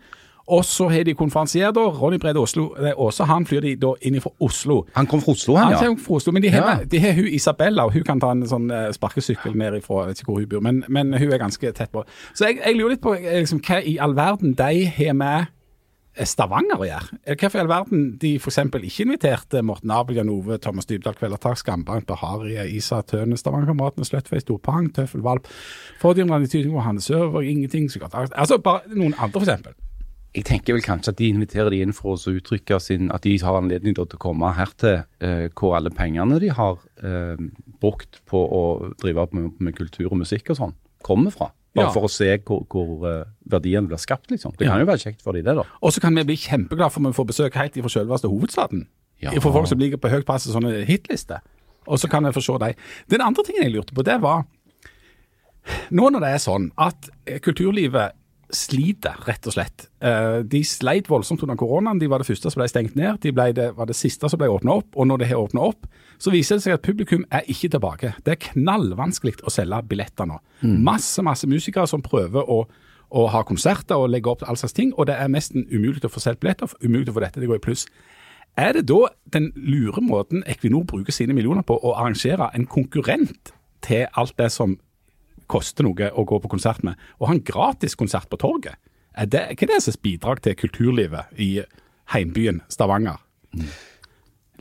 Og 0.51 0.65
så 0.67 0.89
har 0.91 1.05
de 1.07 1.13
konferansier, 1.15 1.71
da. 1.71 1.81
Ronny 1.95 2.19
Brede 2.19 2.41
Oslo. 2.43 2.75
eh, 2.75 2.91
Åse 2.99 3.23
han 3.29 3.45
flyr 3.47 3.61
de 3.63 3.77
da 3.79 3.93
inn 4.03 4.17
fra 4.21 4.33
Oslo. 4.43 4.81
Han 4.97 5.07
kom 5.07 5.21
fra 5.23 5.31
Oslo, 5.37 5.55
Han 5.55 5.71
ja. 5.71 5.79
han, 5.79 5.93
kom 5.95 5.99
fra 6.09 6.15
Oslo, 6.19 6.33
men 6.35 6.43
de 6.43 6.51
har, 6.51 6.81
Ja. 6.93 7.13
hun 7.15 7.27
Isabella, 7.31 7.85
og 7.87 7.93
hun 7.95 8.03
kan 8.03 8.19
ta 8.21 8.33
en 8.35 8.43
sånn 8.51 8.67
eh, 8.75 8.89
sparkesykkel 8.97 9.55
ned 9.55 9.77
ifra, 9.79 10.01
jeg 10.03 10.09
vet 10.09 10.21
ikke 10.25 10.33
hvor 10.33 10.41
hun 10.43 10.49
bor, 10.51 10.61
men, 10.67 10.83
men 10.89 11.15
hun 11.15 11.33
er 11.33 11.39
ganske 11.39 11.71
tett 11.73 11.93
på. 11.95 12.03
Så 12.35 12.49
jeg, 12.51 12.59
jeg 12.67 12.77
lurer 12.81 12.97
litt 12.97 13.03
på 13.05 13.15
eh, 13.15 13.39
liksom, 13.45 13.61
hva 13.63 13.79
i 13.85 13.95
all 14.03 14.17
verden 14.19 14.57
de 14.59 14.87
har 14.97 15.15
med 15.15 15.47
Stavanger 16.27 16.81
å 16.81 16.87
gjøre. 16.89 17.19
Eh, 17.23 17.37
Hvorfor 17.39 17.61
i 17.61 17.63
all 17.63 17.71
verden 17.71 18.07
de 18.21 18.35
f.eks. 18.41 18.59
ikke 18.59 19.05
inviterte 19.07 19.63
Morten 19.67 19.93
Abel, 19.95 20.19
Jan 20.19 20.33
Ove, 20.33 20.59
Thomas 20.63 20.89
Dybdahl, 20.91 21.15
Kvelertak, 21.19 21.61
Skambank, 21.61 22.09
Bahari, 22.09 22.57
Isa 22.77 23.01
Tøne, 23.07 23.39
Stavangerkameratene, 23.39 24.09
Sløttfei, 24.09 24.43
Storpang, 24.43 24.91
Tøffel, 24.97 25.23
Valp, 25.23 25.47
i 25.47 26.27
Randi 26.27 26.51
Tyding, 26.51 26.75
Johanne 26.75 27.01
Søver, 27.05 27.47
ingenting 27.47 27.91
så 27.93 28.03
godt. 28.03 28.19
Altså 28.35 28.59
bare 28.59 28.91
noen 28.91 29.15
andre, 29.19 29.45
f.eks. 29.45 29.87
Jeg 30.31 30.47
tenker 30.47 30.77
vel 30.77 30.85
kanskje 30.85 31.11
at 31.11 31.19
de 31.19 31.29
inviterer 31.33 31.73
de 31.75 31.81
inn 31.83 31.95
for 31.95 32.15
å 32.15 32.35
uttrykke 32.39 32.77
sin, 32.83 33.09
at 33.11 33.25
de 33.27 33.33
har 33.43 33.57
anledning 33.59 33.97
til 33.99 34.07
å 34.07 34.21
komme 34.23 34.53
her 34.55 34.71
til 34.79 35.01
uh, 35.03 35.49
hvor 35.59 35.75
alle 35.79 35.91
pengene 35.91 36.39
de 36.43 36.53
har 36.55 36.79
uh, 37.03 37.41
brukt 37.83 38.21
på 38.31 38.39
å 38.39 38.61
drive 39.03 39.27
med, 39.35 39.57
med 39.59 39.75
kultur 39.75 40.13
og 40.13 40.21
musikk 40.23 40.53
og 40.55 40.61
sånn, 40.61 40.77
kommer 41.03 41.35
fra. 41.35 41.51
Bare 41.75 41.87
Ja. 41.87 41.91
for 41.95 42.03
å 42.03 42.11
se 42.11 42.37
hvor, 42.43 42.65
hvor 42.67 43.05
eh, 43.07 43.25
verdien 43.47 43.87
blir 43.87 43.99
skapt, 44.03 44.31
liksom. 44.31 44.57
Det 44.59 44.67
kan 44.67 44.81
jo 44.81 44.87
være 44.89 44.99
kjekt 45.05 45.23
for 45.23 45.33
de 45.33 45.43
det, 45.47 45.55
da. 45.55 45.63
Og 45.83 45.93
så 45.95 46.01
kan 46.03 46.15
vi 46.19 46.25
bli 46.27 46.37
kjempeglade 46.37 46.91
for 46.91 46.99
om 47.01 47.07
vi 47.13 47.17
får 47.19 47.29
besøk 47.31 47.55
helt 47.61 47.75
fra 47.79 47.89
selveste 47.95 48.29
hovedstaden. 48.29 48.87
Ja. 49.23 49.31
For 49.39 49.53
folk 49.53 49.69
som 49.69 49.79
ligger 49.79 50.01
på 50.01 50.11
høyt 50.11 50.27
pass 50.27 50.47
i 50.49 50.55
sånne 50.55 50.85
hitlister. 50.89 51.41
Og 51.87 51.99
så 52.01 52.09
kan 52.11 52.25
vi 52.25 52.33
få 52.35 52.43
se 52.43 52.57
dem. 52.59 52.75
Den 53.11 53.21
andre 53.23 53.45
tingen 53.45 53.63
jeg 53.69 53.73
lurte 53.77 53.95
på, 53.95 54.03
det 54.03 54.21
var 54.23 54.45
Nå 55.93 56.09
når 56.11 56.23
det 56.25 56.31
er 56.35 56.41
sånn 56.43 56.71
at 56.81 57.11
eh, 57.29 57.39
kulturlivet 57.45 58.17
sliter, 58.51 59.15
rett 59.29 59.47
og 59.47 59.55
slett. 59.55 59.85
Eh, 60.03 60.41
De 60.43 60.63
sleit 60.67 61.07
voldsomt 61.11 61.43
under 61.45 61.55
koronaen. 61.61 62.01
De 62.01 62.09
var 62.11 62.19
det 62.23 62.27
første 62.27 62.51
som 62.51 62.59
ble 62.59 62.67
stengt 62.73 62.97
ned. 62.99 63.21
De 63.23 63.31
det, 63.55 63.69
var 63.77 63.87
det 63.87 63.95
siste 63.95 64.27
som 64.29 64.41
ble 64.41 64.49
åpna 64.51 64.81
opp. 64.81 64.89
Og 64.97 65.07
når 65.07 65.19
det 65.23 65.29
har 65.29 65.43
åpna 65.45 65.61
opp, 65.69 65.87
så 66.21 66.33
viser 66.35 66.59
det 66.59 66.67
seg 66.67 66.77
at 66.77 66.85
publikum 66.85 67.25
er 67.33 67.49
ikke 67.49 67.71
tilbake. 67.73 68.13
Det 68.27 68.35
er 68.35 68.45
knallvanskelig 68.51 69.39
å 69.43 69.53
selge 69.53 69.81
billetter 69.89 70.29
nå. 70.29 70.39
Masse, 70.85 71.25
masse 71.25 71.49
musikere 71.49 71.89
som 71.89 72.05
prøver 72.05 72.45
å 72.45 72.65
å 73.11 73.27
ha 73.33 73.43
konserter 73.47 73.99
og 73.99 74.11
legge 74.13 74.31
opp 74.31 74.45
all 74.47 74.59
slags 74.59 74.77
ting, 74.77 74.93
og 74.95 75.09
det 75.11 75.17
er 75.19 75.31
nesten 75.33 75.67
umulig 75.71 76.05
å 76.07 76.11
få 76.13 76.23
solgt 76.23 76.43
billetter, 76.45 76.71
umulig 76.83 77.11
å 77.11 77.17
få 77.17 77.25
dette 77.25 77.41
til 77.41 77.49
å 77.49 77.53
gå 77.53 77.59
i 77.59 77.65
pluss. 77.65 77.87
Er 78.59 78.75
det 78.77 78.85
da 78.91 79.09
den 79.35 79.51
lure 79.57 80.03
måten 80.03 80.45
Equinor 80.51 80.85
bruker 80.87 81.15
sine 81.15 81.35
millioner 81.35 81.67
på 81.67 81.77
å 81.79 81.95
arrangere 81.97 82.51
en 82.55 82.67
konkurrent 82.71 83.53
til 83.87 84.07
alt 84.19 84.37
det 84.39 84.51
som 84.55 84.77
koster 85.51 85.87
noe 85.87 86.11
å 86.15 86.25
gå 86.27 86.39
på 86.43 86.51
konsert 86.51 86.85
med, 86.87 86.99
og 87.19 87.31
ha 87.31 87.37
en 87.37 87.45
gratis 87.47 87.97
konsert 87.99 88.31
på 88.31 88.39
torget? 88.39 88.79
Er 89.19 89.27
det, 89.27 89.47
hva 89.59 89.67
er 89.67 89.73
det 89.73 89.83
som 89.83 90.03
bidrag 90.03 90.43
til 90.45 90.55
kulturlivet 90.59 91.41
i 91.43 91.51
heimbyen 92.15 92.63
Stavanger? 92.71 93.19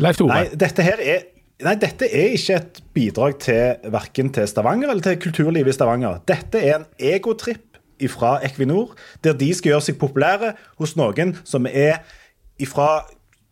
Leif 0.02 0.18
Tore? 0.18 0.34
Nei, 0.34 0.58
dette 0.58 0.86
her 0.86 1.02
er 1.04 1.28
Nei, 1.60 1.74
dette 1.76 2.08
er 2.08 2.38
ikke 2.38 2.56
et 2.56 2.78
bidrag 2.96 3.34
til 3.44 3.90
verken 3.92 4.30
til 4.32 4.46
Stavanger 4.48 4.94
eller 4.94 5.04
til 5.04 5.18
kulturlivet 5.20 5.74
i 5.74 5.76
Stavanger. 5.76 6.22
Dette 6.30 6.62
er 6.64 6.78
en 6.78 6.86
egotripp 6.96 7.66
fra 8.08 8.38
Equinor, 8.48 8.94
der 9.24 9.36
de 9.36 9.50
skal 9.54 9.74
gjøre 9.74 9.84
seg 9.90 9.98
populære 10.00 10.54
hos 10.80 10.96
noen 10.96 11.34
som 11.44 11.68
er 11.68 12.00
fra 12.64 13.04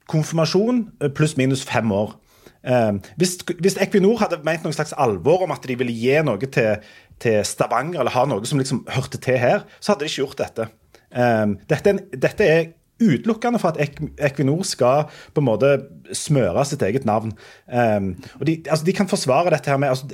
konfirmasjon 0.07 0.85
eh, 1.01 1.11
pluss 1.11 1.35
minus 1.35 1.65
fem 1.67 1.91
år. 1.91 2.15
Eh, 2.63 2.95
hvis, 3.19 3.35
hvis 3.59 3.75
Equinor 3.83 4.21
hadde 4.23 4.39
ment 4.47 4.63
noe 4.63 4.75
slags 4.75 4.95
alvor 4.95 5.43
om 5.43 5.51
at 5.51 5.67
de 5.67 5.75
ville 5.75 5.91
gi 5.91 6.15
noe 6.23 6.39
til, 6.47 6.79
til 7.19 7.43
Stavanger, 7.43 8.05
eller 8.05 8.15
ha 8.15 8.23
noe 8.23 8.47
som 8.47 8.63
liksom 8.63 8.85
hørte 8.95 9.19
til 9.19 9.35
her, 9.41 9.67
så 9.81 9.91
hadde 9.91 10.05
de 10.05 10.13
ikke 10.13 10.23
gjort 10.23 10.45
dette. 10.45 10.71
Eh, 11.11 11.45
dette, 11.67 11.91
er, 11.91 12.19
dette 12.23 12.51
er 12.55 12.67
utelukkende 13.01 13.59
for 13.61 13.73
at 13.73 13.99
Equinor 14.29 14.63
skal 14.67 15.05
på 15.33 15.43
en 15.43 15.47
måte 15.49 15.73
smøre 16.15 16.65
sitt 16.65 16.83
eget 16.85 17.05
navn. 17.07 17.33
Um, 17.67 18.15
og 18.39 18.47
de, 18.49 18.57
altså, 18.65 18.85
de 18.85 18.95
kan 18.97 19.09
forsvare 19.09 19.53
dette 19.53 19.69
her 19.69 19.77
med 19.81 19.93
altså, 19.93 20.07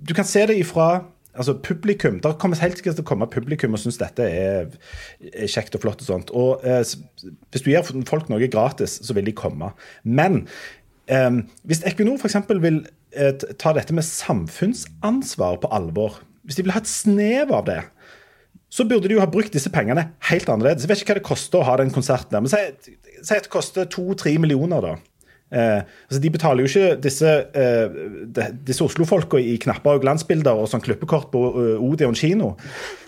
Du 0.00 0.14
kan 0.14 0.24
se 0.24 0.46
det 0.46 0.58
ifra 0.58 1.04
altså, 1.34 1.54
publikum. 1.62 2.20
Der 2.20 2.32
kommer 2.32 2.60
helt 2.60 2.78
sikkert 2.78 2.98
til 2.98 3.04
å 3.04 3.10
komme 3.10 3.28
publikum 3.30 3.76
og 3.76 3.82
synes 3.82 4.00
dette 4.00 4.24
er, 4.26 4.70
er 5.32 5.50
kjekt 5.50 5.76
og 5.76 5.84
flott 5.84 6.04
og 6.04 6.08
sånt. 6.08 6.32
Og 6.36 6.64
eh, 6.64 6.82
hvis 7.50 7.64
du 7.64 7.70
gir 7.72 8.04
folk 8.08 8.30
noe 8.30 8.50
gratis, 8.52 9.00
så 9.04 9.16
vil 9.16 9.28
de 9.28 9.36
komme. 9.36 9.72
Men 10.04 10.42
um, 11.08 11.44
hvis 11.68 11.84
Equinor 11.88 12.20
f.eks. 12.20 12.40
vil 12.64 12.82
eh, 13.12 13.32
ta 13.60 13.74
dette 13.76 13.96
med 13.96 14.06
samfunnsansvar 14.06 15.60
på 15.62 15.72
alvor, 15.72 16.20
hvis 16.44 16.56
de 16.56 16.64
vil 16.64 16.74
ha 16.74 16.82
et 16.82 16.90
snev 16.90 17.52
av 17.54 17.66
det 17.68 17.82
så 18.70 18.86
burde 18.86 19.10
de 19.10 19.16
jo 19.16 19.22
ha 19.22 19.28
brukt 19.30 19.52
disse 19.52 19.70
pengene 19.74 20.12
helt 20.30 20.48
annerledes. 20.48 20.86
Jeg 20.86 20.92
vet 20.92 21.02
ikke 21.02 21.16
hva 21.16 21.20
det 21.20 21.26
koster 21.26 21.60
å 21.60 21.66
ha 21.66 21.76
den 21.80 21.90
konserten 21.94 22.36
der, 22.36 22.44
men 22.44 22.52
si, 22.52 22.94
at 23.34 23.46
det 23.46 23.52
koster 23.52 23.88
to-tre 23.90 24.36
millioner, 24.38 24.84
da. 24.84 24.96
Eh, 25.50 25.80
altså 26.06 26.20
De 26.22 26.30
betaler 26.30 26.62
jo 26.62 26.70
ikke 26.70 27.00
disse, 27.02 27.30
eh, 27.58 28.52
disse 28.66 28.84
Oslo-folka 28.86 29.40
i 29.42 29.56
knapper 29.58 29.98
og 29.98 30.04
glansbilder 30.04 30.62
og 30.62 30.70
sånn 30.70 30.84
klippekort 30.84 31.32
på 31.32 31.42
eh, 31.50 31.82
Odeon 31.82 32.14
kino. 32.14 32.52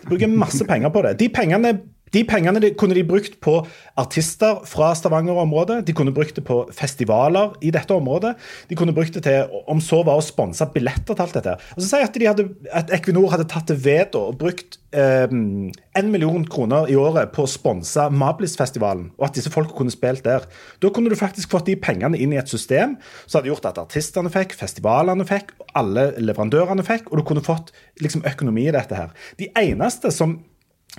De 0.02 0.10
bruker 0.10 0.32
masse 0.32 0.66
penger 0.66 0.90
på 0.90 1.04
det. 1.06 1.14
De 1.22 1.30
pengene, 1.30 1.76
de 2.12 2.24
pengene 2.28 2.60
de, 2.60 2.72
kunne 2.78 2.96
de 2.96 3.04
brukt 3.08 3.38
på 3.44 3.54
artister 3.96 4.60
fra 4.68 4.92
Stavanger-området. 4.98 5.80
De 5.86 5.94
kunne 5.96 6.12
brukt 6.14 6.36
det 6.36 6.44
på 6.44 6.58
festivaler 6.76 7.56
i 7.64 7.72
dette 7.74 7.94
området. 7.94 8.34
De 8.68 8.76
kunne 8.78 8.94
brukt 8.96 9.14
det 9.16 9.24
til, 9.26 9.48
om 9.70 9.80
så 9.80 10.02
var 10.06 10.20
å 10.20 10.24
sponse 10.24 10.66
billetter 10.74 11.16
til 11.16 11.24
alt 11.24 11.38
dette. 11.38 11.56
Og 11.76 11.80
så 11.80 11.88
sier 11.88 12.08
at, 12.08 12.20
de 12.20 12.28
hadde, 12.28 12.48
at 12.72 12.92
Equinor 12.92 13.32
hadde 13.32 13.48
tatt 13.50 13.70
til 13.70 13.80
ved 13.80 14.18
og 14.18 14.36
brukt 14.40 14.78
én 14.92 16.08
million 16.12 16.44
kroner 16.44 16.90
i 16.92 16.96
året 17.00 17.32
på 17.32 17.46
å 17.46 17.48
sponse 17.48 18.04
Mablis-festivalen, 18.12 19.06
og 19.16 19.24
at 19.24 19.38
disse 19.38 19.52
folka 19.52 19.72
kunne 19.76 19.94
spilt 19.94 20.26
der. 20.26 20.44
Da 20.84 20.90
kunne 20.92 21.08
du 21.08 21.16
faktisk 21.16 21.54
fått 21.54 21.70
de 21.70 21.78
pengene 21.80 22.18
inn 22.20 22.34
i 22.34 22.40
et 22.40 22.52
system 22.52 22.98
som 23.24 23.38
hadde 23.38 23.48
gjort 23.48 23.70
at 23.70 23.80
artistene 23.80 24.32
fikk, 24.32 24.52
festivalene 24.58 25.24
fikk, 25.28 25.54
alle 25.78 26.10
leverandørene 26.20 26.84
fikk, 26.84 27.08
og 27.08 27.22
du 27.22 27.26
kunne 27.30 27.44
fått 27.44 27.72
liksom, 28.04 28.26
økonomi 28.28 28.68
i 28.68 28.74
dette 28.76 28.98
her. 28.98 29.14
De 29.40 29.48
eneste 29.56 30.12
som 30.12 30.42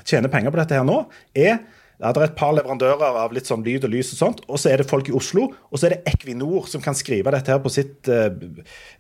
tjener 0.02 0.32
penger 0.34 0.54
på 0.54 0.60
dette 0.62 0.78
her 0.80 0.88
nå, 0.88 1.04
er 1.38 1.58
ja, 2.02 2.10
det 2.12 2.20
er 2.20 2.26
et 2.26 2.36
par 2.36 2.52
leverandører 2.58 3.20
av 3.22 3.34
litt 3.36 3.48
sånn 3.48 3.62
lyd 3.64 3.86
og 3.88 3.94
lys 3.94 4.10
og 4.16 4.20
sånt, 4.20 4.42
og 4.50 4.60
så 4.60 4.74
er 4.74 4.82
det 4.82 4.90
folk 4.90 5.08
i 5.08 5.16
Oslo, 5.16 5.46
og 5.70 5.80
så 5.80 5.88
er 5.88 5.96
det 5.96 6.12
Equinor 6.12 6.66
som 6.68 6.82
kan 6.84 6.98
skrive 6.98 7.32
dette 7.32 7.54
her 7.54 7.62
på 7.64 7.72
sitt 7.72 8.10
eh, 8.12 8.28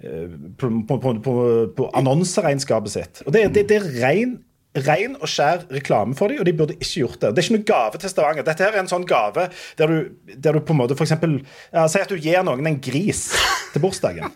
eh, 0.05 0.37
på, 0.59 0.69
på, 0.87 0.99
på, 1.01 1.33
på, 1.75 1.89
annonseregnskapet 1.99 2.93
sitt. 2.93 3.23
Og 3.25 3.33
det, 3.35 3.47
det, 3.57 3.67
det 3.71 3.81
er 3.81 3.93
ren 4.05 4.41
Ren 4.73 5.19
og 5.19 5.29
skjær 5.29 5.67
reklame 5.69 6.15
for 6.17 6.33
dem, 6.33 6.39
og 6.41 6.47
de 6.47 6.53
burde 6.57 6.73
ikke 6.79 7.03
gjort 7.03 7.19
det. 7.21 7.29
Det 7.29 7.43
er 7.43 7.45
ikke 7.45 7.53
noen 7.53 7.65
gave 7.67 7.99
til 8.01 8.09
Stavanger. 8.09 8.45
Dette 8.47 8.65
her 8.65 8.73
er 8.73 8.81
en 8.81 8.89
sånn 8.89 9.03
gave 9.05 9.43
der 9.77 9.91
du, 9.91 9.99
der 10.33 10.57
du 10.57 10.63
på 10.65 10.73
en 10.73 10.79
måte 10.79 10.97
eksempel, 10.97 11.35
ja, 11.69 11.83
Si 11.85 12.01
at 12.01 12.09
du 12.09 12.17
gir 12.17 12.41
noen 12.41 12.65
en 12.65 12.79
gris 12.81 13.27
til 13.69 13.83
bursdagen. 13.83 14.33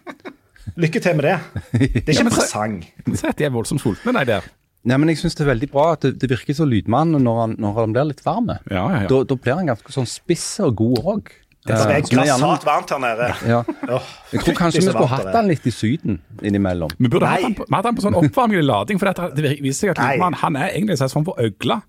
Lykke 0.78 1.02
til 1.02 1.18
med 1.18 1.26
det. 1.26 1.40
Det 1.74 2.04
er 2.04 2.14
ikke 2.14 2.28
en 2.28 2.34
presang. 2.36 2.78
At 3.18 3.42
de 3.42 3.50
er 3.50 3.56
voldsomt 3.56 3.82
sultne, 3.82 4.14
de 4.14 4.28
der. 4.30 4.46
Nei, 4.88 4.98
men 5.02 5.12
jeg 5.12 5.20
syns 5.20 5.36
det 5.36 5.44
er 5.44 5.52
veldig 5.54 5.68
bra 5.74 5.90
at 5.98 6.06
det, 6.06 6.14
det 6.22 6.30
virker 6.32 6.56
som 6.56 6.70
lydmann 6.72 7.12
når 7.20 7.42
han, 7.42 7.56
når 7.60 7.82
han 7.82 7.96
blir 7.98 8.08
litt 8.14 8.24
varm. 8.26 8.48
Ja, 8.72 8.86
ja, 8.88 9.02
ja. 9.04 9.10
Da, 9.12 9.24
da 9.28 9.36
blir 9.36 9.60
han 9.60 9.68
ganske 9.74 9.92
sånn 9.92 10.08
spiss 10.08 10.48
og 10.64 10.78
god 10.80 11.04
òg. 11.16 11.34
Det 11.68 11.76
er 11.76 12.00
grassat 12.08 12.64
varmt 12.64 12.92
her 12.94 13.00
nede. 13.04 13.26
Ja. 13.44 13.58
Jeg 14.32 14.40
tror 14.46 14.56
kanskje 14.56 14.80
vi 14.80 14.86
skulle 14.88 15.08
hatt 15.12 15.34
han 15.36 15.50
litt 15.52 15.66
i 15.68 15.74
Syden 15.76 16.22
innimellom. 16.48 16.94
Vi 16.96 17.10
burde 17.12 17.28
hatt 17.28 17.44
han 17.44 17.76
hadde 17.76 17.90
han 17.92 17.98
på 17.98 18.06
sånn 18.06 18.16
oppvarming 18.22 18.62
i 18.62 18.64
lading, 18.64 19.02
for 19.02 19.12
det 19.36 19.52
viser 19.60 19.90
seg 19.90 19.92
at. 19.92 20.00
Lydmann, 20.14 20.38
han 20.46 20.56
er 20.62 20.70
egentlig 20.70 20.96
en 20.96 21.12
sånn 21.12 21.26
for 21.28 21.36
øgle. 21.44 21.82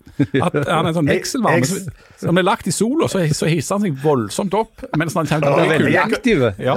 At 0.43 0.57
han 0.67 0.81
er 0.83 0.89
en 0.91 0.97
sånn 0.99 1.07
vekselvarme 1.13 1.69
som, 1.71 1.87
som 2.25 2.35
blir 2.35 2.47
lagt 2.49 2.67
i 2.67 2.75
sola, 2.75 3.07
så, 3.07 3.23
så 3.31 3.47
hisser 3.47 3.77
han 3.79 3.87
seg 3.87 4.03
voldsomt 4.03 4.59
opp 4.59 4.83
mens 4.99 5.15
han 5.15 5.31
kommer 5.31 5.47
til 5.47 5.63
å 5.63 5.71
Veldig 5.71 5.95
jeg- 5.95 6.65
Ja. 6.67 6.75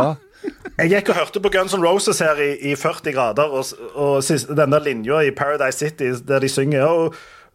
Jeg 0.78 0.88
gikk 0.90 1.08
og 1.12 1.18
hørte 1.20 1.40
på 1.44 1.50
Guns 1.52 1.74
N' 1.76 1.84
Roses 1.84 2.18
her 2.24 2.38
i, 2.42 2.50
i 2.72 2.74
40 2.76 3.12
grader, 3.14 3.42
og, 3.52 3.64
og 3.94 4.22
den 4.56 4.72
der 4.72 4.80
linja 4.82 5.20
i 5.26 5.30
Paradise 5.36 5.78
City 5.78 6.08
der 6.28 6.38
de 6.42 6.48
synger 6.48 6.86
oh, 6.88 7.12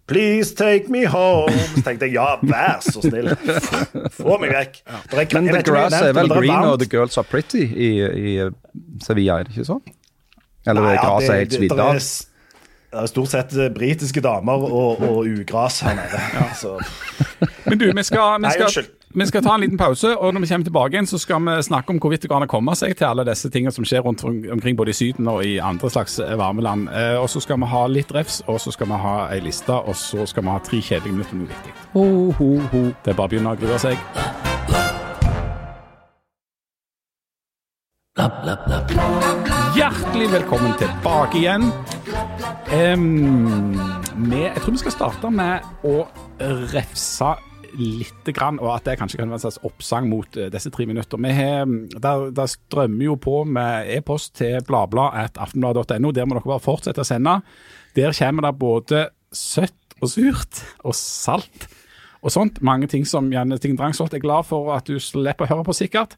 Please 0.08 0.56
take 0.56 0.88
me 0.88 1.02
home. 1.12 1.52
Så 1.76 1.82
tenkte 1.84 2.08
jeg 2.08 2.14
ja, 2.16 2.38
vær 2.48 2.78
så 2.80 3.02
snill. 3.04 3.28
Få 4.16 4.38
meg 4.40 4.54
vekk. 4.56 4.78
Er- 4.88 5.34
Men 5.36 5.50
the 5.52 5.64
grass 5.68 5.98
er 6.00 6.14
vel 6.16 6.30
green 6.32 6.64
og 6.70 6.78
the 6.80 6.88
girls 6.88 7.18
are 7.20 7.28
pretty 7.28 7.66
i, 7.68 7.90
i 8.00 8.38
eh, 8.46 8.54
Sevilla, 9.04 9.42
er 9.42 9.50
det 9.50 9.58
ikke 9.58 9.66
sånn? 9.68 9.84
Eller 10.64 10.80
Nei, 10.86 10.94
er 10.94 10.96
ja, 10.96 11.04
gresset 11.10 11.28
det- 11.28 11.38
helt 11.42 11.52
det- 11.52 11.60
svidd 11.60 11.76
det 11.76 11.84
er 11.84 11.92
av? 11.92 12.00
Det 12.88 13.02
er 13.04 13.10
stort 13.12 13.34
sett 13.34 13.58
eh, 13.60 13.68
britiske 13.76 14.24
damer 14.24 14.64
og, 14.70 15.04
og 15.04 15.28
ugras 15.28 15.82
her 15.84 16.00
nede. 16.00 16.24
Så, 16.56 16.78
Men 17.68 17.78
du, 17.84 17.90
vi 17.92 18.08
skal, 18.08 18.40
vi, 18.48 18.54
skal. 18.56 18.88
Vi 19.18 19.26
skal 19.26 19.42
ta 19.44 19.56
en 19.56 19.64
liten 19.64 19.78
pause, 19.78 20.12
og 20.18 20.34
når 20.34 20.44
vi 20.44 20.48
kommer 20.52 20.68
tilbake 20.68 20.94
igjen, 20.94 21.08
så 21.10 21.18
skal 21.18 21.42
vi 21.42 21.56
snakke 21.66 21.90
om 21.90 22.00
hvorvidt 22.02 22.22
det 22.22 22.30
går 22.30 22.38
an 22.38 22.46
å 22.46 22.52
komme 22.52 22.76
seg 22.78 22.94
til 22.98 23.08
alle 23.10 23.24
disse 23.26 23.50
tingene 23.50 23.74
som 23.74 23.86
skjer 23.88 24.04
rundt 24.06 24.22
omkring 24.24 24.78
både 24.78 24.94
i 24.94 24.98
Syden 24.98 25.30
og 25.32 25.42
i 25.46 25.56
andre 25.58 25.90
slags 25.90 26.20
eh, 26.22 26.36
varme 26.38 26.62
land. 26.62 26.86
Eh, 26.94 27.16
Og 27.18 27.30
så 27.34 27.42
skal 27.42 27.58
vi 27.58 27.70
ha 27.72 27.88
litt 27.90 28.14
refs, 28.14 28.44
og 28.46 28.60
så 28.62 28.72
skal 28.76 28.92
vi 28.92 29.00
ha 29.02 29.16
ei 29.34 29.40
liste, 29.42 29.74
og 29.74 29.96
så 29.98 30.28
skal 30.30 30.46
vi 30.46 30.54
ha 30.54 30.60
tre 30.62 30.82
kjedelige 30.82 31.18
minutter 31.18 31.36
med 31.36 31.48
noe 31.48 31.56
viktig. 31.56 31.74
Ho, 31.96 32.06
ho, 32.38 32.50
ho. 32.76 32.84
Det 33.02 33.14
er 33.14 33.18
bare 33.18 33.26
å 33.26 33.34
begynne 33.34 33.56
å 33.56 33.58
grue 33.58 33.82
seg. 33.82 33.98
Hjertelig 39.78 40.30
velkommen 40.32 40.78
tilbake 40.78 41.42
igjen. 41.42 41.72
Um, 42.70 43.74
med, 44.18 44.46
jeg 44.52 44.62
tror 44.62 44.78
vi 44.78 44.86
skal 44.86 44.98
starte 45.00 45.34
med 45.34 45.66
å 45.86 46.00
refse 46.70 47.36
litt, 47.78 48.30
grann, 48.36 48.60
og 48.64 48.72
at 48.76 48.88
det 48.88 48.98
kanskje 49.00 49.20
kan 49.22 49.32
være 49.32 49.40
en 49.40 49.46
slags 49.46 49.60
oppsang 49.68 50.10
mot 50.10 50.38
eh, 50.40 50.52
disse 50.54 50.72
tre 50.74 50.88
minutter. 50.90 51.22
Vi 51.22 51.34
har, 51.36 51.66
der, 51.98 52.30
der 52.36 52.52
strømmer 52.52 53.08
jo 53.10 53.18
på 53.22 53.42
med 53.48 53.92
e-post 53.98 54.36
til 54.42 54.60
bladblad.aftenblad.no. 54.68 56.14
Der 56.16 56.30
må 56.30 56.38
dere 56.38 56.48
bare 56.48 56.64
fortsette 56.64 57.04
å 57.04 57.08
sende. 57.08 57.40
Der 57.98 58.16
kommer 58.18 58.48
det 58.48 58.56
både 58.62 59.08
søtt 59.34 59.98
og 60.02 60.12
surt 60.14 60.64
og 60.86 60.96
salt 60.98 61.68
og 62.22 62.32
sånt. 62.32 62.62
Mange 62.62 62.88
ting 62.88 63.06
som 63.08 63.30
Janne 63.32 63.58
Ting 63.62 63.78
Drangsholt 63.78 64.14
er 64.14 64.20
glad 64.24 64.46
for 64.46 64.72
at 64.76 64.86
du 64.90 64.98
slipper 65.00 65.46
å 65.46 65.50
høre 65.52 65.64
på, 65.68 65.74
sikkert. 65.78 66.16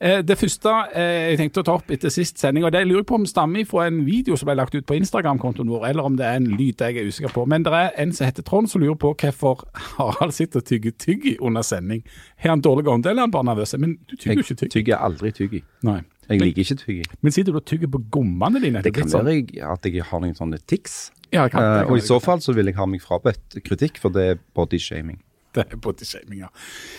Eh, 0.00 0.22
det 0.24 0.38
første 0.40 0.70
eh, 0.96 1.30
jeg 1.32 1.38
tenkte 1.42 1.60
å 1.60 1.66
ta 1.66 1.74
opp 1.76 1.90
etter 1.92 2.08
sist 2.08 2.38
sending, 2.40 2.64
og 2.64 2.72
det 2.72 2.86
lurer 2.86 3.02
jeg 3.02 3.06
på 3.10 3.18
om 3.18 3.26
stammer 3.28 3.66
fra 3.68 3.86
en 3.90 3.98
video 4.06 4.36
som 4.40 4.46
ble 4.48 4.54
lagt 4.56 4.74
ut 4.74 4.86
på 4.88 4.96
Instagram-kontoen 4.96 5.68
vår, 5.68 5.88
eller 5.90 6.06
om 6.08 6.16
det 6.16 6.24
er 6.24 6.38
en 6.40 6.46
lyd 6.56 6.80
jeg 6.80 6.96
er 6.96 7.10
usikker 7.10 7.34
på. 7.34 7.44
Men 7.50 7.62
det 7.66 7.72
er 7.76 7.90
en 8.00 8.12
som 8.16 8.24
heter 8.30 8.42
Trond 8.46 8.70
som 8.72 8.80
lurer 8.80 8.96
på 8.96 9.12
hvorfor 9.20 9.66
Harald 9.98 10.32
sitter 10.32 10.62
og 10.62 10.66
tygger 10.70 10.96
tyggi 10.96 11.36
under 11.40 11.62
sending. 11.66 12.00
Har 12.40 12.54
han 12.54 12.62
dårlig 12.64 12.88
ånde, 12.88 13.10
eller 13.10 13.22
er 13.22 13.28
han 13.28 13.34
bare 13.36 13.50
nervøs? 13.50 13.74
Men 13.78 13.98
du 14.08 14.16
tygger 14.16 14.40
jo 14.40 14.46
ikke 14.46 14.54
tyggi. 14.62 14.70
Jeg 14.70 14.76
tygger 14.78 15.04
aldri 15.10 15.32
tyggi. 15.36 15.62
Nei. 15.84 16.00
Jeg 16.30 16.38
Men, 16.38 16.46
liker 16.46 16.62
ikke 16.62 16.74
tyggi. 16.78 17.04
men 17.26 17.32
sitter 17.34 17.52
du 17.52 17.56
og 17.58 17.64
tygger 17.66 17.88
på 17.90 17.98
gommene 18.14 18.60
dine? 18.62 18.80
Det 18.86 18.92
kan 18.94 19.08
være 19.10 19.32
jeg- 19.34 19.64
at 19.66 19.84
jeg 19.84 20.04
har 20.06 20.20
noen 20.22 20.34
sånne 20.38 20.60
tics. 20.64 21.10
Ja, 21.32 21.42
det 21.44 21.52
kan, 21.52 21.60
det 21.62 21.80
Eh, 21.80 21.82
kan 21.84 21.90
og 21.90 21.98
i 21.98 22.00
så 22.06 22.20
fall 22.22 22.38
så 22.38 22.54
vil 22.54 22.66
jeg 22.66 22.76
ha 22.76 22.86
meg 22.86 23.00
frabedt 23.02 23.58
kritikk, 23.66 23.98
for 23.98 24.10
det 24.14 24.22
er 24.30 24.38
bodyshaming. 24.54 25.18
Det 25.54 25.66
bodyshaminga. 25.82 26.48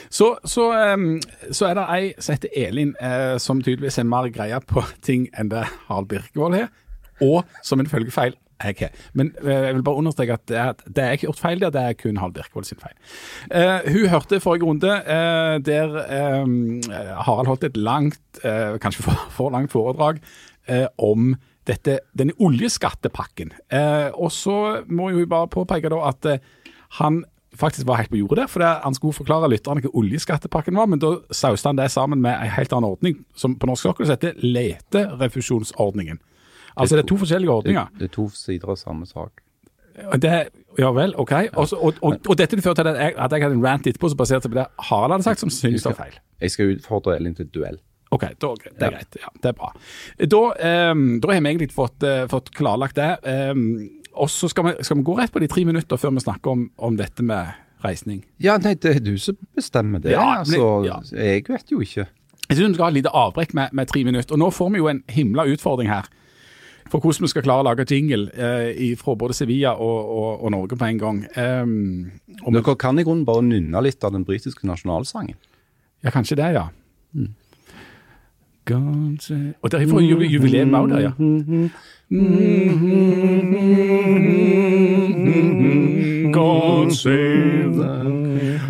Så, 0.10 0.34
så, 0.46 0.68
um, 0.94 1.22
så 1.52 1.70
er 1.70 1.78
det 1.80 1.88
ei 1.96 2.14
som 2.20 2.36
heter 2.36 2.56
Elin, 2.66 2.96
uh, 3.00 3.38
som 3.40 3.62
tydeligvis 3.64 4.02
er 4.02 4.10
mer 4.12 4.28
greia 4.34 4.60
på 4.60 4.84
ting 5.06 5.30
enn 5.40 5.52
det 5.54 5.64
Harald 5.88 6.10
Birkevold 6.12 6.58
har, 6.60 6.72
og 7.24 7.46
som 7.64 7.80
en 7.80 7.88
følgefeil 7.88 8.36
har. 8.62 8.92
Men 9.14 9.32
eh, 9.44 9.68
jeg 9.68 9.76
vil 9.76 9.84
bare 9.86 10.02
understreke 10.02 10.38
at 10.38 10.48
det 10.50 10.96
det 10.96 11.04
er 11.04 11.16
ikke 11.18 11.28
gjort 11.30 11.42
feil 11.42 11.62
der, 11.62 11.74
det 11.74 11.82
er 11.82 11.98
kun 11.98 12.18
Harald 12.18 12.36
Birkevold 12.36 12.68
sin 12.68 12.82
feil. 12.82 12.98
Uh, 13.50 13.92
hun 13.92 14.10
hørte 14.10 14.40
forrige 14.40 14.68
runde 14.68 14.92
uh, 14.92 15.58
der 15.66 15.96
um, 16.44 16.82
Harald 17.26 17.48
holdt 17.48 17.64
et 17.64 17.78
langt, 17.78 18.22
uh, 18.44 18.78
kanskje 18.82 19.04
for, 19.04 19.28
for 19.32 19.50
langt 19.50 19.72
foredrag 19.72 20.22
om 21.02 21.34
dette, 21.68 22.00
denne 22.18 22.36
oljeskattepakken. 22.40 23.50
Og 24.14 24.30
så 24.32 24.84
må 24.88 25.10
vi 25.12 25.26
bare 25.26 25.50
påpeke 25.52 25.90
da 25.90 25.98
at 26.12 26.28
han 27.02 27.24
faktisk 27.58 27.88
var 27.88 27.98
helt 28.00 28.10
på 28.10 28.18
jordet 28.22 28.38
der, 28.46 28.48
for 28.48 28.60
det, 28.64 28.70
han 28.84 28.94
skulle 28.96 29.14
forklare 29.18 29.50
lytterne 29.52 29.82
hva 29.84 29.92
oljeskattepakken 30.00 30.78
var, 30.80 30.88
men 30.88 31.00
da 31.04 31.16
sauste 31.36 31.68
han 31.68 31.76
det 31.80 31.90
sammen 31.92 32.22
med 32.24 32.34
en 32.38 32.54
helt 32.56 32.74
annen 32.74 32.90
ordning, 32.94 33.18
som 33.36 33.56
på 33.60 33.68
norsk 33.68 33.90
sokkel 33.90 34.08
heter 34.08 34.34
leterefusjonsordningen. 34.40 36.20
Altså 36.80 36.96
det 36.96 37.04
er 37.04 37.08
to 37.12 37.18
forskjellige 37.20 37.52
ordninger. 37.52 37.88
det 38.00 38.08
er 38.08 38.14
to 38.16 38.30
sider 38.34 38.70
av 38.72 38.78
samme 38.80 39.06
sak. 39.06 39.42
Det, 40.24 40.32
ja 40.80 40.90
vel, 40.96 41.14
ok. 41.20 41.32
Og, 41.60 41.68
så- 41.68 41.78
og, 41.78 41.94
og, 42.02 42.16
og 42.30 42.38
dette 42.40 42.62
førte 42.64 42.82
til 42.84 42.88
at 42.88 42.98
jeg, 43.02 43.14
at 43.18 43.32
jeg 43.36 43.42
hadde 43.44 43.56
en 43.60 43.66
rant 43.66 43.88
etterpå 43.88 44.10
som 44.10 44.18
baserte 44.18 44.48
seg 44.48 44.54
på 44.54 44.60
det 44.62 44.68
Harald 44.88 45.12
hadde 45.18 45.24
sagt, 45.28 45.40
som 45.44 45.50
synes 45.52 45.84
var 45.86 45.94
feil. 46.00 46.16
Jeg 46.42 46.52
skal 46.52 46.72
utfordre 46.78 47.18
Elin 47.20 47.36
til 47.36 47.50
duell. 47.52 47.78
Ok, 48.12 48.24
da, 48.40 48.54
det 48.64 48.82
er 48.88 48.92
greit. 48.96 49.18
Ja, 49.22 49.30
det 49.44 49.50
er 49.52 49.54
bra. 49.60 49.70
Da, 50.20 50.40
um, 50.92 51.04
da 51.24 51.30
har 51.32 51.42
vi 51.44 51.50
egentlig 51.52 51.72
fått, 51.76 52.04
uh, 52.04 52.24
fått 52.32 52.50
klarlagt 52.56 52.96
det. 53.00 53.12
Ehm, 53.24 54.01
og 54.14 54.30
så 54.30 54.50
skal 54.52 54.68
vi, 54.68 54.74
skal 54.84 55.00
vi 55.00 55.06
gå 55.08 55.18
rett 55.18 55.34
på 55.34 55.42
de 55.42 55.50
tre 55.52 55.66
minutter 55.68 56.00
før 56.00 56.16
vi 56.16 56.24
snakker 56.24 56.54
om, 56.54 56.66
om 56.78 56.98
dette 57.00 57.24
med 57.26 57.54
reisning. 57.86 58.24
Ja, 58.44 58.58
nei, 58.62 58.76
det 58.78 58.96
er 58.98 59.04
du 59.04 59.16
som 59.22 59.38
bestemmer 59.56 60.02
det. 60.04 60.14
Ja, 60.14 60.42
altså, 60.42 60.82
ja. 60.86 61.00
Jeg 61.16 61.46
vet 61.50 61.72
jo 61.72 61.82
ikke. 61.82 62.08
Jeg 62.48 62.58
synes 62.58 62.74
vi 62.74 62.78
skal 62.78 62.90
ha 62.90 62.92
et 62.92 63.00
lite 63.00 63.14
avbrekk 63.16 63.54
med, 63.58 63.72
med 63.74 63.88
tre 63.88 64.04
minutter. 64.04 64.36
Og 64.36 64.42
nå 64.42 64.50
får 64.52 64.74
vi 64.74 64.82
jo 64.82 64.90
en 64.92 65.04
himla 65.10 65.48
utfordring 65.54 65.90
her. 65.90 66.10
for 66.92 67.00
hvordan 67.00 67.24
vi 67.24 67.30
skal 67.32 67.44
klare 67.46 67.64
å 67.64 67.68
lage 67.70 67.86
jingle 67.88 68.28
eh, 68.36 68.98
fra 69.00 69.14
både 69.16 69.34
Sevilla 69.34 69.78
og, 69.80 70.10
og, 70.12 70.42
og, 70.44 70.50
Norge 70.52 70.76
på 70.76 70.86
en 70.90 70.98
gang. 71.00 71.22
Um, 71.38 72.12
Dere 72.52 72.76
kan 72.76 73.00
i 73.00 73.06
grunnen 73.08 73.24
bare 73.26 73.46
nynne 73.48 73.82
litt 73.86 74.04
av 74.04 74.12
den 74.12 74.26
britiske 74.28 74.68
nasjonalsangen. 74.68 75.38
Ja, 76.04 76.12
kanskje 76.12 76.36
det, 76.42 76.50
ja. 76.58 76.66
Mm. 77.16 77.32
Og 78.70 79.72
der 79.72 79.88
får 79.90 80.02
ju 80.02 80.28
jubileum 80.30 80.76
òg 80.78 80.90
der, 80.92 81.00
ja. 81.00 81.12
God 86.32 86.92
save 86.92 87.88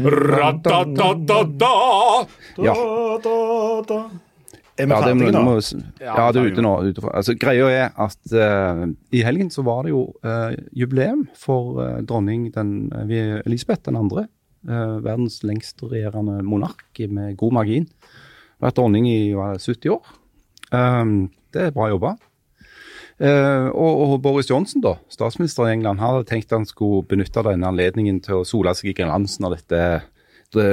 Ra-da-da-da-da. 0.02 1.76
Ja. 2.62 2.74
Er 4.80 4.88
vi 4.88 4.94
ja, 4.96 5.00
ferdige 5.04 5.32
nå? 5.36 5.42
Ja, 6.02 6.32
det 6.32 6.42
er 6.42 6.48
ute 6.50 6.64
nå. 6.66 6.72
Altså, 7.12 7.36
greia 7.38 7.68
er 7.70 7.90
at 8.02 8.34
uh, 8.34 8.88
i 9.14 9.22
helgen 9.26 9.52
så 9.54 9.62
var 9.68 9.84
det 9.86 9.92
jo 9.94 10.08
uh, 10.26 10.52
jubileum 10.74 11.28
for 11.38 11.82
uh, 11.82 12.00
dronning 12.08 12.48
den, 12.56 12.92
Elisabeth 13.46 13.84
den 13.86 14.00
andre. 14.00 14.28
verdens 14.62 15.40
lengstregjerende 15.42 16.44
monark 16.46 17.00
med 17.10 17.34
god 17.36 17.52
margin. 17.52 17.88
Vært 18.62 18.78
dronning 18.78 19.08
i 19.10 19.34
70 19.34 19.96
år. 19.96 20.12
Um, 20.72 21.32
det 21.52 21.68
er 21.68 21.74
bra 21.76 21.90
jobba. 21.92 22.16
Uh, 23.22 23.70
og, 23.78 24.16
Boris 24.24 24.50
Johnson, 24.50 24.82
da, 24.82 24.96
statsminister 25.12 25.68
i 25.68 25.76
England, 25.76 26.02
hadde 26.02 26.26
tenkt 26.30 26.54
han 26.56 26.66
skulle 26.66 27.04
benytte 27.10 27.44
denne 27.46 27.70
anledningen 27.70 28.22
til 28.26 28.42
å 28.42 28.48
sole 28.48 28.74
seg 28.78 28.94
i 28.94 28.98
glansen 28.98 29.46
av 29.46 29.58
dette 29.58 29.82
det 30.52 30.68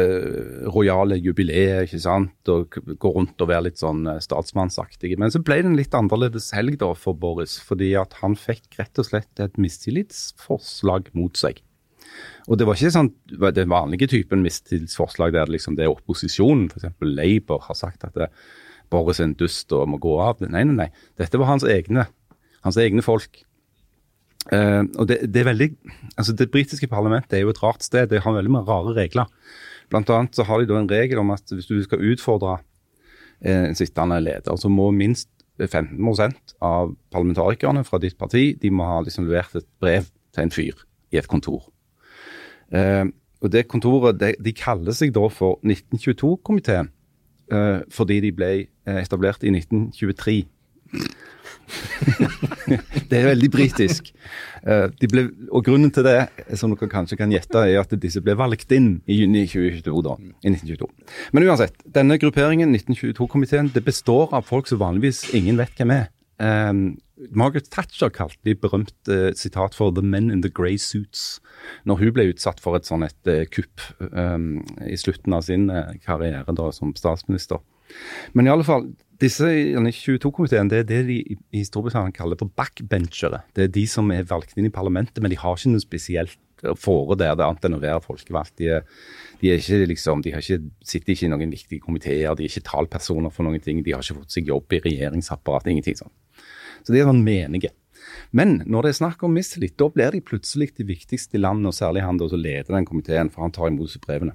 rojale 0.74 1.18
jubileet, 1.22 1.86
ikke 1.86 2.00
sant, 2.02 2.50
og 2.50 2.78
gå 2.98 3.12
rundt 3.14 3.38
og 3.38 3.50
være 3.50 3.68
litt 3.68 3.78
sånn 3.78 4.08
eh, 4.10 4.20
statsmannsaktig. 4.22 5.14
Men 5.20 5.30
så 5.30 5.42
ble 5.44 5.60
det 5.62 5.70
en 5.70 5.78
litt 5.78 5.94
annerledes 5.94 6.50
helg 6.56 6.80
da 6.80 6.90
for 6.98 7.18
Boris, 7.18 7.58
fordi 7.62 7.92
at 8.00 8.18
han 8.22 8.34
fikk 8.38 8.80
rett 8.80 8.98
og 8.98 9.06
slett 9.06 9.44
et 9.44 9.58
mistillitsforslag 9.60 11.12
mot 11.18 11.38
seg. 11.38 11.62
Og 12.48 12.56
det 12.56 12.64
var 12.64 12.78
ikke 12.78 12.94
sånn, 12.94 13.10
den 13.28 13.68
vanlige 13.68 14.08
typen 14.08 14.40
mistillitsforslag 14.44 15.34
der 15.34 15.50
liksom 15.52 15.76
det 15.76 15.84
er 15.84 15.92
opposisjonen, 15.92 16.70
f.eks. 16.72 16.94
Labour, 17.04 17.60
har 17.66 17.76
sagt 17.76 18.06
at 18.08 18.16
det, 18.16 18.30
Boris 18.88 19.20
er 19.20 19.28
en 19.28 19.36
dust 19.36 19.72
og 19.76 19.88
må 19.92 20.00
gå 20.00 20.14
av. 20.24 20.40
Nei, 20.40 20.64
nei, 20.64 20.76
nei. 20.78 20.88
Dette 21.20 21.40
var 21.40 21.50
hans 21.50 21.66
egne, 21.68 22.06
hans 22.64 22.80
egne 22.80 23.04
folk. 23.04 23.42
Uh, 24.48 24.86
og 24.96 25.10
det, 25.10 25.18
det, 25.28 25.42
er 25.42 25.50
veldig, 25.50 25.68
altså 26.16 26.32
det 26.32 26.48
britiske 26.48 26.88
parlamentet 26.88 27.36
er 27.36 27.42
jo 27.44 27.52
et 27.52 27.60
rart 27.60 27.84
sted. 27.84 28.08
Det 28.08 28.22
har 28.24 28.36
veldig 28.38 28.54
mange 28.54 28.70
rare 28.70 28.96
regler. 28.96 29.28
Blant 29.92 30.08
annet 30.12 30.36
så 30.36 30.46
har 30.48 30.60
de 30.60 30.70
da 30.70 30.80
en 30.80 30.88
regel 30.88 31.20
om 31.20 31.34
at 31.34 31.52
hvis 31.52 31.68
du 31.68 31.76
skal 31.84 32.04
utfordre 32.14 32.58
eh, 33.44 33.68
en 33.68 33.76
sittende 33.76 34.20
leder, 34.24 34.56
så 34.56 34.72
må 34.72 34.88
minst 34.96 35.28
15% 35.58 36.54
av 36.64 36.94
parlamentarikerne 37.12 37.82
fra 37.84 38.00
ditt 38.00 38.16
parti 38.20 38.52
de 38.60 38.70
må 38.72 38.86
ha 38.86 39.00
liksom 39.04 39.26
levert 39.26 39.56
et 39.58 39.68
brev 39.82 40.06
til 40.32 40.44
en 40.44 40.54
fyr 40.54 40.84
i 41.12 41.20
et 41.20 41.28
kontor. 41.28 41.66
Uh, 42.74 43.08
og 43.42 43.52
det 43.54 43.68
kontoret 43.70 44.18
de, 44.18 44.32
de 44.42 44.52
kaller 44.56 44.96
seg 44.96 45.14
da 45.14 45.22
for 45.30 45.60
1922-komiteen 45.62 46.90
uh, 47.54 47.80
fordi 47.94 48.20
de 48.26 48.34
ble 48.34 48.52
etablert 48.88 49.44
i 49.44 49.52
1923. 49.52 50.42
det 53.10 53.18
er 53.18 53.26
veldig 53.28 53.50
britisk. 53.52 54.08
Og 54.64 55.64
Grunnen 55.64 55.92
til 55.92 56.06
det 56.06 56.28
som 56.56 56.72
dere 56.72 56.88
kanskje 56.88 57.18
kan 57.20 57.32
gjette, 57.32 57.60
er 57.68 57.82
at 57.82 57.92
disse 58.00 58.22
ble 58.24 58.32
valgt 58.38 58.72
inn 58.72 58.94
i 59.04 59.20
juni 59.20 59.44
2022. 59.44 60.02
Da, 60.06 60.16
i 60.40 60.52
1922. 60.54 60.88
Men 61.36 61.48
uansett, 61.48 61.76
denne 61.94 62.16
grupperingen, 62.20 62.72
1922-komiteen, 62.72 63.68
det 63.74 63.84
består 63.84 64.32
av 64.32 64.48
folk 64.48 64.70
som 64.70 64.80
vanligvis 64.80 65.26
ingen 65.36 65.60
vet 65.60 65.76
hvem 65.76 65.92
er. 65.98 66.08
Um, 66.38 66.98
Margaret 67.34 67.66
Thatcher 67.70 68.12
kalte 68.14 68.38
de 68.46 68.54
berømt 68.54 68.94
uh, 69.10 69.32
sitat 69.34 69.74
for 69.74 69.90
'the 69.90 70.02
men 70.02 70.30
in 70.30 70.42
the 70.42 70.50
grey 70.50 70.76
suits' 70.78 71.40
når 71.84 71.98
hun 71.98 72.12
ble 72.14 72.28
utsatt 72.30 72.60
for 72.62 72.78
et 72.78 72.86
sånn 72.86 73.02
et 73.02 73.26
uh, 73.26 73.42
kupp 73.50 73.82
um, 74.12 74.62
i 74.86 74.94
slutten 74.94 75.34
av 75.34 75.42
sin 75.42 75.66
uh, 75.70 75.90
karriere 76.04 76.54
da, 76.54 76.70
som 76.70 76.94
statsminister. 76.94 77.58
Men 78.38 78.46
i 78.46 78.52
alle 78.52 78.62
fall, 78.62 78.92
disse 79.18 79.48
22-komiteen 79.48 80.70
det 80.70 80.84
er 80.84 80.86
det 80.86 81.00
de 81.08 81.18
i 81.50 81.64
Storbritannia 81.66 82.14
kaller 82.14 82.38
for 82.38 82.52
backbenchere. 82.54 83.42
Det 83.56 83.64
er 83.64 83.74
de 83.74 83.86
som 83.90 84.12
er 84.14 84.28
valgt 84.28 84.54
inn 84.54 84.68
i 84.68 84.74
parlamentet, 84.74 85.18
men 85.22 85.32
de 85.32 85.40
har 85.40 85.58
ikke 85.58 85.72
noe 85.74 85.82
spesielt 85.82 86.38
fore 86.78 87.16
der, 87.18 87.34
det 87.38 87.46
annet 87.46 87.66
enn 87.66 87.76
å 87.78 87.82
være 87.82 88.04
folkevalgt. 88.04 88.56
De, 88.60 88.80
de, 89.40 89.50
er 89.50 89.60
ikke, 89.60 89.80
liksom, 89.92 90.22
de 90.22 90.32
ikke, 90.34 90.60
sitter 90.86 91.14
ikke 91.14 91.26
i 91.26 91.32
noen 91.32 91.54
viktige 91.54 91.82
komiteer, 91.84 92.34
de 92.34 92.46
er 92.46 92.52
ikke 92.52 92.66
talpersoner 92.68 93.34
for 93.34 93.46
noen 93.46 93.62
ting. 93.62 93.82
De 93.84 93.94
har 93.94 94.04
ikke 94.04 94.20
fått 94.20 94.38
seg 94.38 94.50
jobb 94.50 94.78
i 94.78 94.82
regjeringsapparatet, 94.86 95.72
ingenting 95.74 96.00
sånn. 96.02 96.14
Så 96.82 96.94
de 96.94 97.02
er 97.02 97.08
sånn 97.08 97.24
menige. 97.24 97.72
Men 98.30 98.58
når 98.68 98.84
det 98.84 98.90
er 98.92 98.98
snakk 99.00 99.22
om 99.24 99.34
mistillit, 99.36 99.76
da 99.80 99.88
blir 99.92 100.12
de 100.14 100.24
plutselig 100.24 100.72
de 100.76 100.86
viktigste 100.88 101.38
i 101.38 101.42
landet, 101.42 101.70
og 101.70 101.76
særlig 101.76 102.04
han 102.04 102.20
som 102.20 102.40
leder 102.40 102.74
den 102.74 102.88
komiteen, 102.88 103.30
for 103.32 103.46
han 103.46 103.54
tar 103.54 103.70
imot 103.70 103.96
brevene. 104.04 104.34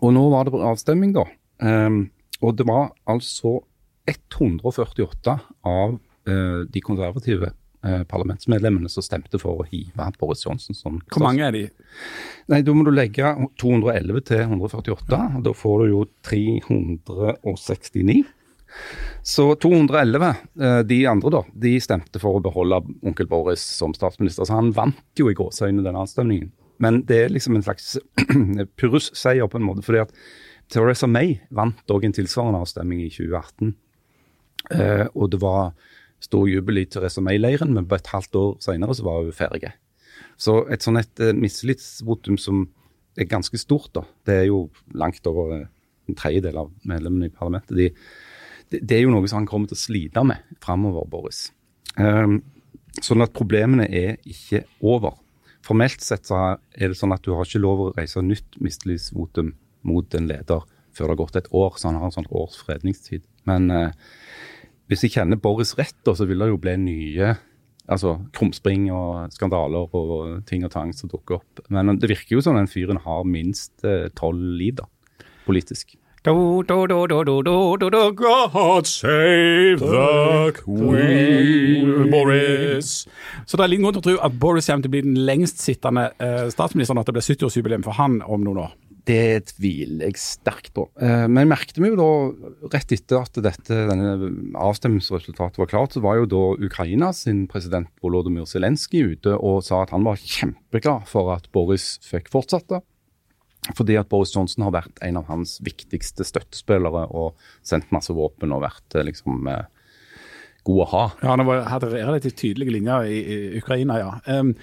Og 0.00 0.12
nå 0.16 0.22
var 0.32 0.48
det 0.48 0.56
avstemming, 0.56 1.14
da. 1.16 1.26
Um, 1.62 2.06
og 2.42 2.56
det 2.58 2.66
var 2.68 2.92
altså 3.10 3.60
148 4.08 5.34
av 5.68 5.98
uh, 5.98 6.60
de 6.66 6.80
konservative 6.82 7.52
uh, 7.86 8.02
parlamentsmedlemmene 8.10 8.90
som 8.90 9.04
stemte 9.04 9.38
for 9.40 9.62
å 9.62 9.66
hive 9.70 10.08
Boris 10.18 10.42
Johnson 10.46 10.74
som 10.76 10.98
Hvor 11.12 11.22
mange 11.22 11.46
er 11.46 11.54
de? 11.54 11.64
Nei, 12.50 12.62
Da 12.66 12.74
må 12.74 12.86
du 12.88 12.92
legge 12.94 13.34
211 13.62 14.24
til 14.32 14.42
148. 14.48 15.20
og 15.38 15.44
Da 15.46 15.52
får 15.54 15.84
du 15.84 15.92
jo 15.92 16.04
369. 16.26 18.22
Så 19.22 19.54
211, 19.62 20.34
uh, 20.60 20.80
de 20.86 20.98
andre 21.06 21.30
da, 21.30 21.42
de 21.64 21.76
stemte 21.82 22.18
for 22.22 22.38
å 22.38 22.42
beholde 22.42 22.80
onkel 23.06 23.28
Boris 23.30 23.62
som 23.62 23.94
statsminister. 23.94 24.48
Så 24.48 24.56
han 24.56 24.72
vant 24.74 25.18
jo 25.18 25.30
i 25.30 25.36
gåseøynene 25.38 25.86
den 25.86 25.98
avstemningen. 25.98 26.50
Men 26.82 27.04
det 27.06 27.20
er 27.24 27.30
liksom 27.30 27.54
en 27.54 27.62
slags 27.62 27.94
purus-seier 28.80 29.46
på 29.46 29.60
en 29.60 29.68
måte. 29.68 29.84
fordi 29.86 30.02
at 30.02 30.16
Theresa 30.72 31.06
May 31.06 31.36
vant 31.54 31.94
òg 31.94 32.08
en 32.08 32.16
tilsvarende 32.16 32.62
avstemning 32.64 33.04
i 33.04 33.10
2018. 33.12 33.74
Eh, 34.72 35.06
og 35.14 35.30
det 35.34 35.40
var 35.42 35.72
stor 36.22 36.48
jubel 36.48 36.80
i 36.80 36.86
Theresa 36.90 37.22
May-leiren, 37.22 37.74
men 37.76 37.86
på 37.86 37.98
et 37.98 38.10
halvt 38.10 38.38
år 38.40 38.50
senere 38.64 38.96
så 38.96 39.06
var 39.06 39.22
hun 39.22 39.36
ferdig. 39.36 39.72
Så 40.40 40.62
et 40.72 40.82
sånn 40.82 40.98
et 40.98 41.12
mislitsvotum 41.12 41.42
mistillitsvotum 41.42 42.38
som 42.40 42.64
er 43.18 43.28
ganske 43.28 43.58
stort, 43.60 43.92
da, 43.94 44.06
det 44.26 44.36
er 44.40 44.46
jo 44.48 44.64
langt 44.96 45.26
over 45.28 45.52
uh, 45.52 45.66
en 46.08 46.16
tredjedel 46.16 46.56
av 46.62 46.70
medlemmene 46.88 47.28
i 47.28 47.34
parlamentet, 47.34 47.76
de, 47.76 47.90
det, 48.80 48.96
er 48.96 49.04
jo 49.04 49.12
noe 49.12 49.28
som 49.28 49.42
han 49.42 49.48
kommer 49.50 49.70
til 49.70 49.78
å 49.78 49.82
slite 49.82 50.24
med 50.26 50.42
framover, 50.64 51.06
Boris. 51.10 51.46
Um, 51.98 52.40
sånn 53.00 53.24
at 53.24 53.34
problemene 53.36 53.88
er 53.88 54.16
ikke 54.28 54.64
over. 54.80 55.18
Formelt 55.62 56.02
sett 56.02 56.26
så 56.28 56.40
er 56.74 56.92
det 56.92 56.98
sånn 56.98 57.14
at 57.14 57.24
du 57.24 57.34
har 57.36 57.46
ikke 57.46 57.62
lov 57.62 57.84
å 57.84 57.90
reise 57.96 58.22
nytt 58.24 58.58
mistillitsvotum 58.62 59.52
mot 59.88 60.16
en 60.18 60.28
leder 60.30 60.64
før 60.92 61.06
det 61.08 61.12
har 61.14 61.20
gått 61.22 61.38
et 61.40 61.52
år, 61.56 61.76
så 61.76 61.88
han 61.88 62.00
har 62.00 62.10
en 62.10 62.16
sånn 62.18 62.32
års 62.36 62.58
fredningstid. 62.66 63.24
Men 63.48 63.70
uh, 63.72 63.94
hvis 64.90 65.06
jeg 65.06 65.14
kjenner 65.14 65.40
Boris 65.40 65.72
rett, 65.78 65.96
så 66.04 66.28
vil 66.28 66.42
det 66.42 66.50
jo 66.52 66.60
bli 66.60 66.76
nye 66.80 67.32
altså 67.90 68.14
krumspring 68.36 68.86
og 68.94 69.32
skandaler 69.34 69.94
og 69.98 70.42
ting 70.48 70.66
og 70.66 70.72
tang 70.74 70.92
som 70.94 71.10
dukker 71.10 71.40
opp. 71.40 71.62
Men 71.72 71.96
det 71.98 72.10
virker 72.12 72.36
jo 72.36 72.44
som 72.44 72.58
den 72.58 72.70
fyren 72.70 73.00
har 73.02 73.24
minst 73.28 73.84
eh, 73.88 74.08
tolv 74.18 74.42
liv, 74.58 74.78
da, 74.78 74.86
politisk. 75.46 75.96
Do, 76.22 76.62
do, 76.62 76.86
do, 76.86 77.06
do, 77.08 77.24
do, 77.24 77.42
do, 77.42 77.90
do, 77.90 78.12
God 78.12 78.86
save 78.86 79.80
the 79.80 80.52
queen, 80.54 82.10
Boris. 82.12 83.08
Så 83.42 83.58
det 83.58 83.64
er 83.64 83.72
liten 83.72 83.82
grunn 83.82 83.96
til 83.96 84.04
å 84.04 84.06
tro 84.06 84.14
at 84.28 84.36
Boris 84.38 84.70
kommer 84.70 84.86
til 84.86 84.92
å 84.92 84.94
bli 84.94 85.00
den 85.02 85.18
lengstsittende 85.26 86.04
eh, 86.22 86.44
statsministeren, 86.54 87.00
at 87.02 87.10
det 87.10 87.16
blir 87.16 87.26
70-årsjubileum 87.26 87.82
for 87.82 87.98
han 87.98 88.20
om 88.22 88.46
noen 88.46 88.62
år. 88.68 88.76
Det 89.02 89.48
tviler 89.50 90.12
jeg 90.12 90.20
sterkt 90.22 90.70
på. 90.78 90.84
Men 91.02 91.34
men 91.34 91.50
merket 91.50 91.82
vi 91.82 91.90
jo 91.90 91.98
da, 91.98 92.06
rett 92.70 92.94
etter 92.94 93.18
at 93.18 93.42
dette, 93.42 93.80
denne 93.90 94.30
avstemningsresultatet 94.62 95.58
var 95.58 95.72
klart, 95.74 95.96
så 95.96 96.04
var 96.06 96.20
jo 96.20 96.30
da 96.30 96.44
Ukrainas 96.68 97.24
president 97.50 97.90
Volodymyr 97.98 98.46
Zelenskyj 98.46 99.16
ute 99.16 99.34
og 99.34 99.64
sa 99.66 99.82
at 99.82 99.90
han 99.90 100.06
var 100.06 100.22
kjempeglad 100.22 101.10
for 101.10 101.34
at 101.34 101.50
Boris 101.50 101.96
fikk 102.06 102.30
fortsette. 102.30 102.84
Fordi 103.70 103.94
at 104.00 104.08
Boris 104.10 104.32
Johnson 104.34 104.64
har 104.66 104.74
vært 104.74 104.98
en 105.06 105.20
av 105.20 105.28
hans 105.30 105.60
viktigste 105.62 106.26
støttespillere 106.26 107.04
og 107.14 107.38
sendt 107.62 107.92
masse 107.94 108.14
våpen 108.14 108.54
og 108.54 108.64
vært 108.64 108.96
eh, 108.98 109.06
liksom 109.06 109.46
eh, 109.50 109.68
god 110.64 110.80
å 110.82 110.86
ha. 110.92 111.02
Ja, 111.22 111.34
Han 111.34 111.46
hadde 111.68 111.90
relativt 111.92 112.36
tydelige 112.38 112.74
linjer 112.74 113.06
i, 113.08 113.18
i 113.18 113.36
Ukraina, 113.58 113.98
ja. 113.98 114.10
Um, 114.26 114.54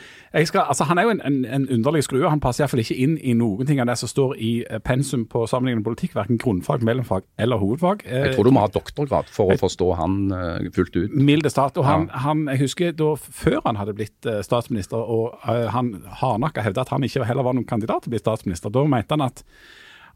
skal, 0.46 0.62
altså, 0.68 0.86
han 0.90 1.00
er 1.02 1.08
jo 1.08 1.14
en, 1.16 1.22
en, 1.26 1.40
en 1.46 1.68
underlig 1.76 2.04
skrue. 2.06 2.30
Han 2.30 2.42
passer 2.44 2.64
iallfall 2.64 2.84
ikke 2.84 2.98
inn 3.04 3.18
i 3.18 3.34
noen 3.38 3.68
ting 3.68 3.82
av 3.82 3.90
det 3.90 3.98
som 4.00 4.12
står 4.12 4.36
i 4.38 4.52
eh, 4.64 4.82
pensum 4.86 5.26
på 5.30 5.46
sammenlignende 5.50 5.88
politikk, 5.88 6.14
verken 6.16 6.40
grunnfag, 6.42 6.86
mellomfag 6.88 7.26
eller 7.42 7.62
hovedfag. 7.62 8.06
Jeg 8.08 8.36
tror 8.36 8.48
du 8.48 8.54
må 8.56 8.64
ha 8.64 8.72
doktorgrad 8.72 9.32
for 9.34 9.52
å 9.52 9.60
forstå 9.60 9.90
han 10.00 10.20
uh, 10.32 10.70
fullt 10.76 11.02
ut. 11.02 11.18
Milde 11.18 11.52
stat. 11.52 11.78
Og 11.82 11.88
han, 11.88 12.08
ja. 12.08 12.24
han, 12.28 12.46
jeg 12.54 12.64
husker 12.64 12.96
da 12.96 13.12
før 13.20 13.60
han 13.66 13.82
hadde 13.82 13.98
blitt 13.98 14.32
statsminister, 14.46 15.02
og 15.02 15.36
uh, 15.44 15.68
han 15.74 15.96
hardnakka 16.22 16.64
hevda 16.66 16.86
at 16.86 16.96
han 16.96 17.06
ikke 17.08 17.28
heller 17.28 17.48
var 17.48 17.58
noen 17.58 17.68
kandidat 17.70 18.06
til 18.06 18.14
å 18.14 18.16
bli 18.16 18.24
statsminister, 18.24 18.74
da 18.74 18.86
mente 18.88 19.18
han 19.18 19.28
at 19.28 19.44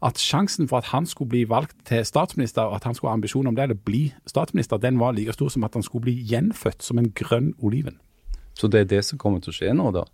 at 0.04 0.20
sjansen 0.20 0.68
for 0.68 0.82
at 0.82 0.90
han 0.92 1.06
skulle 1.08 1.32
bli 1.32 1.44
valgt 1.48 1.76
til 1.88 2.04
statsminister, 2.04 2.68
og 2.68 2.76
at 2.76 2.88
han 2.88 2.96
skulle 2.96 3.12
ha 3.12 3.18
ambisjon 3.18 3.46
om 3.48 3.56
det, 3.56 3.64
eller 3.66 3.78
bli 3.88 4.02
statsminister, 4.28 4.80
den 4.82 4.98
var 5.00 5.16
like 5.16 5.32
stor 5.32 5.48
som 5.52 5.64
at 5.64 5.74
han 5.74 5.84
skulle 5.86 6.08
bli 6.08 6.16
gjenfødt 6.28 6.84
som 6.84 7.00
en 7.00 7.08
grønn 7.16 7.54
oliven. 7.58 7.96
Så 8.54 8.68
det 8.70 8.84
er 8.84 8.90
det 8.90 9.04
som 9.08 9.18
kommer 9.18 9.40
til 9.42 9.54
å 9.54 9.56
skje 9.56 9.72
nå, 9.76 9.88
da? 9.96 10.04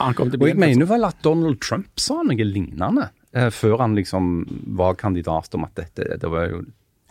Han 0.00 0.14
til 0.14 0.36
å 0.36 0.44
Og 0.44 0.48
jeg 0.48 0.60
mener 0.60 0.88
vel 0.88 1.08
at 1.08 1.18
Donald 1.24 1.58
Trump 1.64 2.00
sa 2.00 2.20
noe 2.24 2.46
lignende 2.46 3.08
eh, 3.32 3.50
før 3.52 3.82
han 3.82 3.96
liksom 3.98 4.44
var 4.78 4.94
kandidat 5.00 5.56
om 5.58 5.66
at 5.66 5.74
dette 5.76 6.20
det 6.20 6.30
var 6.30 6.46
jo 6.52 6.62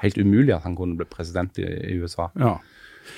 helt 0.03 0.17
umulig 0.17 0.53
at 0.55 0.63
han 0.63 0.77
kunne 0.77 0.95
bli 0.97 1.07
president 1.09 1.59
i, 1.59 1.65
i 1.65 1.97
USA. 1.99 2.29
Ja. 2.39 2.55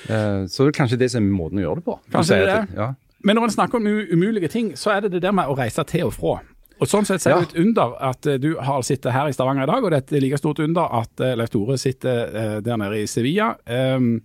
Eh, 0.08 0.48
så 0.50 0.66
det 0.66 0.72
er 0.72 0.80
kanskje 0.80 1.00
det 1.04 1.12
som 1.14 1.24
er 1.24 1.36
måten 1.36 1.62
å 1.62 1.68
gjøre 1.68 1.84
det 1.84 1.88
på. 1.88 1.98
Kanskje 2.16 2.40
det 2.40 2.48
er 2.48 2.54
det. 2.56 2.80
Ja. 2.80 2.90
Men 3.22 3.38
når 3.38 3.48
en 3.48 3.54
snakker 3.54 3.78
om 3.78 3.86
umulige 3.86 4.50
ting, 4.50 4.74
så 4.78 4.96
er 4.96 5.06
det 5.06 5.12
det 5.14 5.22
der 5.22 5.36
med 5.36 5.52
å 5.52 5.56
reise 5.58 5.84
til 5.86 6.08
og 6.10 6.16
fra. 6.18 6.40
Og 6.82 6.90
Sånn 6.90 7.06
sett 7.06 7.22
ser 7.22 7.36
det 7.36 7.44
ja. 7.44 7.46
ut 7.46 7.60
under 7.62 7.92
at 8.10 8.26
eh, 8.26 8.40
du 8.42 8.56
har 8.58 8.82
sittet 8.86 9.14
her 9.14 9.30
i 9.30 9.36
Stavanger 9.36 9.68
i 9.68 9.70
dag, 9.70 9.84
og 9.84 9.94
det 9.94 10.00
er 10.00 10.06
et 10.08 10.24
like 10.24 10.40
stort 10.42 10.64
under 10.64 10.96
at 11.02 11.22
eh, 11.22 11.36
Leif 11.38 11.52
Tore 11.54 11.78
sitter 11.78 12.22
eh, 12.42 12.56
der 12.66 12.80
nede 12.82 13.04
i 13.04 13.10
Sevilla. 13.10 13.52
Um, 13.70 14.16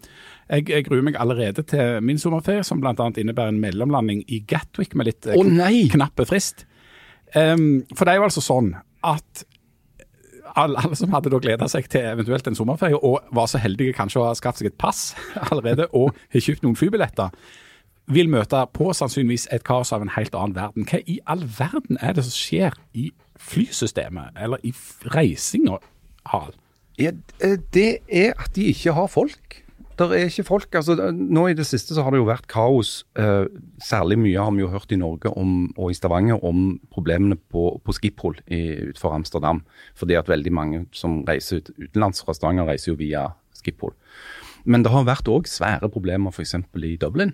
jeg, 0.48 0.86
gruer 0.86 1.04
meg 1.04 1.18
allerede 1.20 1.66
til 1.68 1.98
min 2.06 2.20
sommerferie, 2.22 2.64
som 2.64 2.80
bl.a. 2.80 2.94
innebærer 2.94 3.52
en 3.52 3.60
mellomlanding 3.60 4.22
i 4.32 4.40
Gatwick 4.48 4.96
med 4.96 5.10
litt 5.10 5.28
oh, 5.34 5.52
knappe 5.92 6.24
frist. 6.28 6.64
Um, 7.34 7.84
for 7.92 8.06
det 8.06 8.14
er 8.14 8.22
jo 8.22 8.28
altså 8.30 8.44
sånn 8.46 8.72
at 9.04 9.44
alle, 10.56 10.80
alle 10.80 10.96
som 10.96 11.12
hadde 11.12 11.32
da 11.34 11.40
gleda 11.42 11.68
seg 11.68 11.90
til 11.92 12.06
eventuelt 12.08 12.48
en 12.48 12.56
sommerferie, 12.56 12.96
og 12.96 13.26
var 13.36 13.50
så 13.50 13.60
heldige 13.60 13.96
kanskje 13.98 14.22
å 14.22 14.28
ha 14.30 14.36
skaffet 14.38 14.64
seg 14.64 14.72
et 14.72 14.80
pass 14.80 15.10
allerede, 15.50 15.90
og 15.92 16.16
har 16.32 16.46
kjøpt 16.48 16.64
noen 16.64 16.78
flybilletter, 16.78 17.34
vil 18.06 18.30
møte 18.30 18.62
på 18.76 18.92
sannsynligvis 18.94 19.48
et 19.54 19.64
kaos 19.66 19.92
av 19.94 20.04
en 20.04 20.12
helt 20.14 20.34
annen 20.38 20.56
verden. 20.56 20.86
Hva 20.86 21.02
i 21.06 21.18
all 21.26 21.44
verden 21.58 21.98
er 22.00 22.16
det 22.16 22.26
som 22.26 22.36
skjer 22.36 22.76
i 22.94 23.10
flysystemet, 23.36 24.36
eller 24.40 24.62
i 24.66 24.72
reisinga, 25.14 25.80
Harald? 26.30 26.58
Ja, 26.96 27.12
eh, 27.44 27.58
det 27.74 28.00
er 28.08 28.36
at 28.40 28.54
de 28.56 28.70
ikke 28.72 28.94
har 28.96 29.10
folk. 29.12 29.62
Der 29.98 30.12
er 30.12 30.28
ikke 30.28 30.44
folk. 30.44 30.74
altså 30.74 31.12
Nå 31.12 31.46
i 31.48 31.56
det 31.56 31.66
siste 31.66 31.94
så 31.96 32.02
har 32.04 32.12
det 32.12 32.20
jo 32.20 32.28
vært 32.28 32.48
kaos. 32.52 33.04
Eh, 33.16 33.46
særlig 33.80 34.18
mye 34.20 34.42
har 34.42 34.52
vi 34.52 34.60
jo 34.60 34.68
hørt 34.72 34.92
i 34.92 35.00
Norge 35.00 35.32
om, 35.36 35.72
og 35.76 35.90
i 35.90 35.96
Stavanger 35.96 36.44
om 36.44 36.78
problemene 36.92 37.36
på, 37.36 37.80
på 37.84 37.92
Schiphol 37.96 38.36
utenfor 38.44 39.16
Amsterdam. 39.16 39.62
Fordi 39.96 40.14
at 40.14 40.28
veldig 40.28 40.52
mange 40.52 40.84
som 40.92 41.22
reiser 41.28 41.60
ut, 41.60 41.70
utenlands 41.80 42.22
fra 42.24 42.36
Stavanger, 42.36 42.68
reiser 42.68 42.92
jo 42.92 43.00
via 43.00 43.30
Schiphol. 43.56 43.96
Men 44.64 44.84
det 44.84 44.92
har 44.92 45.06
vært 45.08 45.28
òg 45.30 45.48
svære 45.48 45.88
problemer 45.88 46.34
f.eks. 46.34 46.56
i 46.84 46.96
Dublin, 47.00 47.32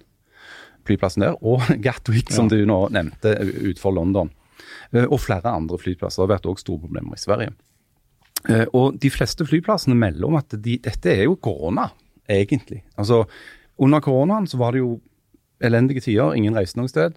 flyplassen 0.89 1.25
der, 1.27 1.37
og 1.43 1.63
Gatwick, 1.85 2.33
som 2.35 2.49
du 2.51 2.59
nå 2.69 2.79
nevnte, 2.95 3.35
utenfor 3.41 3.95
London. 3.97 4.31
Eh, 4.93 5.05
Og 5.09 5.21
flere 5.21 5.53
andre 5.53 5.79
flyplasser. 5.81 6.23
Det 6.23 6.29
har 6.29 6.35
vært 6.37 6.51
òg 6.53 6.61
store 6.63 6.83
problemer 6.85 7.17
i 7.17 7.23
Sverige. 7.23 7.55
Eh, 8.49 8.67
og 8.75 8.99
de 9.01 9.11
fleste 9.15 9.47
flyplassene 9.47 9.95
melder 9.99 10.27
om 10.29 10.37
at 10.41 10.55
de, 10.59 10.79
dette 10.83 11.13
er 11.13 11.25
jo 11.29 11.37
korona, 11.39 11.89
egentlig. 12.31 12.83
Altså, 12.99 13.23
under 13.83 14.03
koronaen 14.05 14.47
så 14.51 14.59
var 14.61 14.75
det 14.75 14.83
jo 14.83 14.97
elendige 15.65 16.03
tider, 16.05 16.35
ingen 16.37 16.57
reiste 16.57 16.79
noe 16.79 16.91
sted. 16.91 17.17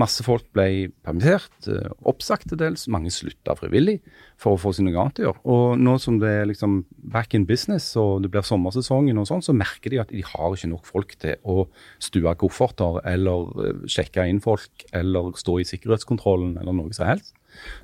Masse 0.00 0.24
folk 0.26 0.46
ble 0.56 0.90
permittert, 1.06 1.54
eh, 1.70 1.90
oppsagt 2.10 2.48
til 2.50 2.60
dels. 2.60 2.86
Mange 2.92 3.12
slutta 3.14 3.56
frivillig 3.58 4.00
for 4.40 4.54
å 4.54 4.60
få 4.60 4.74
sine 4.74 4.92
annet 4.94 5.20
å 5.22 5.26
gjøre. 5.28 5.42
Og 5.44 5.78
nå 5.78 5.96
som 6.02 6.18
det 6.22 6.32
er 6.40 6.48
liksom 6.50 6.84
back 7.14 7.34
in 7.34 7.46
business 7.46 7.92
og 8.00 8.22
det 8.22 8.30
blir 8.34 8.46
sommersesongen 8.46 9.18
og 9.18 9.28
sånn, 9.30 9.44
så 9.44 9.56
merker 9.56 9.90
de 9.90 10.02
at 10.02 10.12
de 10.12 10.22
har 10.26 10.54
ikke 10.54 10.72
nok 10.72 10.84
folk 10.88 11.16
til 11.22 11.36
å 11.44 11.66
stue 12.02 12.34
kofferter 12.40 13.00
eller 13.04 13.54
eh, 13.64 13.86
sjekke 13.86 14.26
inn 14.28 14.42
folk 14.44 14.86
eller 14.92 15.32
stå 15.38 15.60
i 15.60 15.68
sikkerhetskontrollen 15.68 16.58
eller 16.60 16.76
noe 16.76 16.92
som 16.96 17.08
helst. 17.08 17.34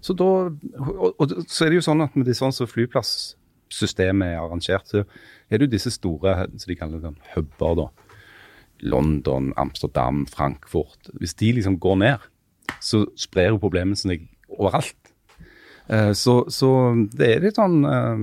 Så 0.02 0.16
da, 0.18 0.50
og, 0.50 1.10
og 1.14 1.34
så 1.46 1.66
er 1.66 1.70
det 1.70 1.80
jo 1.80 1.86
sånn 1.86 2.02
at 2.02 2.16
med 2.18 2.26
det 2.26 2.34
sånn 2.38 2.54
som 2.54 2.68
flyplasssystemet 2.70 4.34
er 4.34 4.40
arrangert, 4.42 4.90
så 4.90 5.04
er 5.50 5.58
det 5.58 5.68
jo 5.68 5.74
disse 5.76 5.92
store, 5.94 6.36
som 6.50 6.70
de 6.70 6.78
kaller 6.78 7.04
det, 7.04 7.14
huber 7.36 7.76
da. 7.84 7.90
London, 8.82 9.52
Amsterdam, 9.60 10.26
Frankfurt. 10.30 11.10
Hvis 11.20 11.34
de 11.34 11.52
liksom 11.58 11.78
går 11.80 11.96
ned, 12.02 12.30
så 12.80 13.04
sprer 13.18 13.52
jo 13.52 13.62
problemet 13.62 13.98
seg 14.00 14.28
overalt. 14.50 14.96
Eh, 15.90 16.12
så, 16.14 16.44
så 16.52 16.70
det 17.18 17.28
er 17.34 17.44
litt 17.44 17.56
sånn 17.58 17.80
eh, 17.82 18.20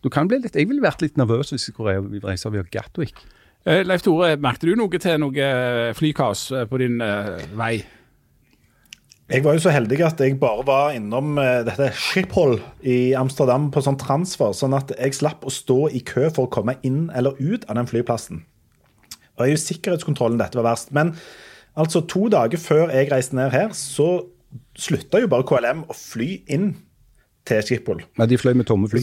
Du 0.00 0.08
kan 0.12 0.28
bli 0.30 0.38
litt 0.40 0.54
Jeg 0.56 0.70
ville 0.70 0.84
vært 0.84 1.02
litt 1.04 1.18
nervøs 1.20 1.52
hvis 1.52 1.68
Korea 1.76 2.00
skulle 2.00 2.24
reise 2.24 2.52
via 2.54 2.64
Gatwick. 2.72 3.20
Eh, 3.68 3.82
Leif 3.84 4.04
Tore, 4.04 4.34
merkte 4.40 4.68
du 4.68 4.72
noe 4.78 5.00
til 5.00 5.20
noe 5.20 5.50
flykaos 5.96 6.46
på 6.70 6.80
din 6.80 6.96
vei? 7.56 7.76
Jeg 9.32 9.40
var 9.40 9.56
jo 9.56 9.62
så 9.64 9.72
heldig 9.72 10.02
at 10.04 10.18
jeg 10.20 10.36
bare 10.36 10.64
var 10.68 10.90
innom 10.92 11.38
dette 11.64 11.86
Schiphol 11.96 12.58
i 12.84 13.14
Amsterdam 13.16 13.70
på 13.72 13.80
sånn 13.80 13.96
transfer, 13.96 14.52
sånn 14.52 14.76
at 14.76 14.92
jeg 14.98 15.16
slapp 15.16 15.46
å 15.48 15.52
stå 15.52 15.78
i 15.96 16.02
kø 16.04 16.28
for 16.28 16.44
å 16.44 16.52
komme 16.52 16.76
inn 16.84 17.06
eller 17.16 17.40
ut 17.40 17.64
av 17.64 17.80
den 17.80 17.88
flyplassen. 17.88 18.42
Det 19.34 19.46
er 19.46 19.52
jo 19.52 19.60
sikkerhetskontrollen 19.60 20.40
dette 20.40 20.58
var 20.60 20.70
verst. 20.70 20.92
Men 20.94 21.14
altså 21.78 22.04
to 22.10 22.28
dager 22.32 22.60
før 22.60 22.92
jeg 22.94 23.10
reiste 23.12 23.36
ned 23.38 23.52
her, 23.54 23.74
så 23.76 24.24
slutta 24.78 25.20
jo 25.22 25.30
bare 25.30 25.46
KLM 25.48 25.86
å 25.90 25.96
fly 25.98 26.30
inn 26.54 26.74
til 27.48 27.64
Schiphol. 27.66 28.04
Men 28.18 28.30
de 28.30 28.38
fløy 28.40 28.54
med 28.56 28.68
tomme 28.68 28.88
fly. 28.90 29.02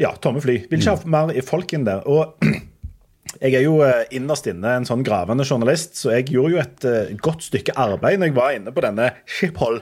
Ja, 0.00 0.12
tomme 0.20 0.42
fly. 0.42 0.62
Vil 0.70 0.80
ikke 0.80 0.96
ha 0.96 1.14
mer 1.14 1.32
i 1.36 1.44
folk 1.44 1.72
inn 1.76 1.86
der. 1.88 2.02
Og 2.08 2.42
jeg 3.44 3.54
er 3.54 3.64
jo 3.64 3.78
eh, 3.86 4.04
innerst 4.16 4.48
inne 4.50 4.76
en 4.78 4.88
sånn 4.88 5.04
gravende 5.06 5.46
journalist, 5.48 5.96
så 6.00 6.16
jeg 6.16 6.32
gjorde 6.32 6.56
jo 6.56 6.62
et 6.62 6.88
eh, 6.88 7.14
godt 7.22 7.46
stykke 7.46 7.76
arbeid 7.78 8.20
når 8.20 8.32
jeg 8.32 8.38
var 8.38 8.58
inne 8.58 8.74
på 8.74 8.84
denne 8.84 9.12
Schiphol. 9.28 9.80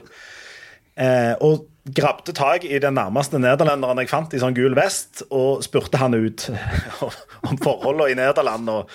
Eh, 1.01 1.33
og 1.41 1.67
grabte 1.97 2.33
tak 2.37 2.65
i 2.67 2.77
den 2.81 2.93
nærmeste 2.93 3.39
nederlenderen 3.41 4.03
jeg 4.03 4.11
fant 4.11 4.33
i 4.35 4.41
sånn 4.41 4.55
gul 4.55 4.75
vest, 4.77 5.23
og 5.33 5.63
spurte 5.65 5.97
han 6.01 6.13
ut 6.13 6.45
om 7.47 7.57
forholdene 7.61 8.11
i 8.11 8.19
Nederland 8.19 8.69
og 8.69 8.91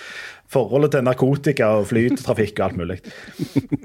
forholdet 0.53 0.93
til 0.95 1.05
narkotika 1.07 1.67
og 1.81 1.87
flytrafikk 1.91 2.61
og 2.61 2.65
alt 2.69 2.77
mulig. 2.81 2.97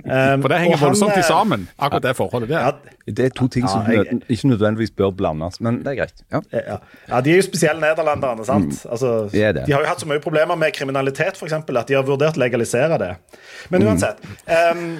Um, 0.05 0.41
For 0.43 0.47
det 0.51 0.59
henger 0.61 0.81
voldsomt 0.81 1.17
eh, 1.17 1.23
sammen, 1.25 1.67
akkurat 1.77 2.03
det 2.05 2.15
forholdet 2.17 2.49
der. 2.49 2.59
Ja, 2.67 3.11
Det 3.11 3.25
er 3.25 3.29
to 3.35 3.47
ting 3.47 3.67
som 3.69 3.85
Ja, 3.89 4.03
jeg- 4.03 4.21
ikke 4.29 4.47
nødvendigvis 4.47 4.91
bør 4.91 5.09
blandes, 5.11 5.61
men 5.61 5.79
det 5.83 5.87
er 5.87 5.95
greit. 6.03 6.23
Ja. 6.31 6.39
Ja. 6.53 6.77
ja, 7.09 7.21
De 7.21 7.31
er 7.31 7.35
jo 7.41 7.41
spesielle 7.41 7.81
nederlenderne. 7.81 8.45
sant? 8.45 8.85
Altså, 8.89 9.29
de 9.31 9.41
er 9.43 9.51
det. 9.51 9.65
de 9.67 9.73
har 9.73 9.81
jo 9.81 9.87
hatt 9.87 10.01
så 10.01 10.07
mye 10.07 10.19
problemer 10.21 10.55
med 10.55 10.71
kriminalitet 10.73 11.41
eksempel, 11.41 11.77
at 11.77 11.87
de 11.87 11.97
har 11.97 12.03
vurdert 12.07 12.37
å 12.37 12.39
legalisere 12.43 12.97
det. 13.01 13.15
Men 13.69 13.83
uansett. 13.87 14.21
Um, 14.47 14.99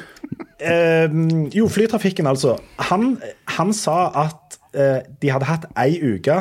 um, 0.71 1.49
jo, 1.53 1.67
flytrafikken, 1.71 2.27
altså. 2.27 2.57
Han, 2.89 3.17
han 3.57 3.73
sa 3.73 4.11
at 4.25 4.57
uh, 4.75 4.99
de 5.21 5.31
hadde 5.31 5.45
hatt 5.49 5.65
ei 5.79 5.97
uke 6.01 6.37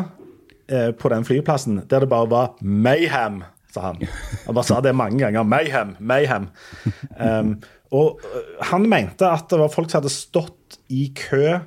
uh, 0.72 0.90
på 0.96 1.12
den 1.12 1.24
flyplassen 1.28 1.82
der 1.90 2.04
det 2.04 2.08
bare 2.08 2.30
var 2.30 2.52
mayhem, 2.62 3.42
sa 3.74 3.90
han. 3.90 4.00
Han 4.46 4.56
bare 4.56 4.68
sa 4.68 4.80
det 4.84 4.94
mange 4.98 5.20
ganger. 5.22 5.46
Mayhem, 5.46 5.94
mayhem. 6.00 6.48
Um, 7.18 7.56
og 7.90 8.20
øh, 8.22 8.52
han 8.70 8.86
mente 8.88 9.26
at 9.26 9.50
det 9.50 9.58
var 9.58 9.72
folk 9.72 9.90
som 9.90 10.00
hadde 10.00 10.12
stått 10.14 10.78
i 10.94 11.08
kø 11.18 11.58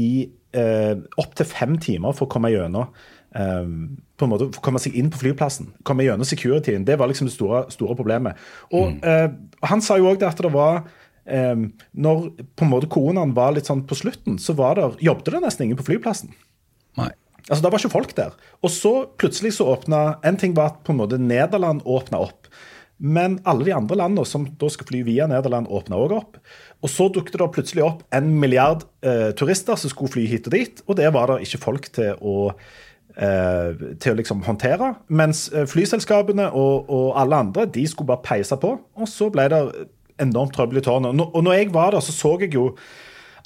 i 0.00 0.10
eh, 0.56 1.00
opptil 1.20 1.48
fem 1.48 1.78
timer 1.80 2.12
for 2.16 2.28
å 2.28 2.32
komme 2.32 2.52
gjennom. 2.52 2.92
eh, 3.34 3.66
på 4.20 4.26
en 4.26 4.32
måte 4.32 4.50
komme 4.60 4.80
seg 4.82 4.96
inn 4.98 5.10
på 5.12 5.22
flyplassen. 5.22 5.70
Komme 5.86 6.04
gjennom 6.04 6.28
securityen. 6.28 6.84
Det 6.84 6.98
var 7.00 7.10
liksom 7.10 7.30
det 7.30 7.34
store, 7.34 7.64
store 7.72 7.96
problemet. 7.96 8.40
Og 8.76 9.00
eh, 9.06 9.30
Han 9.70 9.84
sa 9.84 9.96
jo 10.00 10.10
òg 10.10 10.24
at 10.26 10.40
det 10.42 10.52
var 10.52 10.82
eh, 11.24 11.56
Når 11.94 12.28
på 12.56 12.66
en 12.66 12.72
måte 12.72 12.90
koronaen 12.92 13.34
var 13.36 13.54
litt 13.56 13.70
sånn 13.70 13.86
på 13.88 13.98
slutten, 13.98 14.38
så 14.42 14.56
var 14.58 14.76
der, 14.76 15.00
jobbet 15.00 15.32
det 15.32 15.44
nesten 15.46 15.68
ingen 15.68 15.80
på 15.80 15.88
flyplassen. 15.88 16.34
Altså, 17.48 17.62
Det 17.62 17.70
var 17.70 17.78
ikke 17.78 17.96
folk 17.96 18.16
der. 18.16 18.34
Og 18.62 18.70
så 18.70 18.94
plutselig 19.18 19.54
så 19.56 19.70
åpna 19.72 20.18
En 20.24 20.36
ting 20.36 20.56
var 20.56 20.74
at 20.74 20.82
på 20.84 20.92
en 20.92 21.00
måte 21.00 21.18
Nederland 21.18 21.82
åpna 21.84 22.20
opp. 22.20 22.50
Men 23.00 23.38
alle 23.48 23.64
de 23.64 23.72
andre 23.72 23.96
landene 23.96 24.26
som 24.28 24.44
da 24.60 24.68
skal 24.68 24.86
fly 24.90 25.00
via 25.06 25.24
Nederland, 25.30 25.70
åpna 25.72 25.96
òg 25.96 26.12
opp. 26.18 26.36
Og 26.84 26.92
så 26.92 27.08
dukket 27.08 27.38
det 27.40 27.48
plutselig 27.54 27.84
opp 27.86 28.02
en 28.12 28.28
milliard 28.42 28.84
eh, 29.00 29.30
turister 29.36 29.78
som 29.80 29.92
skulle 29.92 30.12
fly 30.12 30.26
hit 30.28 30.50
og 30.50 30.52
dit. 30.52 30.82
Og 30.86 30.98
det 31.00 31.08
var 31.16 31.32
det 31.32 31.46
ikke 31.46 31.62
folk 31.62 31.88
til 31.96 32.20
å, 32.20 32.50
eh, 33.16 33.72
til 34.04 34.12
å 34.12 34.18
liksom 34.20 34.44
håndtere. 34.44 34.92
Mens 35.08 35.46
eh, 35.48 35.64
flyselskapene 35.68 36.50
og, 36.52 36.92
og 36.92 37.16
alle 37.22 37.40
andre 37.46 37.64
de 37.72 37.86
skulle 37.88 38.12
bare 38.12 38.26
peise 38.26 38.60
på. 38.60 38.74
Og 39.00 39.08
så 39.08 39.30
ble 39.32 39.48
det 39.48 39.62
enormt 40.20 40.52
trøbbel 40.58 40.82
i 40.82 40.84
tårnet. 40.84 41.24
Og 41.24 41.40
når 41.46 41.56
jeg 41.56 41.72
var 41.72 41.96
der, 41.96 42.04
så 42.04 42.12
så 42.12 42.36
jeg 42.42 42.52
jo 42.52 42.74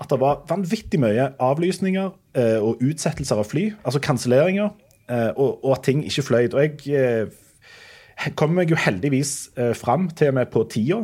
at 0.00 0.10
det 0.10 0.18
var 0.20 0.42
vanvittig 0.50 1.00
mye 1.02 1.30
avlysninger 1.42 2.10
eh, 2.38 2.58
og 2.58 2.82
utsettelser 2.82 3.40
av 3.40 3.48
fly, 3.50 3.68
altså 3.84 4.02
kanselleringer, 4.02 4.72
eh, 5.08 5.30
og, 5.36 5.60
og 5.62 5.76
at 5.76 5.84
ting 5.86 6.02
ikke 6.06 6.26
fløy. 6.28 6.48
Og 6.52 6.86
jeg 6.88 6.98
eh, 6.98 8.30
kom 8.38 8.56
meg 8.58 8.72
jo 8.72 8.80
heldigvis 8.80 9.34
eh, 9.58 9.74
fram 9.78 10.08
til 10.16 10.32
og 10.32 10.38
med 10.40 10.50
på 10.54 10.64
tida, 10.72 11.02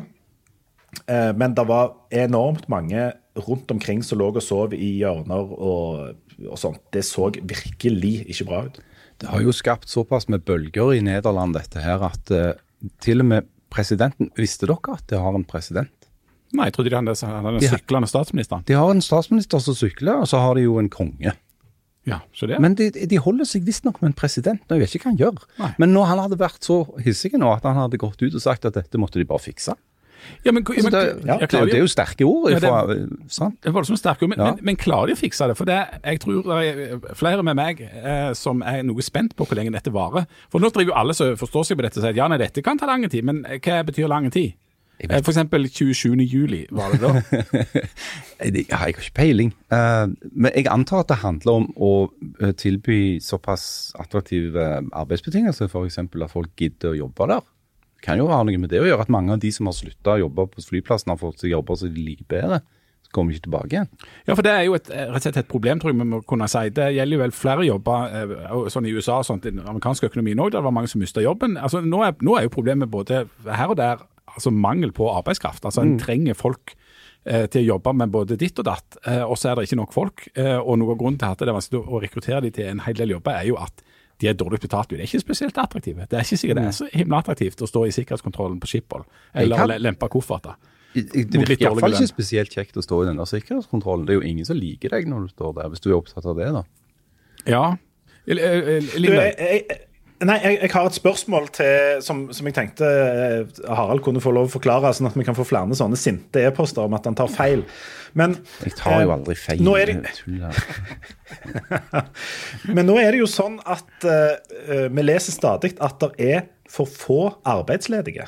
eh, 1.07 1.31
men 1.39 1.55
det 1.59 1.67
var 1.71 1.95
enormt 2.11 2.69
mange 2.73 3.11
rundt 3.41 3.71
omkring 3.71 4.03
som 4.05 4.19
lå 4.21 4.33
og 4.33 4.43
sov 4.43 4.75
i 4.75 4.97
hjørner 5.01 5.55
og, 5.55 6.17
og 6.49 6.59
sånt. 6.59 6.83
Det 6.93 7.05
så 7.07 7.31
virkelig 7.31 8.17
ikke 8.27 8.49
bra 8.49 8.65
ut. 8.67 8.81
Det 9.21 9.29
har 9.29 9.43
jo 9.45 9.53
skapt 9.53 9.91
såpass 9.93 10.31
med 10.33 10.47
bølger 10.49 10.95
i 10.97 11.03
Nederland 11.05 11.55
dette 11.55 11.83
her 11.85 12.03
at 12.09 12.33
eh, 12.35 12.55
til 13.05 13.23
og 13.23 13.31
med 13.35 13.49
presidenten 13.71 14.33
Visste 14.39 14.67
dere 14.67 14.97
at 14.97 15.07
det 15.13 15.21
har 15.21 15.37
en 15.37 15.47
president? 15.47 16.00
Nei, 16.53 16.67
jeg 16.67 16.75
trodde 16.75 16.91
de 16.91 16.97
hadde 16.99 17.15
en 17.15 17.61
syklende 17.63 18.09
statsminister. 18.11 18.65
De 18.67 18.75
har 18.75 18.91
en 18.91 19.03
statsminister 19.05 19.63
som 19.63 19.77
sykler, 19.79 20.23
og 20.25 20.27
så 20.31 20.41
har 20.43 20.59
de 20.59 20.65
jo 20.67 20.79
en 20.81 20.89
konge. 20.91 21.37
Ja, 22.09 22.23
så 22.35 22.49
det. 22.49 22.57
Men 22.65 22.75
de, 22.79 22.89
de 22.91 23.19
holder 23.21 23.45
seg 23.47 23.67
visstnok 23.67 24.01
med 24.01 24.11
en 24.11 24.17
president, 24.19 24.63
og 24.67 24.75
jeg 24.79 24.83
vet 24.87 24.95
ikke 24.97 25.05
hva 25.11 25.13
han 25.13 25.21
gjør. 25.21 25.45
Nei. 25.61 25.69
Men 25.83 25.93
når 25.95 26.09
han 26.11 26.23
hadde 26.25 26.39
vært 26.41 26.65
så 26.67 26.81
hissig 27.05 27.35
nå 27.39 27.53
at 27.53 27.67
han 27.69 27.77
hadde 27.77 28.01
gått 28.01 28.23
ut 28.25 28.35
og 28.35 28.43
sagt 28.43 28.65
at 28.67 28.75
dette 28.79 28.99
måtte 28.99 29.21
de 29.21 29.29
bare 29.29 29.43
fikse. 29.45 29.77
ja, 30.45 30.53
men, 30.53 30.65
ja, 30.65 30.83
men, 30.85 30.93
det, 30.93 31.03
ja, 31.29 31.37
det, 31.41 31.49
det 31.71 31.77
er 31.77 31.85
jo 31.85 31.91
sterke 31.93 32.25
ord. 32.29 32.51
Ja, 32.53 32.59
det- 32.59 32.71
Ifra, 32.73 33.29
sant? 33.29 33.61
Det 33.61 33.71
er 33.71 33.77
voldsomt 33.77 34.01
sterke 34.01 34.25
ord, 34.25 34.33
men, 34.33 34.41
Ja. 34.41 34.57
men, 34.61 34.77
klarer 34.77 35.13
de 35.13 35.17
å 35.17 35.21
fikse 35.21 35.47
det? 35.49 35.57
For 35.57 35.69
det, 35.69 35.79
jeg 36.05 36.21
tror 36.25 36.43
det 36.43 36.59
er 36.67 37.15
flere 37.15 37.45
med 37.47 37.57
meg 37.57 37.81
eh, 37.81 38.33
som 38.33 38.63
er 38.63 38.83
noe 38.83 39.05
spent 39.05 39.37
på 39.37 39.47
hvor 39.47 39.57
lenge 39.61 39.73
dette 39.77 39.93
varer. 39.93 40.27
For 40.51 40.59
nå 40.61 40.73
driver 40.73 40.93
jo 40.95 40.99
alle 41.05 41.15
som 41.15 41.37
forstår 41.37 41.69
seg 41.69 41.77
på 41.79 41.83
dette 41.87 42.01
og 42.01 42.05
sier 42.05 42.17
at 42.17 42.21
ja, 42.21 42.29
nei, 42.29 42.41
dette 42.41 42.65
kan 42.65 42.81
ta 42.81 42.89
lang 42.91 43.07
tid, 43.09 43.25
men 43.25 43.45
hva 43.45 43.85
betyr 43.85 44.09
lang 44.09 44.29
tid? 44.33 44.57
Eh. 45.09 45.23
For 45.25 45.33
eksempel 45.33 45.69
27. 45.69 46.17
juli, 46.29 46.67
var 46.71 46.93
det 46.93 47.01
da? 47.01 47.13
Jeg, 48.45 48.67
har 48.71 48.87
ikke 48.87 49.13
peiling. 49.15 49.55
Eh, 49.73 50.07
men 50.33 50.53
jeg 50.55 50.67
antar 50.71 51.05
at 51.05 51.13
det 51.13 51.21
handler 51.23 51.63
om 51.63 51.69
å 51.77 51.93
eh, 52.41 52.53
tilby 52.57 53.21
såpass 53.25 53.93
attraktive 54.01 54.67
arbeidsbetingelser, 54.93 55.69
f.eks. 55.69 55.99
at 56.01 56.33
folk 56.33 56.53
gidder 56.57 56.93
å 56.93 56.99
jobbe 57.05 57.31
der. 57.33 57.47
Det 57.97 58.07
kan 58.07 58.21
jo 58.21 58.29
ha 58.33 58.43
noe 58.45 58.61
med 58.61 58.73
det 58.73 58.81
å 58.81 58.89
gjøre 58.89 59.05
at 59.05 59.13
mange 59.13 59.33
av 59.37 59.41
de 59.41 59.53
som 59.53 59.69
har 59.69 59.77
slutta 59.77 60.17
å 60.17 60.23
jobbe 60.23 60.47
på 60.53 60.65
flyplassen, 60.65 61.13
har 61.13 61.21
fått 61.21 61.43
seg 61.43 61.53
jobber 61.53 61.81
som 61.81 61.93
de 61.93 62.05
liker 62.05 62.29
bedre. 62.29 62.63
Kommer 63.11 63.35
ikke 63.35 63.49
tilbake 63.49 63.75
igjen. 63.75 63.89
Ja, 64.29 64.37
for 64.37 64.47
det 64.47 64.53
er 64.55 64.65
jo 64.69 64.77
et, 64.79 64.89
rett 64.89 65.17
og 65.19 65.25
slett 65.25 65.41
et 65.43 65.49
problem, 65.51 65.81
tror 65.83 65.91
jeg 65.91 65.99
vi 65.99 66.07
må 66.13 66.21
kunne 66.25 66.47
si. 66.49 66.69
Det 66.73 66.93
gjelder 66.95 67.17
jo 67.17 67.23
vel 67.25 67.35
flere 67.35 67.67
jobber 67.67 68.69
sånn 68.71 68.87
i 68.87 68.95
USA 68.95 69.19
og 69.19 69.27
sånt, 69.27 69.49
i 69.49 69.53
den 69.53 69.67
amerikanske 69.67 70.09
økonomien 70.13 70.41
òg, 70.41 70.53
der 70.53 70.61
det 70.61 70.69
var 70.69 70.77
mange 70.77 70.93
som 70.93 71.03
mista 71.03 71.25
jobben. 71.25 71.59
Altså, 71.59 71.83
nå, 71.83 72.05
er, 72.07 72.15
nå 72.23 72.39
er 72.39 72.47
jo 72.47 72.55
problemet 72.55 72.93
både 72.93 73.25
her 73.49 73.75
og 73.75 73.81
der 73.83 74.07
altså 74.35 74.51
mangel 74.55 74.93
på 74.97 75.09
arbeidskraft. 75.13 75.65
Altså, 75.65 75.83
En 75.83 75.99
trenger 75.99 76.35
folk 76.39 76.75
eh, 77.25 77.47
til 77.53 77.63
å 77.63 77.69
jobbe 77.77 77.93
med 77.95 78.11
både 78.15 78.37
ditt 78.41 78.59
og 78.59 78.65
datt, 78.69 78.97
eh, 79.07 79.23
og 79.25 79.37
så 79.39 79.51
er 79.51 79.55
det 79.61 79.69
ikke 79.69 79.81
nok 79.83 79.93
folk. 79.97 80.29
Eh, 80.35 80.57
og 80.59 80.79
Noe 80.79 80.95
av 80.95 80.99
grunnen 81.03 81.19
til 81.21 81.29
at 81.31 81.39
det 81.39 81.49
er 81.49 81.57
vanskelig 81.59 81.83
å 81.87 82.01
rekruttere 82.03 82.43
de 82.47 82.51
til 82.51 82.71
en 82.71 82.81
hel 82.87 82.95
del 82.95 83.17
jobber, 83.17 83.39
er 83.41 83.49
jo 83.51 83.57
at 83.61 83.83
de 84.21 84.29
er 84.29 84.35
dårlig 84.37 84.61
betalt. 84.61 84.91
De 84.91 84.99
er 84.99 85.07
ikke 85.07 85.23
spesielt 85.23 85.57
attraktive. 85.59 86.05
Det 86.11 86.19
er 86.19 86.27
ikke 86.27 86.37
sikkert 86.37 86.59
det 86.61 86.67
er 86.69 86.77
så 86.77 86.89
himla 86.93 87.23
attraktivt 87.23 87.63
å 87.65 87.69
stå 87.71 87.87
i 87.89 87.95
sikkerhetskontrollen 87.97 88.59
på 88.61 88.69
Schiphol 88.69 89.07
eller 89.35 89.57
kan- 89.57 89.81
lempe 89.81 90.09
kofferter. 90.13 90.59
Det 90.93 91.07
det 91.13 91.39
Mot 91.39 91.49
litt 91.49 91.49
virker 91.55 91.69
iallfall 91.71 91.95
ikke 91.95 92.09
spesielt 92.11 92.51
kjekt 92.53 92.77
å 92.77 92.83
stå 92.83 93.03
i 93.05 93.07
den 93.07 93.17
der 93.17 93.29
sikkerhetskontrollen. 93.31 94.05
Det 94.07 94.13
er 94.17 94.21
jo 94.21 94.27
ingen 94.29 94.45
som 94.45 94.59
liker 94.59 94.91
deg 94.91 95.07
når 95.09 95.29
du 95.29 95.29
står 95.33 95.55
der, 95.55 95.69
hvis 95.71 95.81
du 95.81 95.89
er 95.91 95.97
opptatt 96.01 96.27
av 96.27 96.37
det, 96.37 96.49
da. 96.53 96.63
Ja. 97.47 97.77
Eh, 98.27 98.37
eh, 98.37 98.81
Du, 98.81 98.99
Linda, 98.99 99.23
jeg, 99.31 99.65
jeg, 99.71 99.79
nei, 100.29 100.37
jeg, 100.43 100.59
jeg 100.61 100.73
har 100.75 100.89
et 100.89 100.97
spørsmål 100.97 101.49
til, 101.57 102.01
som, 102.05 102.23
som 102.37 102.49
jeg 102.49 102.57
tenkte 102.57 102.87
eh, 102.87 103.61
Harald 103.69 104.03
kunne 104.05 104.23
få 104.23 104.33
lov 104.37 104.51
å 104.51 104.53
forklare, 104.53 104.93
sånn 104.97 105.09
at 105.11 105.17
vi 105.19 105.25
kan 105.27 105.37
få 105.37 105.47
flere 105.49 105.79
sånne 105.79 105.99
sinte 106.01 106.43
e-poster 106.45 106.85
om 106.85 106.97
at 106.99 107.09
han 107.09 107.17
tar 107.19 107.31
feil. 107.33 107.65
Men, 108.19 108.37
Jeg 108.65 108.75
tar 108.81 109.05
jo 109.05 109.11
eh, 109.11 109.15
aldri 109.17 109.37
feil. 109.39 109.63
Nå 109.65 109.77
er 109.79 109.93
det, 109.93 110.13
her. 110.27 110.61
men 112.77 112.89
nå 112.89 112.99
er 113.01 113.15
det 113.15 113.23
jo 113.23 113.31
sånn 113.31 113.61
at 113.63 113.89
uh, 114.05 114.89
vi 114.91 115.07
leser 115.07 115.37
stadig 115.37 115.77
at 115.79 116.03
det 116.03 116.13
er 116.19 116.45
for 116.71 116.91
få 116.91 117.23
arbeidsledige 117.49 118.27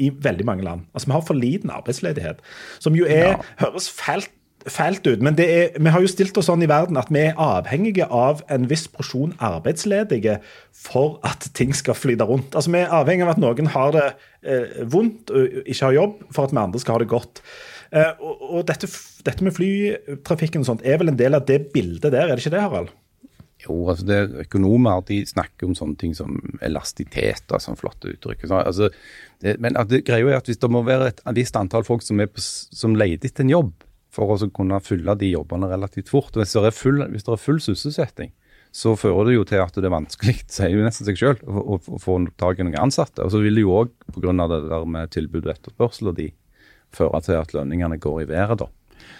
i 0.00 0.10
veldig 0.10 0.46
mange 0.46 0.66
land. 0.66 0.86
Altså 0.94 1.08
Vi 1.08 1.16
har 1.16 1.26
for 1.26 1.38
liten 1.38 1.72
arbeidsledighet, 1.72 2.42
som 2.82 2.96
jo 2.98 3.08
er, 3.10 3.38
høres 3.60 3.88
fælt, 3.90 4.30
fælt 4.70 5.06
ut. 5.06 5.22
Men 5.24 5.36
er, 5.40 5.74
vi 5.76 5.92
har 5.92 6.02
jo 6.02 6.10
stilt 6.10 6.36
oss 6.40 6.48
sånn 6.50 6.64
i 6.64 6.70
verden 6.70 6.98
at 7.00 7.10
vi 7.12 7.26
er 7.26 7.38
avhengige 7.40 8.06
av 8.08 8.42
en 8.52 8.66
viss 8.70 8.86
porsjon 8.90 9.34
arbeidsledige 9.44 10.38
for 10.84 11.18
at 11.26 11.50
ting 11.56 11.74
skal 11.76 11.98
flyte 11.98 12.26
rundt. 12.28 12.56
Altså 12.56 12.72
Vi 12.72 12.82
er 12.82 12.96
avhengige 12.96 13.28
av 13.28 13.34
at 13.34 13.44
noen 13.44 13.70
har 13.74 13.94
det 13.94 14.08
eh, 14.42 14.82
vondt 14.90 15.32
og 15.34 15.62
ikke 15.64 15.84
har 15.88 15.98
jobb, 16.00 16.18
for 16.34 16.48
at 16.48 16.56
vi 16.56 16.62
andre 16.64 16.82
skal 16.82 16.96
ha 16.96 17.04
det 17.04 17.12
godt. 17.12 17.42
Eh, 17.94 18.12
og 18.20 18.44
og 18.54 18.66
dette, 18.68 18.88
dette 19.26 19.44
med 19.44 19.54
flytrafikken 19.56 20.64
og 20.64 20.68
sånt 20.68 20.84
er 20.86 21.00
vel 21.00 21.12
en 21.12 21.18
del 21.18 21.36
av 21.36 21.46
det 21.48 21.66
bildet 21.74 22.12
der, 22.12 22.28
er 22.28 22.36
det 22.36 22.44
ikke 22.44 22.56
det, 22.56 22.64
Harald? 22.64 22.92
Jo, 23.64 23.76
altså 23.88 24.04
det 24.04 24.16
er 24.16 24.34
Økonomer 24.44 25.04
de 25.08 25.22
snakker 25.26 25.68
om 25.68 25.76
sånne 25.78 25.96
ting 26.00 26.12
som 26.16 26.36
elastitet 26.64 27.48
og 27.48 27.62
sånn 27.62 27.78
flotte 27.80 28.12
uttrykk. 28.12 28.44
Altså, 28.60 28.90
det, 29.40 29.56
men 29.62 29.78
det 29.88 30.02
greia 30.04 30.34
er 30.34 30.40
at 30.40 30.50
hvis 30.50 30.60
det 30.60 30.70
må 30.72 30.84
være 30.84 31.12
et 31.12 31.22
visst 31.36 31.56
antall 31.56 31.86
folk 31.86 32.04
som, 32.04 32.20
på, 32.20 32.44
som 32.44 32.96
leter 32.98 33.30
etter 33.30 33.46
en 33.46 33.54
jobb, 33.54 33.72
for 34.14 34.30
å 34.30 34.50
kunne 34.54 34.80
fylle 34.84 35.16
de 35.18 35.32
jobbene 35.32 35.68
relativt 35.72 36.12
fort, 36.12 36.36
hvis 36.38 36.54
det 36.54 36.68
er 36.70 36.76
full, 36.76 37.02
hvis 37.10 37.26
det 37.26 37.34
er 37.34 37.42
full 37.42 37.60
sysselsetting, 37.62 38.30
så 38.74 38.96
fører 38.98 39.28
det 39.28 39.36
jo 39.36 39.44
til 39.46 39.62
at 39.62 39.76
det 39.78 39.86
er 39.86 39.94
vanskelig, 39.94 40.36
sier 40.56 40.72
jo 40.74 40.86
nesten 40.86 41.08
seg 41.08 41.20
selv, 41.20 41.42
å, 41.46 41.78
å, 41.78 41.98
få 42.02 42.18
tak 42.40 42.58
i 42.58 42.66
noen 42.66 42.80
ansatte. 42.86 43.22
Og 43.22 43.34
så 43.34 43.42
vil 43.42 43.58
det 43.58 43.66
jo 43.66 43.74
òg, 43.82 43.92
pga. 44.16 44.34
det 44.50 44.62
der 44.70 44.88
med 44.96 45.12
tilbud 45.14 45.44
og 45.44 45.52
etterspørsel, 45.54 46.10
og 46.10 46.18
de 46.18 46.30
føre 46.94 47.20
til 47.26 47.38
at 47.38 47.54
lønningene 47.54 47.98
går 48.02 48.24
i 48.24 48.30
været, 48.30 48.62
da. 48.62 48.70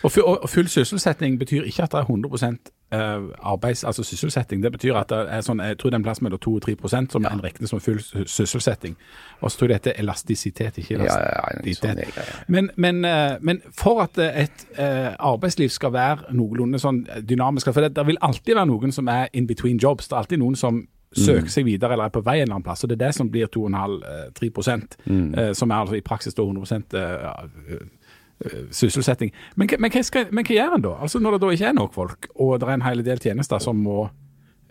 Og 0.05 0.13
full 0.49 0.69
sysselsetting 0.71 1.39
betyr 1.41 1.67
ikke 1.69 1.87
at 1.87 1.95
det 1.95 2.03
er 2.03 2.11
100 2.11 2.45
eh, 2.47 2.57
arbeids, 2.95 3.85
altså 3.85 4.05
sysselsetting. 4.05 4.63
Det 4.63 4.73
betyr 4.73 4.97
at 4.99 5.11
det 5.13 5.21
er 5.31 5.45
sånn, 5.45 5.63
jeg 5.65 5.79
tror 5.81 5.91
det 5.91 5.99
er 5.99 6.03
en 6.03 6.07
plass 6.07 6.23
mellom 6.25 6.41
2 6.43 6.55
og 6.59 6.65
3% 6.69 7.17
som 7.17 7.27
en 7.29 7.43
regner 7.45 7.71
som 7.71 7.83
full 7.83 8.01
sysselsetting. 8.01 8.97
Og 9.41 9.51
så 9.51 9.59
tror 9.59 9.69
jeg 9.69 9.75
det 9.75 9.93
heter 9.93 10.03
elastisitet, 10.03 10.79
ikke 10.79 10.95
Ja, 10.95 11.05
ja, 11.05 11.05
ja, 11.05 11.75
sånn 11.75 11.99
elastisitet. 11.99 12.49
Men, 12.49 12.71
men, 12.77 13.05
eh, 13.05 13.37
men 13.41 13.63
for 13.73 14.05
at 14.05 14.19
eh, 14.19 14.45
et 14.45 14.67
eh, 14.79 15.13
arbeidsliv 15.19 15.73
skal 15.75 15.95
være 15.95 16.35
noenlunde 16.35 16.79
sånn 16.79 17.05
dynamisk 17.23 17.73
For 17.73 17.85
det, 17.85 17.95
det 17.97 18.07
vil 18.07 18.21
alltid 18.21 18.55
være 18.55 18.71
noen 18.71 18.93
som 18.93 19.09
er 19.09 19.29
in 19.33 19.47
between 19.47 19.81
jobs. 19.83 20.09
Det 20.09 20.17
er 20.17 20.25
alltid 20.25 20.43
noen 20.43 20.59
som 20.59 20.85
søker 21.15 21.51
seg 21.53 21.67
videre 21.69 21.95
eller 21.95 22.09
er 22.09 22.15
på 22.15 22.23
vei 22.25 22.39
en 22.41 22.47
eller 22.47 22.59
annen 22.59 22.67
plass. 22.67 22.85
Og 22.85 22.91
det 22.91 22.99
er 22.99 23.07
det 23.07 23.15
som 23.17 23.31
blir 23.31 23.51
2,5-3 23.55 24.51
mm. 25.07 25.55
som 25.55 25.71
er 25.71 25.77
altså 25.77 25.99
i 25.99 26.05
praksis 26.05 26.37
100 26.39 26.81
eh, 26.99 27.27
eh, 27.29 27.85
sysselsetting. 28.75 29.33
Men, 29.57 29.71
men, 29.79 29.93
hva 29.93 30.03
skal, 30.05 30.29
men 30.35 30.47
hva 30.47 30.57
gjør 30.57 30.77
en 30.77 30.85
da? 30.85 30.95
Altså 31.07 31.23
Når 31.23 31.37
det 31.37 31.43
da 31.45 31.51
ikke 31.55 31.71
er 31.71 31.77
nok 31.79 31.97
folk, 31.97 32.29
og 32.35 32.55
det 32.61 32.69
er 32.69 32.79
en 32.79 32.87
hel 32.87 33.03
del 33.07 33.23
tjenester 33.23 33.63
som 33.63 33.83
må 33.85 34.09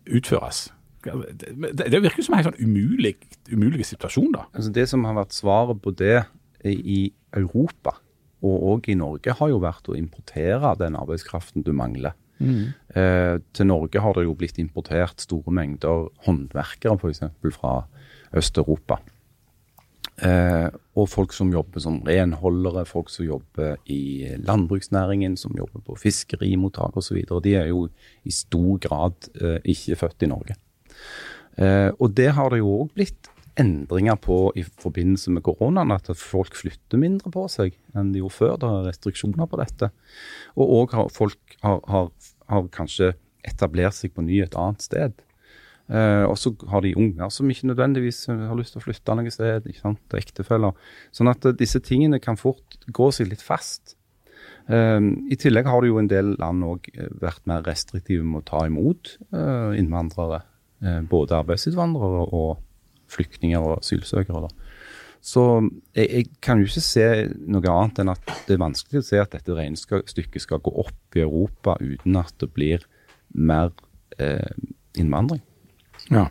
utføres. 0.03 0.67
Det, 1.03 1.87
det 1.91 1.99
virker 2.03 2.23
som 2.23 2.35
en 2.35 2.41
helt 2.41 2.53
sånn 2.53 2.63
umulig, 2.63 3.15
umulig 3.51 3.87
situasjon, 3.87 4.31
da. 4.35 4.47
Altså 4.55 4.71
Det 4.75 4.87
som 4.91 5.03
har 5.07 5.17
vært 5.17 5.35
svaret 5.35 5.81
på 5.83 5.95
det 5.99 6.23
i 6.63 7.05
Europa, 7.35 7.97
og 8.43 8.67
òg 8.73 8.91
i 8.91 8.97
Norge, 8.99 9.35
har 9.39 9.51
jo 9.51 9.61
vært 9.63 9.87
å 9.91 9.95
importere 9.99 10.73
den 10.79 10.95
arbeidskraften 10.99 11.63
du 11.63 11.71
mangler. 11.75 12.15
Eh, 12.43 13.37
til 13.55 13.67
Norge 13.69 14.01
har 14.03 14.15
det 14.17 14.25
jo 14.25 14.35
blitt 14.35 14.59
importert 14.59 15.23
store 15.23 15.53
mengder 15.53 16.09
håndverkere, 16.25 16.97
f.eks. 16.99 17.23
fra 17.55 17.75
Øst-Europa. 18.35 18.99
Eh, 20.21 20.69
og 20.93 21.09
folk 21.09 21.33
som 21.33 21.49
jobber 21.53 21.81
som 21.81 21.97
renholdere, 22.05 22.85
folk 22.85 23.09
som 23.09 23.25
jobber 23.25 23.79
i 23.89 24.29
landbruksnæringen, 24.45 25.37
som 25.41 25.55
jobber 25.57 25.81
på 25.87 25.97
fiskerimottak 25.97 26.97
osv. 27.01 27.23
De 27.43 27.55
er 27.57 27.71
jo 27.71 27.87
i 28.23 28.33
stor 28.33 28.77
grad 28.83 29.29
eh, 29.41 29.59
ikke 29.73 29.97
født 30.03 30.27
i 30.27 30.29
Norge. 30.29 30.57
Eh, 31.57 31.89
og 31.97 32.13
det 32.17 32.33
har 32.37 32.53
det 32.53 32.61
jo 32.61 32.75
òg 32.83 32.93
blitt 32.93 33.31
endringer 33.59 34.17
på 34.17 34.47
i 34.57 34.63
forbindelse 34.65 35.33
med 35.33 35.43
koronaen, 35.45 35.93
at 35.93 36.09
folk 36.17 36.55
flytter 36.57 37.01
mindre 37.01 37.29
på 37.33 37.45
seg 37.51 37.75
enn 37.97 38.13
de 38.13 38.21
gjorde 38.21 38.37
før. 38.37 38.55
Det 38.61 38.69
er 38.69 38.87
restriksjoner 38.89 39.49
på 39.49 39.59
dette. 39.61 39.91
Og 40.57 40.77
òg 40.79 40.95
har 40.97 41.11
folk 41.13 41.57
har, 41.65 41.81
har, 41.89 42.09
har 42.49 42.71
kanskje 42.73 43.13
etablert 43.45 43.97
seg 43.97 44.13
på 44.15 44.25
ny 44.25 44.41
et 44.45 44.57
annet 44.57 44.85
sted. 44.85 45.21
Eh, 45.91 46.23
og 46.23 46.37
så 46.39 46.53
har 46.71 46.85
de 46.85 46.93
unger 46.95 47.31
som 47.33 47.49
ikke 47.51 47.67
nødvendigvis 47.67 48.21
eh, 48.31 48.45
har 48.47 48.55
lyst 48.55 48.75
til 48.75 48.79
å 48.79 48.85
flytte 48.85 49.17
noe 49.19 49.33
sted. 49.33 49.67
ikke 49.67 49.81
sant, 49.81 50.03
og 50.09 50.19
ektefeller. 50.19 50.79
Sånn 51.15 51.31
at 51.31 51.43
uh, 51.43 51.55
disse 51.59 51.81
tingene 51.83 52.21
kan 52.23 52.39
fort 52.39 52.79
gå 52.87 53.09
seg 53.11 53.29
litt 53.31 53.43
fast. 53.43 53.97
Uh, 54.71 55.11
I 55.27 55.37
tillegg 55.39 55.67
har 55.67 55.83
det 55.83 55.91
jo 55.91 55.99
en 55.99 56.11
del 56.11 56.33
land 56.39 56.63
òg 56.63 56.87
vært 57.19 57.43
mer 57.49 57.65
restriktive 57.67 58.23
med 58.23 58.43
å 58.43 58.47
ta 58.47 58.65
imot 58.69 59.17
innvandrere. 59.33 60.43
Både 61.07 61.37
arbeidsinnvandrere 61.37 62.25
og 62.35 62.57
flyktninger 63.11 63.63
og 63.63 63.77
asylsøkere. 63.77 64.47
da. 64.47 64.73
Så 65.23 65.43
jeg, 65.95 66.07
jeg 66.09 66.25
kan 66.43 66.59
jo 66.59 66.67
ikke 66.67 66.83
se 66.83 67.05
noe 67.47 67.71
annet 67.71 68.01
enn 68.03 68.11
at 68.11 68.33
det 68.47 68.57
er 68.57 68.63
vanskelig 68.65 68.99
å 68.99 69.07
se 69.07 69.21
at 69.21 69.31
dette 69.31 69.55
regnestykket 69.55 70.43
skal 70.43 70.59
gå 70.63 70.73
opp 70.83 71.15
i 71.15 71.23
Europa 71.23 71.77
uten 71.79 72.19
at 72.19 72.35
det 72.43 72.49
blir 72.51 72.83
mer 73.31 73.71
eh, 74.19 74.51
innvandring. 74.99 75.39
Ja. 76.09 76.27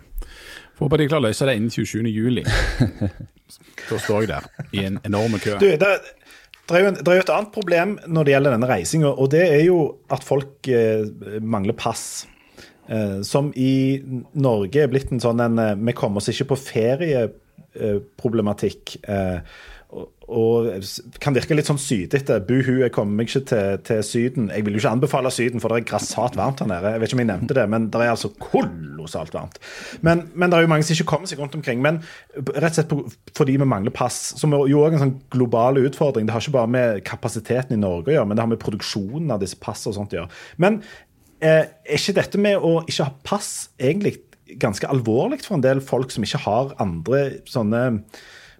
Får 0.76 0.84
håpe 0.88 0.98
de 1.00 1.08
klarer 1.10 1.24
å 1.24 1.26
løse 1.28 1.46
det 1.48 1.56
innen 1.58 1.72
27. 1.72 2.02
juli. 2.10 2.44
Da 3.84 3.96
står 4.00 4.22
jeg 4.22 4.28
der 4.30 4.44
i 4.72 4.78
en 4.88 4.96
enorm 5.04 5.34
kø. 5.42 5.58
Du, 5.60 5.66
det, 5.68 5.76
det, 5.76 5.88
er 6.72 6.80
jo 6.80 6.90
det 6.96 7.10
er 7.12 7.16
jo 7.18 7.24
et 7.26 7.34
annet 7.34 7.52
problem 7.52 7.90
når 8.08 8.24
det 8.24 8.32
gjelder 8.32 8.52
denne 8.54 8.70
reisinga, 8.70 9.10
og 9.12 9.26
det 9.34 9.44
er 9.44 9.60
jo 9.66 9.78
at 10.12 10.24
folk 10.24 10.68
eh, 10.72 11.04
mangler 11.44 11.74
pass. 11.76 12.26
Eh, 12.88 13.20
som 13.26 13.52
i 13.52 14.00
Norge 14.40 14.82
er 14.82 14.88
blitt 14.90 15.12
en 15.12 15.20
sånn 15.22 15.40
en 15.44 15.58
eh, 15.60 15.78
Vi 15.78 15.92
kommer 15.98 16.16
oss 16.22 16.30
ikke 16.32 16.50
på 16.54 16.62
ferieproblematikk. 16.62 18.82
Eh, 19.04 19.38
og, 19.93 20.68
kan 21.20 21.34
virke 21.36 21.57
litt 21.57 21.68
sånn 21.68 21.80
sydete. 21.80 22.38
Buhu, 22.49 22.78
jeg 22.80 22.93
kommer 22.95 23.18
meg 23.18 23.28
ikke 23.28 23.43
til, 23.51 23.80
til 23.84 24.01
Syden. 24.07 24.49
Jeg 24.55 24.64
vil 24.64 24.76
jo 24.76 24.80
ikke 24.80 24.93
anbefale 24.97 25.32
Syden, 25.34 25.61
for 25.61 25.68
det 25.68 25.82
er 25.82 25.88
grassat 25.90 26.38
varmt 26.38 26.62
her 26.64 26.70
nede. 26.70 26.95
Jeg 26.95 27.03
vet 27.03 27.11
ikke 27.11 27.18
om 27.18 27.22
jeg 27.22 27.28
nevnte 27.28 27.57
det, 27.59 27.66
men 27.74 27.90
det 27.93 28.01
er 28.01 28.14
altså 28.14 28.30
kolossalt 28.40 29.36
varmt. 29.36 29.61
Men, 30.01 30.24
men 30.32 30.49
det 30.49 30.59
er 30.59 30.64
jo 30.64 30.72
mange 30.72 30.88
som 30.88 30.97
ikke 30.97 31.09
kommer 31.12 31.28
seg 31.28 31.43
rundt 31.43 31.59
omkring. 31.59 31.84
Men 31.84 32.01
rett 32.57 32.72
og 32.72 32.78
slett 32.78 33.36
fordi 33.36 33.59
vi 33.61 33.68
mangler 33.68 33.95
pass, 33.95 34.20
som 34.40 34.57
er 34.57 34.72
jo 34.72 34.80
òg 34.86 34.97
en 34.97 35.05
sånn 35.05 35.14
global 35.34 35.82
utfordring. 35.84 36.28
Det 36.28 36.36
har 36.36 36.47
ikke 36.47 36.57
bare 36.57 36.74
med 36.78 37.05
kapasiteten 37.09 37.76
i 37.76 37.82
Norge 37.82 38.14
å 38.14 38.16
gjøre, 38.16 38.28
men 38.30 38.38
det 38.38 38.47
har 38.47 38.53
med 38.55 38.62
produksjonen 38.64 39.36
av 39.36 39.45
disse 39.45 39.61
passene 39.61 39.93
og 39.93 40.01
sånt 40.01 40.16
å 40.16 40.22
gjøre. 40.22 40.43
Men 40.64 40.80
eh, 41.45 41.66
er 41.68 41.99
ikke 42.01 42.16
dette 42.22 42.40
med 42.40 42.57
å 42.64 42.78
ikke 42.86 43.11
ha 43.11 43.16
pass 43.28 43.53
egentlig 43.76 44.22
ganske 44.61 44.88
alvorlig 44.88 45.43
for 45.45 45.59
en 45.59 45.64
del 45.64 45.80
folk 45.84 46.12
som 46.12 46.24
ikke 46.24 46.47
har 46.47 46.72
andre 46.82 47.43
sånne 47.49 47.82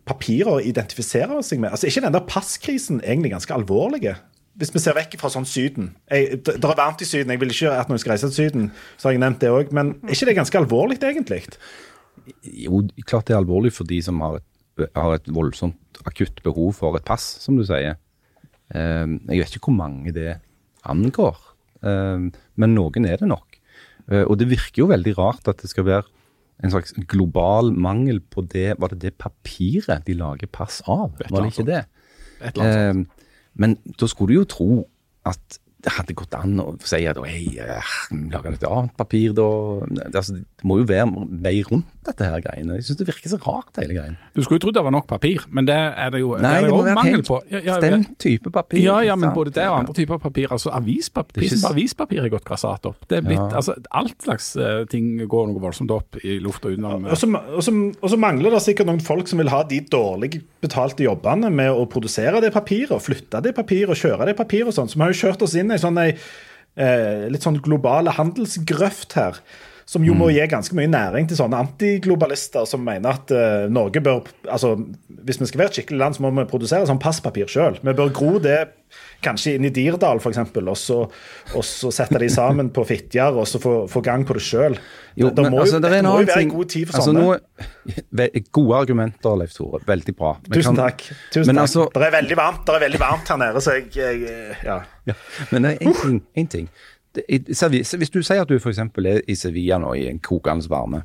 papirer 0.09 0.57
å 0.57 0.61
identifisere 0.65 1.41
seg 1.47 1.63
med? 1.63 1.73
Altså, 1.73 1.89
ikke 1.89 2.05
den 2.05 2.15
der 2.15 2.29
passkrisen 2.29 3.01
egentlig 3.03 3.33
ganske 3.35 3.55
alvorlige? 3.55 4.17
Hvis 4.59 4.73
vi 4.75 4.83
ser 4.85 4.97
vekk 4.99 5.17
fra 5.21 5.31
sånn 5.33 5.47
Syden. 5.49 5.95
Det 6.11 6.53
er 6.53 6.75
varmt 6.77 7.01
i 7.01 7.09
Syden, 7.09 7.33
jeg 7.33 7.41
vil 7.41 7.55
ikke 7.55 7.73
at 7.73 7.89
noen 7.89 8.01
skal 8.03 8.13
reise 8.13 8.29
til 8.29 8.51
Syden, 8.51 8.67
så 9.01 9.09
har 9.09 9.17
jeg 9.17 9.23
nevnt 9.23 9.41
det 9.41 9.53
òg. 9.53 9.73
Men 9.73 9.95
er 10.03 10.13
ikke 10.13 10.29
det 10.29 10.37
ganske 10.37 10.61
alvorlig, 10.61 10.99
egentlig? 11.01 11.47
Jo, 12.45 12.83
klart 13.09 13.31
det 13.31 13.37
er 13.37 13.41
alvorlig 13.41 13.73
for 13.73 13.89
de 13.89 14.03
som 14.05 14.21
har 14.25 14.43
et, 14.43 14.49
har 14.99 15.17
et 15.17 15.33
voldsomt 15.33 16.03
akutt 16.09 16.43
behov 16.45 16.75
for 16.77 16.99
et 16.99 17.07
pass, 17.09 17.25
som 17.41 17.57
du 17.57 17.65
sier. 17.65 17.97
Eh, 18.77 19.07
jeg 19.31 19.41
vet 19.41 19.57
ikke 19.57 19.71
hvor 19.71 19.79
mange 19.81 20.13
det 20.15 20.37
angår, 20.89 21.41
eh, 21.89 22.29
men 22.29 22.77
noen 22.77 23.09
er 23.09 23.23
det 23.23 23.31
nok. 23.33 23.59
Eh, 24.11 24.25
og 24.27 24.37
det 24.41 24.51
virker 24.51 24.85
jo 24.85 24.91
veldig 24.93 25.17
rart 25.19 25.49
at 25.49 25.63
det 25.63 25.71
skal 25.71 25.89
være 25.89 26.09
en 26.63 26.71
slags 26.71 26.95
global 27.11 27.73
mangel 27.75 28.21
på 28.21 28.45
det 28.53 28.77
Var 28.79 28.95
det 28.95 29.01
det 29.03 29.17
papiret 29.19 30.07
de 30.07 30.15
lager 30.19 30.51
pass 30.51 30.81
av? 30.87 31.17
Var 31.19 31.43
det 31.43 31.53
ikke 31.53 31.69
det? 31.69 31.83
Et 32.43 32.57
eller. 32.57 32.91
Eh, 32.91 33.29
men 33.55 33.77
da 34.01 34.09
skulle 34.09 34.33
du 34.33 34.41
jo 34.43 34.49
tro 34.49 34.71
at 35.29 35.59
det 35.83 35.93
hadde 35.97 36.15
gått 36.15 36.35
an 36.39 36.61
å 36.63 36.73
si 36.87 37.03
at 37.11 37.19
hei, 37.27 37.57
lager 38.33 38.55
et 38.55 38.67
annet 38.69 38.95
papir 38.99 39.35
da? 39.37 39.47
Det, 39.89 40.11
altså, 40.13 40.39
det 40.39 40.69
må 40.69 40.79
jo 40.81 40.87
være 40.89 41.27
vei 41.43 41.57
rundt 41.67 41.89
dette 42.07 42.27
her 42.27 42.43
greiene. 42.43 42.77
Jeg 42.81 42.87
syns 42.89 42.99
det 42.99 43.07
virker 43.07 43.31
så 43.31 43.39
rart, 43.43 43.79
hele 43.79 43.95
greien. 43.95 44.17
Du 44.35 44.43
skulle 44.43 44.59
jo 44.59 44.65
trodd 44.65 44.77
det 44.79 44.83
var 44.87 44.95
nok 44.95 45.07
papir, 45.11 45.45
men 45.55 45.69
det 45.69 45.77
er 45.77 46.11
det 46.15 46.23
jo 46.23 46.33
Nei, 46.35 46.55
det 46.59 46.69
det 46.69 46.75
må 46.75 46.81
være 46.87 46.99
mangel 46.99 47.25
på. 47.27 47.39
Ja, 47.53 47.61
ja, 47.67 47.99
type 48.23 48.51
papir. 48.55 48.83
Ja, 48.83 48.97
ja, 49.07 49.17
men 49.19 49.31
sant? 49.31 49.39
både 49.39 49.55
det 49.55 49.67
og 49.71 49.77
andre 49.81 49.97
typer 49.99 50.19
papir. 50.23 50.49
altså 50.51 50.73
avispapir, 50.75 51.47
ikke 51.47 51.71
avispapir 51.71 52.23
er 52.25 52.33
gått 52.33 52.47
grassat 52.47 52.89
opp. 52.91 53.07
Det 53.09 53.21
er 53.21 53.27
blitt, 53.27 53.39
Ja. 53.39 53.51
altså 53.61 53.77
Alt 53.91 54.23
slags 54.23 54.55
eh, 54.57 54.85
ting 54.91 55.17
går 55.29 55.51
noe 55.51 55.63
voldsomt 55.63 55.91
opp 55.95 56.19
i 56.23 56.39
lufta 56.43 56.71
utenom 56.73 57.07
Og 57.07 57.19
så, 57.19 57.29
og, 57.31 57.63
så, 57.63 58.19
mangler 58.23 58.55
det 58.55 58.63
sikkert 58.63 58.91
noen 58.91 59.03
folk 59.03 59.31
som 59.31 59.43
vil 59.43 59.51
ha 59.53 59.63
de 59.67 59.81
dårlig 59.83 60.43
betalte 60.63 61.05
jobbene 61.07 61.51
med 61.51 61.71
å 61.75 61.87
produsere 61.91 62.41
det 62.43 62.53
papiret, 62.55 62.95
flytte 63.03 63.43
det 63.43 63.55
papiret 63.57 63.99
kjøre 63.99 64.29
det 64.29 64.37
papiret 64.39 64.71
og 64.71 64.77
sånn. 64.77 64.91
Så 64.91 64.99
vi 64.99 65.05
har 65.05 65.13
jo 65.13 65.21
kjørt 65.23 65.45
oss 65.45 65.57
inn 65.59 65.72
i 65.75 65.83
sånn 65.83 65.99
ei 66.03 66.11
eh, 66.77 67.29
litt 67.33 67.45
sånn 67.45 67.61
globale 67.65 68.15
handelsgrøft 68.17 69.19
her. 69.19 69.39
Som 69.93 70.05
jo 70.07 70.15
må 70.17 70.29
gi 70.33 70.41
ganske 70.49 70.73
mye 70.79 70.89
næring 70.89 71.27
til 71.29 71.37
sånne 71.37 71.59
antiglobalister 71.59 72.65
som 72.71 72.85
mener 72.87 73.11
at 73.19 73.33
eh, 73.35 73.65
Norge 73.69 74.01
bør 74.01 74.23
altså 74.49 74.77
Hvis 75.27 75.41
vi 75.43 75.49
skal 75.51 75.59
være 75.65 75.73
et 75.73 75.77
skikkelig 75.81 75.99
land, 76.01 76.17
så 76.17 76.23
må 76.25 76.31
vi 76.37 76.45
produsere 76.49 76.87
sånn 76.89 77.01
passpapir 77.03 77.51
sjøl. 77.51 77.77
Vi 77.83 77.93
bør 77.99 78.13
gro 78.15 78.39
det 78.43 78.61
kanskje 79.23 79.57
inn 79.59 79.67
i 79.69 79.71
Dirdal, 79.75 80.19
f.eks., 80.23 80.39
og, 80.39 80.77
så- 80.79 81.11
og 81.59 81.63
så 81.67 81.91
sette 81.95 82.19
de 82.23 82.29
sammen 82.33 82.71
på 82.75 82.83
Fitjar 82.89 83.37
og 83.39 83.47
så 83.47 83.61
få, 83.63 83.75
få 83.91 84.03
gang 84.03 84.25
på 84.27 84.35
det 84.39 84.43
sjøl. 84.47 84.79
Jo, 85.19 85.29
Det 85.31 85.45
må 85.51 85.61
jo, 85.61 85.67
altså, 85.67 85.81
det 85.83 85.93
må 86.07 86.15
jo 86.23 86.27
være 86.31 86.43
en 86.47 86.55
god 86.55 86.69
tid 86.73 86.89
for 86.89 86.99
altså, 86.99 87.13
sånne. 87.13 88.01
Noe, 88.17 88.43
gode 88.59 88.81
argumenter, 88.81 89.37
Leif 89.43 89.55
Tore. 89.59 89.83
Veldig 89.87 90.17
bra. 90.19 90.33
Vi 90.47 90.57
Tusen 90.59 90.75
kan- 90.77 90.83
takk. 90.87 91.05
Tusen 91.35 91.47
men 91.53 91.57
takk. 91.61 91.69
altså, 91.69 91.87
det 91.95 92.09
er 92.09 92.17
veldig 92.19 92.37
varmt 92.43 92.65
Det 92.67 92.75
er 92.79 92.85
veldig 92.89 93.01
varmt 93.03 93.29
her 93.35 93.37
nede, 93.45 93.63
så 93.67 93.77
jeg, 93.79 93.91
jeg 93.97 94.57
ja. 94.65 94.81
Ja, 95.07 95.15
men 95.51 95.65
er 95.65 95.79
en 95.81 95.95
ting. 95.95 96.23
En 96.35 96.47
ting. 96.47 96.69
I, 97.29 97.39
hvis 97.45 98.11
du 98.11 98.23
sier 98.23 98.43
at 98.43 98.49
du 98.49 98.57
f.eks. 98.57 98.79
er 98.79 99.21
i 99.29 99.35
Sevilla 99.37 99.79
nå 99.79 99.93
i 99.99 100.07
en 100.09 100.21
kokende 100.23 100.71
varme 100.71 101.03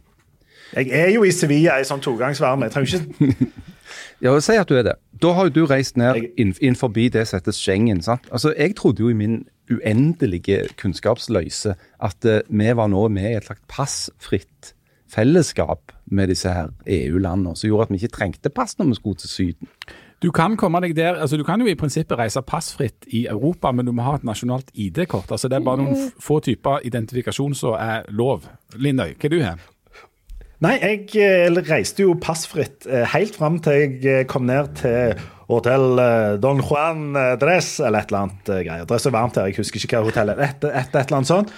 jeg 0.75 0.89
er 0.91 1.11
jo 1.15 1.23
i 1.23 1.31
Sevilla 1.31 1.77
i 1.79 1.85
sånn 1.87 2.01
togangsvarme. 2.03 2.67
Jeg 2.67 2.73
trenger 2.75 3.29
ikke 3.29 3.51
Ja, 4.25 4.33
Si 4.43 4.55
at 4.57 4.69
du 4.69 4.75
er 4.75 4.83
det. 4.83 4.95
Da 5.21 5.31
har 5.37 5.47
jo 5.47 5.53
du 5.53 5.69
reist 5.69 5.97
ned 5.97 6.25
inn 6.37 6.75
forbi 6.77 7.07
det 7.13 7.27
som 7.29 7.39
heter 7.39 7.55
Schengen. 7.55 8.01
sant? 8.01 8.27
Altså, 8.31 8.53
Jeg 8.57 8.75
trodde 8.75 9.05
jo 9.05 9.09
i 9.09 9.17
min 9.17 9.45
uendelige 9.71 10.67
kunnskapsløyse 10.79 11.75
at 12.03 12.25
eh, 12.25 12.41
vi 12.49 12.73
var 12.75 12.87
nå 12.91 13.07
med 13.11 13.31
i 13.31 13.37
et 13.37 13.47
slags 13.47 13.63
passfritt 13.67 14.73
fellesskap 15.11 15.91
med 16.05 16.27
disse 16.31 16.51
her 16.51 16.71
EU-landene, 16.85 17.55
som 17.55 17.67
gjorde 17.67 17.87
at 17.87 17.91
vi 17.91 17.99
ikke 18.01 18.15
trengte 18.15 18.51
pass 18.51 18.77
når 18.79 18.91
vi 18.91 18.99
skulle 18.99 19.21
til 19.23 19.29
Syden. 19.29 19.71
Du 20.17 20.31
kan 20.33 20.55
komme 20.57 20.79
deg 20.81 20.95
der, 20.97 21.19
altså 21.21 21.37
du 21.37 21.43
kan 21.45 21.61
jo 21.61 21.67
i 21.69 21.75
prinsippet 21.77 22.17
reise 22.17 22.41
passfritt 22.41 23.05
i 23.13 23.27
Europa, 23.29 23.69
men 23.71 23.85
du 23.85 23.93
må 23.93 24.01
ha 24.07 24.15
et 24.17 24.25
nasjonalt 24.25 24.71
ID-kort. 24.73 25.29
altså 25.29 25.49
Det 25.49 25.59
er 25.59 25.65
bare 25.65 25.83
noen 25.83 26.07
få 26.17 26.39
typer 26.41 26.81
identifikasjon 26.89 27.53
som 27.57 27.75
er 27.77 28.07
lov. 28.09 28.47
Lindøy, 28.73 29.13
hva 29.13 29.29
er 29.29 29.35
du 29.35 29.43
her? 29.43 29.67
Nei, 30.65 30.73
jeg 30.81 31.03
eh, 31.21 31.59
reiste 31.67 32.01
jo 32.01 32.15
passfritt 32.17 32.87
eh, 32.89 33.05
helt 33.13 33.35
fram 33.37 33.59
til 33.61 33.75
jeg 33.77 33.99
eh, 34.09 34.23
kom 34.29 34.47
ned 34.49 34.71
til 34.79 35.13
hotell 35.47 36.01
Don 36.41 36.63
Juan 36.65 37.13
Dress, 37.39 37.75
eller 37.79 38.01
et 38.01 38.09
eller 38.09 38.25
annet 38.25 38.49
greier. 38.65 38.87
Dress 38.89 39.05
er 39.05 39.13
varmt 39.15 39.37
her, 39.37 39.51
jeg 39.51 39.61
husker 39.61 39.85
ikke 39.85 40.01
hva 40.01 40.09
hotellet 40.09 40.41
er. 40.41 40.49
Et, 40.49 40.65
et, 40.65 40.89
et 40.89 40.97
eller 40.97 41.19
annet 41.19 41.29
sånt. 41.29 41.53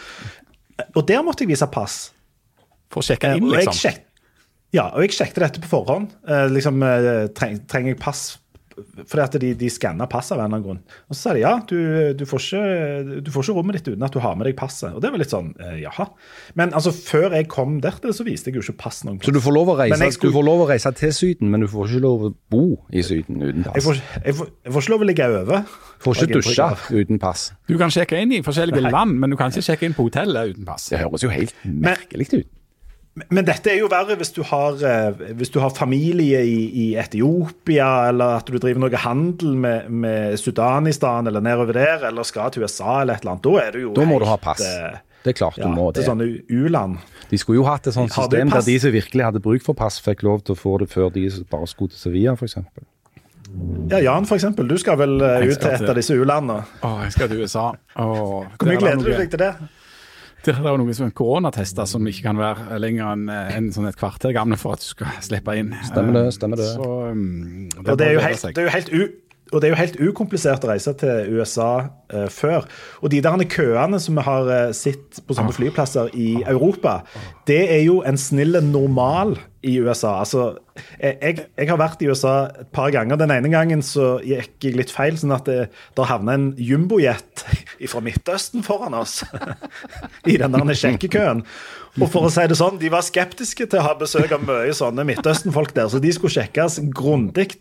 Og 1.00 1.08
der 1.08 1.24
måtte 1.26 1.48
jeg 1.48 1.54
vise 1.54 1.70
pass. 1.72 1.96
For 2.92 3.02
å 3.02 3.08
sjekke 3.08 3.32
inn, 3.38 3.48
og 3.48 3.56
jeg 3.56 3.70
liksom? 3.70 3.80
sjek, 3.80 4.04
ja, 4.76 4.90
og 4.92 5.06
jeg 5.06 5.16
sjekket 5.16 5.42
dette 5.46 5.64
på 5.64 5.72
forhånd. 5.72 6.12
Liksom, 6.54 6.86
treng, 7.40 7.58
trenger 7.72 7.96
jeg 7.96 8.02
pass? 8.04 8.28
Fordi 9.10 9.22
at 9.24 9.38
de, 9.42 9.52
de 9.60 9.70
skanna 9.72 10.08
passet 10.10 10.34
av 10.36 10.40
en 10.40 10.46
eller 10.46 10.58
annen 10.60 10.66
grunn. 10.66 10.80
Og 11.10 11.16
så 11.16 11.20
sa 11.22 11.34
de 11.36 11.42
ja, 11.44 11.54
du, 11.70 11.78
du, 12.20 12.24
får 12.30 12.44
ikke, 12.46 13.20
du 13.26 13.32
får 13.34 13.46
ikke 13.48 13.56
rommet 13.58 13.80
ditt 13.80 13.90
uten 13.94 14.06
at 14.08 14.16
du 14.16 14.20
har 14.24 14.36
med 14.40 14.50
deg 14.50 14.56
passet. 14.60 14.94
Og 14.96 15.02
det 15.04 15.12
var 15.14 15.22
litt 15.22 15.34
sånn 15.34 15.52
eh, 15.60 15.78
jaha. 15.84 16.08
Men 16.60 16.74
altså, 16.78 16.94
før 16.96 17.36
jeg 17.38 17.48
kom 17.52 17.80
dertil, 17.84 18.14
så 18.16 18.26
viste 18.28 18.52
jeg 18.52 18.60
jo 18.60 18.66
ikke 18.66 18.78
pass 18.86 19.02
noen 19.08 19.20
Så 19.26 19.34
du 19.36 19.42
får, 19.44 19.56
lov 19.56 19.74
å 19.74 19.78
reise, 19.80 20.12
skulle- 20.16 20.32
du 20.34 20.38
får 20.40 20.48
lov 20.50 20.66
å 20.66 20.70
reise 20.72 20.94
til 21.00 21.14
Syden, 21.16 21.52
men 21.54 21.66
du 21.66 21.70
får 21.72 21.90
ikke 21.94 22.04
lov 22.06 22.28
å 22.30 22.34
bo 22.54 22.64
i 22.92 23.04
Syden 23.06 23.42
uten 23.42 23.64
pass. 23.68 23.80
jeg 23.80 23.88
får, 23.88 24.04
jeg, 24.26 24.38
får, 24.42 24.52
jeg 24.66 24.76
får 24.78 24.86
ikke 24.88 24.96
lov 24.96 25.02
å 25.08 25.10
ligge 25.10 25.30
over. 25.40 25.66
får 26.06 26.22
ikke 26.24 26.40
dusje 26.40 26.70
uten 27.00 27.20
pass. 27.22 27.48
Du 27.70 27.78
kan 27.82 27.92
sjekke 27.94 28.20
inn 28.22 28.32
i 28.38 28.44
forskjellige 28.46 28.86
Nei. 28.86 28.94
land, 28.94 29.18
men 29.20 29.30
du 29.34 29.38
kan 29.40 29.52
ikke 29.54 29.66
sjekke 29.72 29.90
inn 29.90 29.98
på 29.98 30.08
hotellet 30.10 30.56
uten 30.56 30.66
pass. 30.68 30.90
Det 30.94 31.02
høres 31.04 31.26
jo 31.26 31.30
helt 31.34 31.54
merkelig 31.66 32.32
ut. 32.34 32.48
Men 33.30 33.44
dette 33.44 33.68
er 33.74 33.80
jo 33.82 33.88
verre 33.92 34.16
hvis 34.16 34.32
du 34.32 34.44
har, 34.48 34.78
eh, 34.86 35.34
hvis 35.36 35.50
du 35.52 35.58
har 35.60 35.74
familie 35.76 36.40
i, 36.48 36.60
i 36.72 36.86
Etiopia, 37.02 37.88
eller 38.14 38.38
at 38.40 38.48
du 38.48 38.56
driver 38.62 38.80
noe 38.86 39.02
handel 39.02 39.56
med, 39.60 39.90
med 39.92 40.38
Sudanistan 40.40 41.28
eller 41.28 41.44
nedover 41.44 41.74
der, 41.76 42.06
eller 42.08 42.24
skal 42.24 42.52
til 42.56 42.64
USA 42.64 43.02
eller 43.02 43.18
et 43.18 43.26
eller 43.26 43.34
annet. 43.36 43.44
Da 43.50 43.56
er 43.66 43.72
du 43.76 43.80
jo 43.88 43.94
Da 43.98 44.06
må 44.08 44.20
du 44.24 44.28
ha 44.30 44.38
pass. 44.40 44.62
eh, 44.64 45.00
Det 45.26 45.34
er 45.34 45.40
klart 45.42 45.58
du 45.60 45.66
Ja, 45.66 45.72
må 45.74 45.90
til 45.94 46.06
sånne 46.08 46.30
u-land. 46.48 47.02
De 47.30 47.38
skulle 47.38 47.60
jo 47.60 47.66
hatt 47.68 47.88
et 47.88 47.94
sånt 47.98 48.14
system 48.16 48.50
der 48.54 48.64
de 48.66 48.78
som 48.80 48.92
virkelig 48.96 49.26
hadde 49.28 49.42
bruk 49.44 49.66
for 49.66 49.74
pass, 49.78 50.00
fikk 50.00 50.24
lov 50.24 50.40
til 50.48 50.56
å 50.56 50.62
få 50.62 50.78
det 50.80 50.88
før 50.90 51.12
de 51.14 51.26
som 51.30 51.44
bare 51.52 51.68
skulle 51.68 51.92
til 51.92 52.00
Sevilla, 52.00 52.38
f.eks. 52.40 52.56
Ja, 53.90 53.98
Jan, 54.06 54.26
for 54.30 54.38
eksempel. 54.38 54.68
Du 54.70 54.78
skal 54.78 54.96
vel 55.02 55.20
eh, 55.26 55.44
ut 55.50 55.58
til 55.60 55.72
et 55.74 55.90
av 55.90 55.96
disse 55.98 56.14
u-landene. 56.16 56.62
Å, 56.86 56.92
jeg 57.08 57.16
skal 57.18 57.30
til 57.32 57.42
USA. 57.44 57.68
Åh, 57.98 58.46
Hvor 58.56 58.70
mye 58.70 58.78
er 58.78 58.84
gleder 58.86 59.04
du 59.04 59.12
deg 59.18 59.32
til 59.34 59.42
det? 59.42 59.52
Det 60.46 60.56
er 60.56 60.68
jo 60.70 60.78
noen 60.80 60.96
som 60.96 61.10
er 61.10 61.16
koronatester 61.16 61.88
som 61.90 62.06
ikke 62.08 62.30
kan 62.30 62.40
være 62.40 62.78
lenger 62.80 63.10
enn 63.12 63.32
eh, 63.34 63.56
en 63.58 63.72
sånn 63.76 63.90
et 63.90 63.98
kvarter 64.00 64.32
gamle 64.36 64.58
for 64.60 64.78
at 64.78 64.84
du 64.84 64.88
skal 64.88 65.18
slippe 65.26 65.56
inn. 65.60 65.74
Stemmer 65.88 66.16
det, 66.16 66.28
stemmer 66.38 66.62
det. 66.62 66.70
Så, 66.78 66.92
um, 67.12 67.66
Og 67.84 67.98
det 68.00 68.08
er 68.08 68.16
jo 68.16 68.24
helt, 68.24 68.46
det 68.56 68.64
er 68.64 68.70
jo 68.70 68.76
helt, 68.78 68.94
u, 68.94 69.02
og 69.52 69.62
det 69.62 69.68
er 69.68 69.74
jo 69.74 69.80
helt 69.80 70.00
ukomplisert 70.00 70.66
å 70.66 70.72
reise 70.72 70.94
til 71.00 71.36
USA 71.36 71.72
eh, 72.14 72.28
før. 72.32 72.68
Og 73.02 73.12
de 73.12 73.22
der 73.26 73.46
køene 73.50 74.00
som 74.02 74.20
vi 74.20 74.26
har 74.28 74.52
eh, 74.54 74.74
sett 74.78 75.22
på 75.26 75.38
sånne 75.38 75.56
flyplasser 75.56 76.14
i 76.14 76.32
Europa, 76.44 77.02
det 77.50 77.64
er 77.74 77.84
jo 77.84 78.00
en 78.08 78.20
snill 78.20 78.62
normal 78.70 79.36
i 79.62 79.74
USA. 79.84 80.20
Altså, 80.22 80.54
jeg, 81.02 81.18
jeg, 81.58 81.68
har 81.68 81.80
vært 81.80 82.02
i 82.02 82.08
USA 82.08 82.50
et 82.62 82.70
par 82.76 82.92
ganger. 82.96 83.20
Den 83.20 83.34
ene 83.36 83.52
gangen 83.52 83.84
så 83.84 84.18
gikk 84.24 84.64
jeg 84.64 84.78
litt 84.80 84.94
feil, 84.94 85.18
sånn 85.20 85.36
at 85.36 85.50
det, 85.50 85.68
der 86.00 86.10
havna 86.10 86.38
en 86.38 86.50
jumbojet 86.56 87.44
fra 87.92 88.04
Midtøsten 88.06 88.64
foran 88.66 88.96
oss 88.98 89.22
i 90.32 90.38
den 90.40 90.56
der 90.56 90.80
sjekkekøen. 90.80 91.44
Og 92.00 92.06
for 92.08 92.28
å 92.28 92.32
si 92.32 92.46
det 92.48 92.56
sånn, 92.56 92.78
De 92.80 92.92
var 92.94 93.04
skeptiske 93.04 93.66
til 93.68 93.82
å 93.82 93.88
ha 93.90 93.96
besøk 94.00 94.32
av 94.36 94.46
mye 94.48 94.76
sånne 94.76 95.04
Midtøsten-folk 95.10 95.74
der, 95.76 95.90
så 95.92 96.00
de 96.00 96.14
skulle 96.16 96.38
sjekkes 96.38 96.80
grundig 96.96 97.58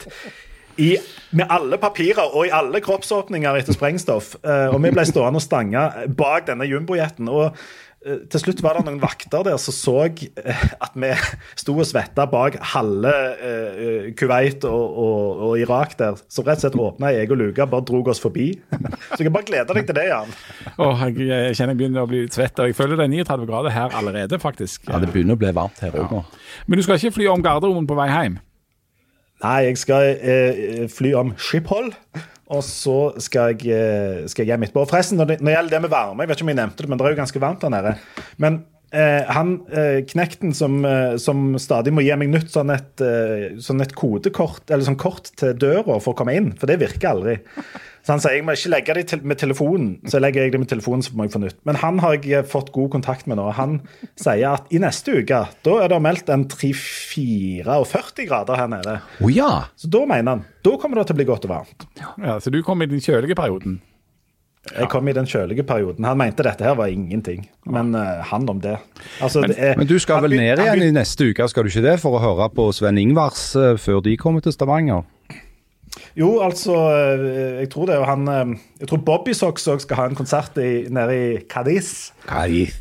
med 0.79 1.51
alle 1.51 1.79
papirer 1.83 2.35
og 2.37 2.47
i 2.47 2.53
alle 2.55 2.81
kroppsåpninger 2.85 3.59
etter 3.59 3.75
sprengstoff. 3.75 4.37
Eh, 4.45 4.69
og 4.71 4.79
vi 4.85 4.93
ble 4.95 5.05
stående 5.09 5.41
og 5.41 5.45
stange 5.45 5.85
bak 6.19 6.47
denne 6.47 6.69
jumbojeten. 6.69 7.29
Og 7.29 7.59
til 8.33 8.43
slutt 8.43 8.63
var 8.65 8.79
det 8.79 8.85
noen 8.87 9.01
vakter 9.03 9.45
der 9.47 9.59
som 9.61 9.75
så 9.75 9.95
eh, 10.09 10.63
at 10.85 10.97
vi 10.99 11.11
sto 11.59 11.75
og 11.77 11.87
svetta 11.89 12.27
bak 12.31 12.59
halve 12.73 13.13
eh, 13.45 14.09
Kuwait 14.19 14.65
og, 14.69 14.99
og, 15.05 15.43
og 15.49 15.63
Irak 15.63 15.97
der. 16.01 16.19
Så 16.31 16.45
rett 16.47 16.61
og 16.61 16.67
slett 16.67 16.81
åpna 16.89 17.13
jeg 17.15 17.31
og 17.33 17.41
Luka, 17.41 17.69
bare 17.71 17.87
drog 17.89 18.11
oss 18.13 18.23
forbi. 18.23 18.51
Så 18.73 19.21
jeg 19.21 19.29
kan 19.29 19.37
bare 19.37 19.49
glede 19.51 19.77
deg 19.77 19.89
til 19.89 19.99
det, 19.99 20.09
Jan. 20.11 20.35
Åh, 20.77 21.05
jeg, 21.09 21.29
jeg 21.29 21.59
kjenner 21.59 21.75
jeg 21.75 21.83
begynner 21.83 22.07
å 22.07 22.11
bli 22.11 22.25
svett, 22.33 22.59
og 22.59 22.71
jeg 22.71 22.79
føler 22.79 23.01
det 23.01 23.09
er 23.09 23.15
39 23.19 23.49
grader 23.51 23.75
her 23.75 23.97
allerede, 23.99 24.41
faktisk. 24.43 24.89
Ja, 24.89 25.01
det 25.03 25.13
begynner 25.15 25.39
å 25.39 25.43
bli 25.43 25.55
varmt 25.57 25.81
her 25.85 25.97
òg 25.99 26.19
nå. 26.19 26.25
Men 26.67 26.81
du 26.81 26.87
skal 26.87 27.01
ikke 27.01 27.19
fly 27.21 27.31
om 27.33 27.45
Gardermoen 27.45 27.89
på 27.89 27.99
vei 27.99 28.09
hjem? 28.13 28.41
Nei, 29.45 29.59
jeg 29.69 29.79
skal 29.79 30.17
eh, 30.19 30.87
fly 30.91 31.15
om 31.15 31.37
Schiphol. 31.39 31.93
Og 32.55 32.65
så 32.65 32.97
skal 33.21 33.53
jeg, 33.53 33.69
eh, 33.77 34.25
skal 34.31 34.49
jeg 34.49 34.57
etterpå. 34.57 34.87
Forresten, 34.89 35.21
når 35.21 35.33
det, 35.33 35.39
når 35.43 35.51
det 35.51 35.57
gjelder 35.57 35.77
det 35.77 35.85
med 35.85 35.93
varme, 35.93 36.25
jeg 36.25 36.31
vet 36.31 36.39
ikke 36.39 36.47
om 36.47 36.53
jeg 36.55 36.61
nevnte 36.63 36.85
det, 36.85 36.89
men 36.91 36.99
det 36.99 37.07
er 37.07 37.15
jo 37.15 37.23
ganske 37.23 37.43
varmt 37.45 37.65
der 37.65 37.75
nede. 37.75 37.93
Men 38.41 38.57
eh, 38.97 39.29
han 39.37 39.53
eh, 39.69 39.99
knekten 40.09 40.55
som, 40.57 40.79
eh, 40.89 41.17
som 41.21 41.59
stadig 41.61 41.93
må 41.93 42.05
gi 42.07 42.17
meg 42.17 42.33
nytt 42.33 42.55
sånn 42.55 42.73
et, 42.73 43.05
eh, 43.05 43.59
sånn 43.61 43.85
et 43.85 43.93
kodekort 43.99 44.71
eller 44.71 44.87
sånn 44.87 45.01
kort 45.01 45.29
til 45.37 45.53
døra 45.61 45.99
for 46.01 46.15
å 46.15 46.19
komme 46.19 46.39
inn, 46.39 46.55
for 46.57 46.71
det 46.71 46.81
virker 46.81 47.13
aldri. 47.13 47.37
Så 48.09 48.15
han 48.15 48.23
sier 48.25 48.39
jeg 48.39 48.45
må 48.49 48.55
ikke 48.57 48.71
legge 48.73 48.95
det 48.97 49.03
til, 49.11 49.21
med 49.29 49.37
telefonen, 49.37 49.89
så 50.09 50.17
legger 50.17 50.47
jeg 50.47 50.55
det 50.55 50.63
med 50.63 50.71
telefonen, 50.71 51.03
så 51.05 51.13
må 51.13 51.27
jeg 51.27 51.33
få 51.35 51.43
nytt. 51.43 51.59
Men 51.69 51.77
han 51.77 51.99
har 52.01 52.15
jeg 52.25 52.47
fått 52.49 52.71
god 52.73 52.89
kontakt 52.95 53.27
med 53.29 53.37
nå. 53.37 53.51
Han 53.59 53.83
sier 54.17 54.55
at 54.55 54.73
i 54.73 54.81
neste 54.81 55.19
uke 55.21 55.43
da 55.67 55.75
er 55.83 55.93
det 55.93 55.99
meldt 56.07 56.33
en 56.33 56.47
3-44 56.49 58.25
grader 58.31 58.57
her 58.57 58.71
nede. 58.73 58.95
Oh, 59.21 59.29
ja! 59.29 59.51
Så 59.77 59.93
da 59.93 60.07
mener 60.09 60.39
han 60.39 60.47
da 60.65 60.73
kommer 60.81 61.03
det 61.03 61.11
til 61.11 61.19
å 61.19 61.21
bli 61.21 61.29
godt 61.29 61.45
og 61.51 61.53
varmt. 61.53 61.87
Ja, 62.01 62.39
så 62.41 62.49
du 62.55 62.63
kom 62.65 62.81
i 62.81 62.89
den 62.89 63.05
kjølige 63.05 63.37
perioden. 63.37 63.77
Jeg 64.73 64.89
kom 64.89 65.09
i 65.09 65.15
den 65.17 65.29
kjølige 65.29 65.69
perioden. 65.69 66.09
Han 66.09 66.17
mente 66.21 66.49
dette 66.49 66.65
her 66.65 66.81
var 66.81 66.89
ingenting. 66.89 67.45
Men 67.69 67.93
uh, 67.93 68.25
han 68.33 68.49
om 68.49 68.65
det. 68.65 68.79
Altså, 69.21 69.45
det 69.45 69.61
er, 69.61 69.77
Men 69.77 69.89
du 69.89 69.99
skal 70.01 70.25
vel 70.25 70.37
ned 70.37 70.65
igjen 70.65 70.87
i 70.89 70.91
neste 70.97 71.29
uke, 71.29 71.45
skal 71.53 71.69
du 71.69 71.73
ikke 71.73 71.85
det? 71.91 71.99
For 72.01 72.17
å 72.17 72.25
høre 72.25 72.49
på 72.57 72.71
Sven 72.77 73.01
Ingvars 73.05 73.51
uh, 73.53 73.77
før 73.77 74.01
de 74.05 74.17
kommer 74.21 74.45
til 74.45 74.57
Stavanger? 74.57 75.05
Jo, 76.17 76.29
altså 76.41 76.75
eh, 76.93 77.61
Jeg 77.61 77.71
tror 77.73 77.87
det 77.89 77.95
er 77.95 78.01
jo 78.01 78.07
han 78.09 78.29
eh, 78.33 78.53
Jeg 78.81 78.89
tror 78.91 79.01
Bobby 79.07 79.35
Socks 79.37 79.67
også 79.69 79.85
skal 79.85 79.97
ha 80.01 80.07
en 80.09 80.17
konsert 80.19 80.57
i, 80.63 80.87
nede 80.95 81.17
i 81.17 81.39
Cadiz. 81.51 82.13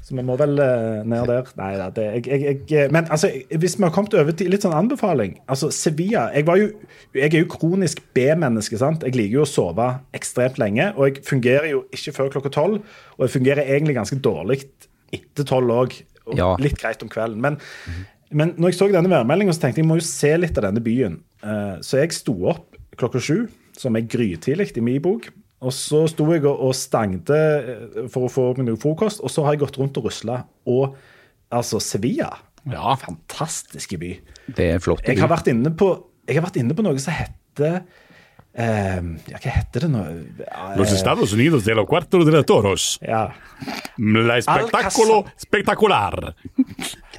Så 0.06 0.16
vi 0.16 0.24
må 0.26 0.38
vel 0.40 0.58
eh, 0.64 1.04
ned 1.08 1.28
der. 1.30 1.52
Nei 1.60 1.72
da, 1.80 1.90
det 1.94 2.06
jeg, 2.08 2.26
jeg, 2.28 2.60
jeg, 2.72 2.92
Men 2.94 3.10
altså, 3.14 3.32
hvis 3.52 3.78
vi 3.78 3.86
har 3.88 3.94
kommet 3.96 4.16
over 4.18 4.32
til 4.38 4.52
litt 4.54 4.66
sånn 4.66 4.76
anbefaling 4.78 5.38
Altså, 5.48 5.70
Sevilla 5.76 6.28
Jeg, 6.36 6.48
var 6.48 6.62
jo, 6.62 6.70
jeg 7.18 7.32
er 7.34 7.40
jo 7.44 7.50
kronisk 7.52 8.04
B-menneske, 8.18 8.80
sant. 8.82 9.04
Jeg 9.04 9.18
liker 9.18 9.42
jo 9.42 9.46
å 9.46 9.50
sove 9.50 9.90
ekstremt 10.18 10.60
lenge. 10.62 10.92
Og 10.96 11.10
jeg 11.10 11.26
fungerer 11.28 11.72
jo 11.74 11.84
ikke 11.96 12.16
før 12.16 12.32
klokka 12.38 12.54
tolv. 12.54 12.80
Og 13.18 13.26
jeg 13.28 13.36
fungerer 13.40 13.66
egentlig 13.68 13.98
ganske 13.98 14.20
dårlig 14.24 14.62
etter 15.14 15.48
tolv 15.48 15.74
òg. 15.74 15.98
Og 16.28 16.38
Ja. 16.38 16.54
litt 16.60 16.78
greit 16.80 17.04
om 17.04 17.10
kvelden. 17.12 17.40
Men, 17.44 17.60
men 18.32 18.54
når 18.58 18.74
jeg 18.74 18.80
så 18.80 18.88
denne 18.92 19.12
værmeldingen, 19.12 19.56
så 19.56 19.64
tenkte 19.64 19.80
jeg 19.82 19.86
jeg 19.86 19.92
må 19.92 20.00
jo 20.00 20.08
se 20.08 20.34
litt 20.38 20.58
av 20.60 20.68
denne 20.70 20.84
byen. 20.84 21.22
Så 21.86 22.02
jeg 22.02 22.12
sto 22.16 22.34
opp 22.52 22.77
klokka 22.98 23.22
sju, 23.24 23.48
som 23.78 23.96
er 23.96 24.08
grytidlig 24.10 24.72
i 24.78 24.82
min 24.84 25.02
bok. 25.04 25.30
Og 25.66 25.74
så 25.74 26.04
sto 26.12 26.26
jeg 26.34 26.44
og, 26.46 26.60
stengte 26.60 26.76
stangte 26.78 27.38
eh, 28.04 28.10
for 28.14 28.28
å 28.28 28.32
få 28.32 28.44
meg 28.58 28.68
noe 28.70 28.78
frokost, 28.82 29.24
og 29.26 29.32
så 29.34 29.46
har 29.46 29.56
jeg 29.56 29.64
gått 29.66 29.80
rundt 29.82 29.98
og 29.98 30.06
rusla. 30.10 30.44
Og 30.70 30.96
altså, 31.54 31.80
Sevilla 31.82 32.34
Ja. 32.68 32.98
Fantastisk 33.00 33.94
by. 34.02 34.10
Det 34.58 34.66
er 34.76 34.80
flott. 34.84 35.06
Jeg 35.08 35.18
har 35.22 35.30
vært 35.32 35.48
inne 35.54 35.72
på, 35.72 35.88
jeg 36.28 36.36
har 36.38 36.44
vært 36.50 36.58
inne 36.60 36.76
på 36.76 36.84
noe 36.84 37.00
som 37.00 37.16
heter 37.16 37.78
eh, 38.54 39.00
Ja, 39.32 39.40
hva 39.40 39.54
heter 39.56 39.86
det 39.86 39.90
nå? 39.94 40.02
Los 40.76 40.92
Eh, 40.92 40.98
Estados 40.98 41.34
Unidos 41.34 41.64
de 41.64 41.74
los 41.78 41.88
cuartos 41.88 42.26
de 42.28 42.32
los 42.36 42.46
toros. 42.46 43.00
ja. 43.02 43.30
La 43.98 44.38
espectáculo 44.38 45.24
spectacular. 45.42 46.34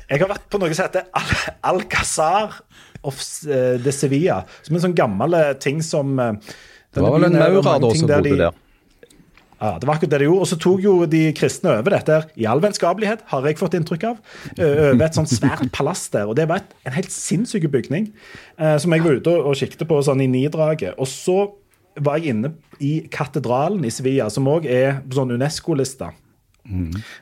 Jeg 0.08 0.20
har 0.20 0.28
vært 0.30 0.46
på 0.52 0.60
noe 0.62 0.74
som 0.76 0.86
heter 0.86 1.08
Al- 1.16 1.56
Alcazar 1.72 2.60
of 3.04 3.18
eh, 3.48 3.76
de 3.82 3.92
Sevilla. 3.94 4.40
Som 4.66 4.76
en 4.78 4.82
sånn 4.88 4.96
gammel 4.98 5.34
eh, 5.38 5.52
ting 5.62 5.82
som 5.84 6.18
eh, 6.18 6.32
Det 6.94 7.02
var 7.04 7.14
vel 7.18 7.28
en 7.28 7.36
er- 7.36 7.44
maurer 7.50 7.62
da 7.62 7.92
som 7.94 8.08
bodde 8.08 8.22
de- 8.26 8.36
der. 8.40 8.64
Ja, 9.58 9.72
det 9.82 9.88
var 9.88 9.96
akkurat 9.96 10.10
det 10.12 10.18
de 10.22 10.26
gjorde. 10.28 10.44
Og 10.44 10.46
så 10.46 10.56
tok 10.62 10.82
jo 10.84 10.92
de 11.10 11.20
kristne 11.34 11.72
over 11.80 11.90
dette 11.90 12.18
i 12.38 12.44
all 12.46 12.60
vennskapelighet, 12.62 13.24
har 13.26 13.42
jeg 13.48 13.58
fått 13.58 13.74
inntrykk 13.74 14.04
av. 14.12 14.20
Over 14.54 15.02
et 15.08 15.16
sånt 15.18 15.32
svært 15.32 15.64
palass 15.74 16.04
der. 16.14 16.28
Og 16.30 16.36
det 16.38 16.44
var 16.46 16.60
et, 16.62 16.76
en 16.86 16.94
helt 16.94 17.10
sinnssyk 17.10 17.66
bygning 17.72 18.12
eh, 18.56 18.76
som 18.78 18.94
jeg 18.94 19.02
var 19.02 19.18
ute 19.18 19.32
og, 19.34 19.48
og 19.50 19.58
kikket 19.58 19.82
på 19.90 19.98
sånn 20.06 20.22
i 20.22 20.28
nidraget. 20.30 20.94
Og 21.02 21.10
så 21.10 21.40
var 21.98 22.20
jeg 22.22 22.36
inne 22.36 22.52
i 22.78 23.00
katedralen 23.10 23.82
i 23.82 23.90
Sevilla, 23.90 24.28
som 24.30 24.46
òg 24.46 24.68
er 24.70 25.00
på 25.02 25.18
sånn 25.18 25.34
Unesco-lista. 25.34 26.12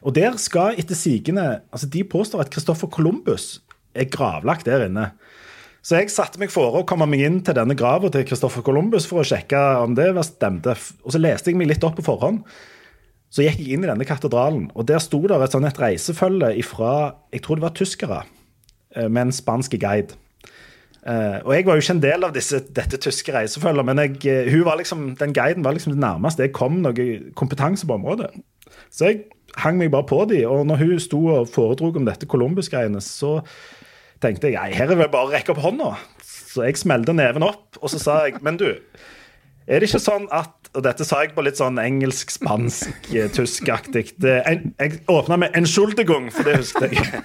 Og 0.05 0.13
der 0.13 0.35
skal 0.43 0.75
etter 0.77 0.99
sigende 0.99 1.61
altså 1.71 1.87
De 1.89 2.01
påstår 2.05 2.41
at 2.43 2.49
Christoffer 2.53 2.91
Columbus 2.91 3.61
er 3.97 4.09
gravlagt 4.13 4.67
der 4.69 4.89
inne. 4.91 5.13
Så 5.87 6.01
jeg 6.01 6.11
satte 6.11 6.41
meg 6.43 6.51
fore 6.51 6.81
å 6.81 6.87
komme 6.89 7.07
meg 7.07 7.21
inn 7.23 7.37
til 7.47 7.55
denne 7.55 7.77
grava 7.79 8.09
til 8.11 8.25
Christoffer 8.27 8.65
Columbus 8.67 9.05
for 9.07 9.23
å 9.23 9.27
sjekke 9.29 9.59
om 9.85 9.93
det 9.95 10.09
var 10.17 10.27
stemte. 10.27 10.75
Og 11.07 11.15
så 11.15 11.21
leste 11.21 11.53
jeg 11.53 11.61
meg 11.61 11.69
litt 11.71 11.85
opp 11.87 11.95
på 12.01 12.07
forhånd. 12.09 12.41
Så 13.31 13.45
gikk 13.45 13.61
jeg 13.63 13.77
inn 13.77 13.85
i 13.87 13.91
denne 13.91 14.07
katedralen, 14.07 14.65
og 14.75 14.89
der 14.89 14.99
sto 15.03 15.21
det 15.23 15.39
et 15.39 15.55
sånn 15.55 15.67
et 15.69 15.79
reisefølge 15.79 16.51
fra 16.67 16.91
Jeg 17.35 17.45
tror 17.45 17.59
det 17.59 17.67
var 17.69 17.75
tyskere, 17.79 18.19
eh, 18.97 19.07
med 19.07 19.29
en 19.29 19.37
spansk 19.39 19.79
guide. 19.79 20.19
Eh, 21.07 21.39
og 21.45 21.55
jeg 21.55 21.67
var 21.67 21.79
jo 21.79 21.85
ikke 21.85 21.95
en 21.95 22.03
del 22.03 22.25
av 22.25 22.35
disse, 22.35 22.61
dette 22.75 22.99
tyske 22.99 23.31
reisefølget, 23.31 23.87
men 23.87 24.03
jeg, 24.03 24.27
eh, 24.27 24.65
var 24.65 24.79
liksom, 24.79 25.15
den 25.15 25.33
guiden 25.33 25.63
var 25.63 25.75
liksom 25.75 25.95
det 25.95 26.03
nærmeste 26.03 26.43
jeg 26.43 26.53
kom 26.53 26.83
noe 26.83 27.31
kompetanse 27.35 27.87
på 27.87 27.95
området. 27.95 28.33
Så 28.91 29.07
jeg 29.07 29.25
hang 29.63 29.79
meg 29.79 29.93
bare 29.93 30.07
på 30.09 30.25
de, 30.29 30.43
og 30.47 30.67
når 30.67 30.83
hun 30.83 30.99
sto 30.99 31.27
og 31.27 31.49
foredro 31.49 31.95
om 31.95 32.05
dette 32.05 32.27
Columbus-greiene, 32.27 33.01
så 33.01 33.45
tenkte 34.23 34.53
jeg 34.53 34.77
her 34.77 34.91
er 34.91 34.99
det 34.99 35.11
bare 35.13 35.29
å 35.29 35.33
rekke 35.33 35.55
opp 35.55 35.63
hånda. 35.65 35.95
Så 36.25 36.65
jeg 36.67 36.81
smelte 36.81 37.15
neven 37.17 37.45
opp, 37.47 37.77
og 37.83 37.93
så 37.93 38.01
sa 38.01 38.17
jeg 38.27 38.41
men 38.45 38.59
du, 38.61 38.71
er 39.67 39.83
det 39.83 39.91
ikke 39.91 40.03
sånn 40.03 40.29
at 40.35 40.53
Og 40.77 40.85
dette 40.85 41.07
sa 41.09 41.23
jeg 41.25 41.33
på 41.33 41.43
litt 41.43 41.57
sånn 41.57 41.79
engelsk, 41.81 42.31
spansk, 42.35 43.07
eh, 43.17 43.31
tyskaktig. 43.33 44.11
Jeg 44.21 44.99
åpna 45.09 45.39
med 45.41 45.57
'en 45.57 45.65
skjuldegung', 45.65 46.31
for 46.31 46.45
det 46.45 46.59
husket 46.59 46.93
jeg. 46.93 47.23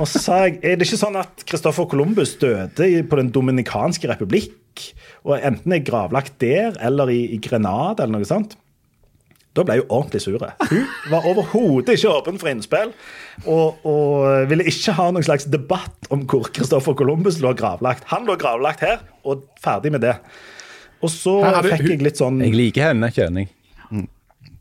Og 0.00 0.08
så 0.08 0.18
sa 0.18 0.38
jeg 0.48 0.58
er 0.64 0.76
det 0.76 0.88
ikke 0.88 0.98
sånn 0.98 1.18
at 1.20 1.44
Christoffer 1.46 1.86
Columbus 1.86 2.34
døde 2.40 2.88
på 3.04 3.16
Den 3.16 3.30
dominikanske 3.30 4.08
republikk? 4.08 4.94
Og 5.28 5.38
enten 5.38 5.72
er 5.72 5.84
gravlagt 5.84 6.40
der 6.40 6.72
eller 6.80 7.08
i, 7.12 7.34
i 7.36 7.38
Grenada 7.38 8.02
eller 8.02 8.18
noe 8.18 8.24
sånt? 8.24 8.56
Da 9.58 9.64
ble 9.66 9.74
jeg 9.74 9.82
jo 9.82 9.86
ordentlig 9.96 10.20
sure. 10.22 10.52
Hun 10.70 10.84
var 11.10 11.24
overhodet 11.26 11.96
ikke 11.96 12.12
åpen 12.12 12.36
for 12.38 12.50
innspill. 12.52 12.92
Og, 13.50 13.80
og 13.88 14.46
ville 14.50 14.66
ikke 14.70 14.94
ha 14.94 15.08
noen 15.10 15.26
slags 15.26 15.48
debatt 15.50 16.06
om 16.14 16.22
hvor 16.30 16.46
Christoffer 16.54 16.94
Columbus 16.98 17.40
lå 17.42 17.50
gravlagt. 17.58 18.06
Han 18.12 18.28
lå 18.28 18.36
gravlagt 18.38 18.84
her, 18.86 19.02
og 19.26 19.48
ferdig 19.62 19.90
med 19.96 20.04
det. 20.06 20.14
Og 21.02 21.10
så 21.10 21.40
Her 21.42 21.62
fikk 21.66 21.82
hun- 21.82 21.90
jeg 21.96 22.02
litt 22.04 22.20
sånn 22.20 22.38
Jeg 22.44 22.54
liker 22.54 22.90
henne, 22.92 23.10
kjenner 23.10 23.46
jeg. 23.46 24.06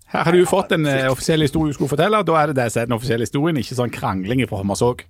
Her 0.10 0.24
har 0.26 0.34
du 0.34 0.42
fått 0.50 0.72
en 0.74 0.88
uh, 0.90 1.12
offisiell 1.12 1.44
historie 1.46 1.70
du 1.70 1.78
skulle 1.78 1.92
fortelle. 1.92 2.18
og 2.18 2.26
Da 2.26 2.40
er 2.42 2.48
det 2.50 2.56
det 2.58 2.72
som 2.74 2.82
er 2.82 2.86
den 2.90 2.96
offisielle 2.98 3.28
historien, 3.28 3.58
ikke 3.62 3.78
sånn 3.78 3.92
krangling 3.94 4.42
fra 4.50 4.58
Hommersåk. 4.64 5.04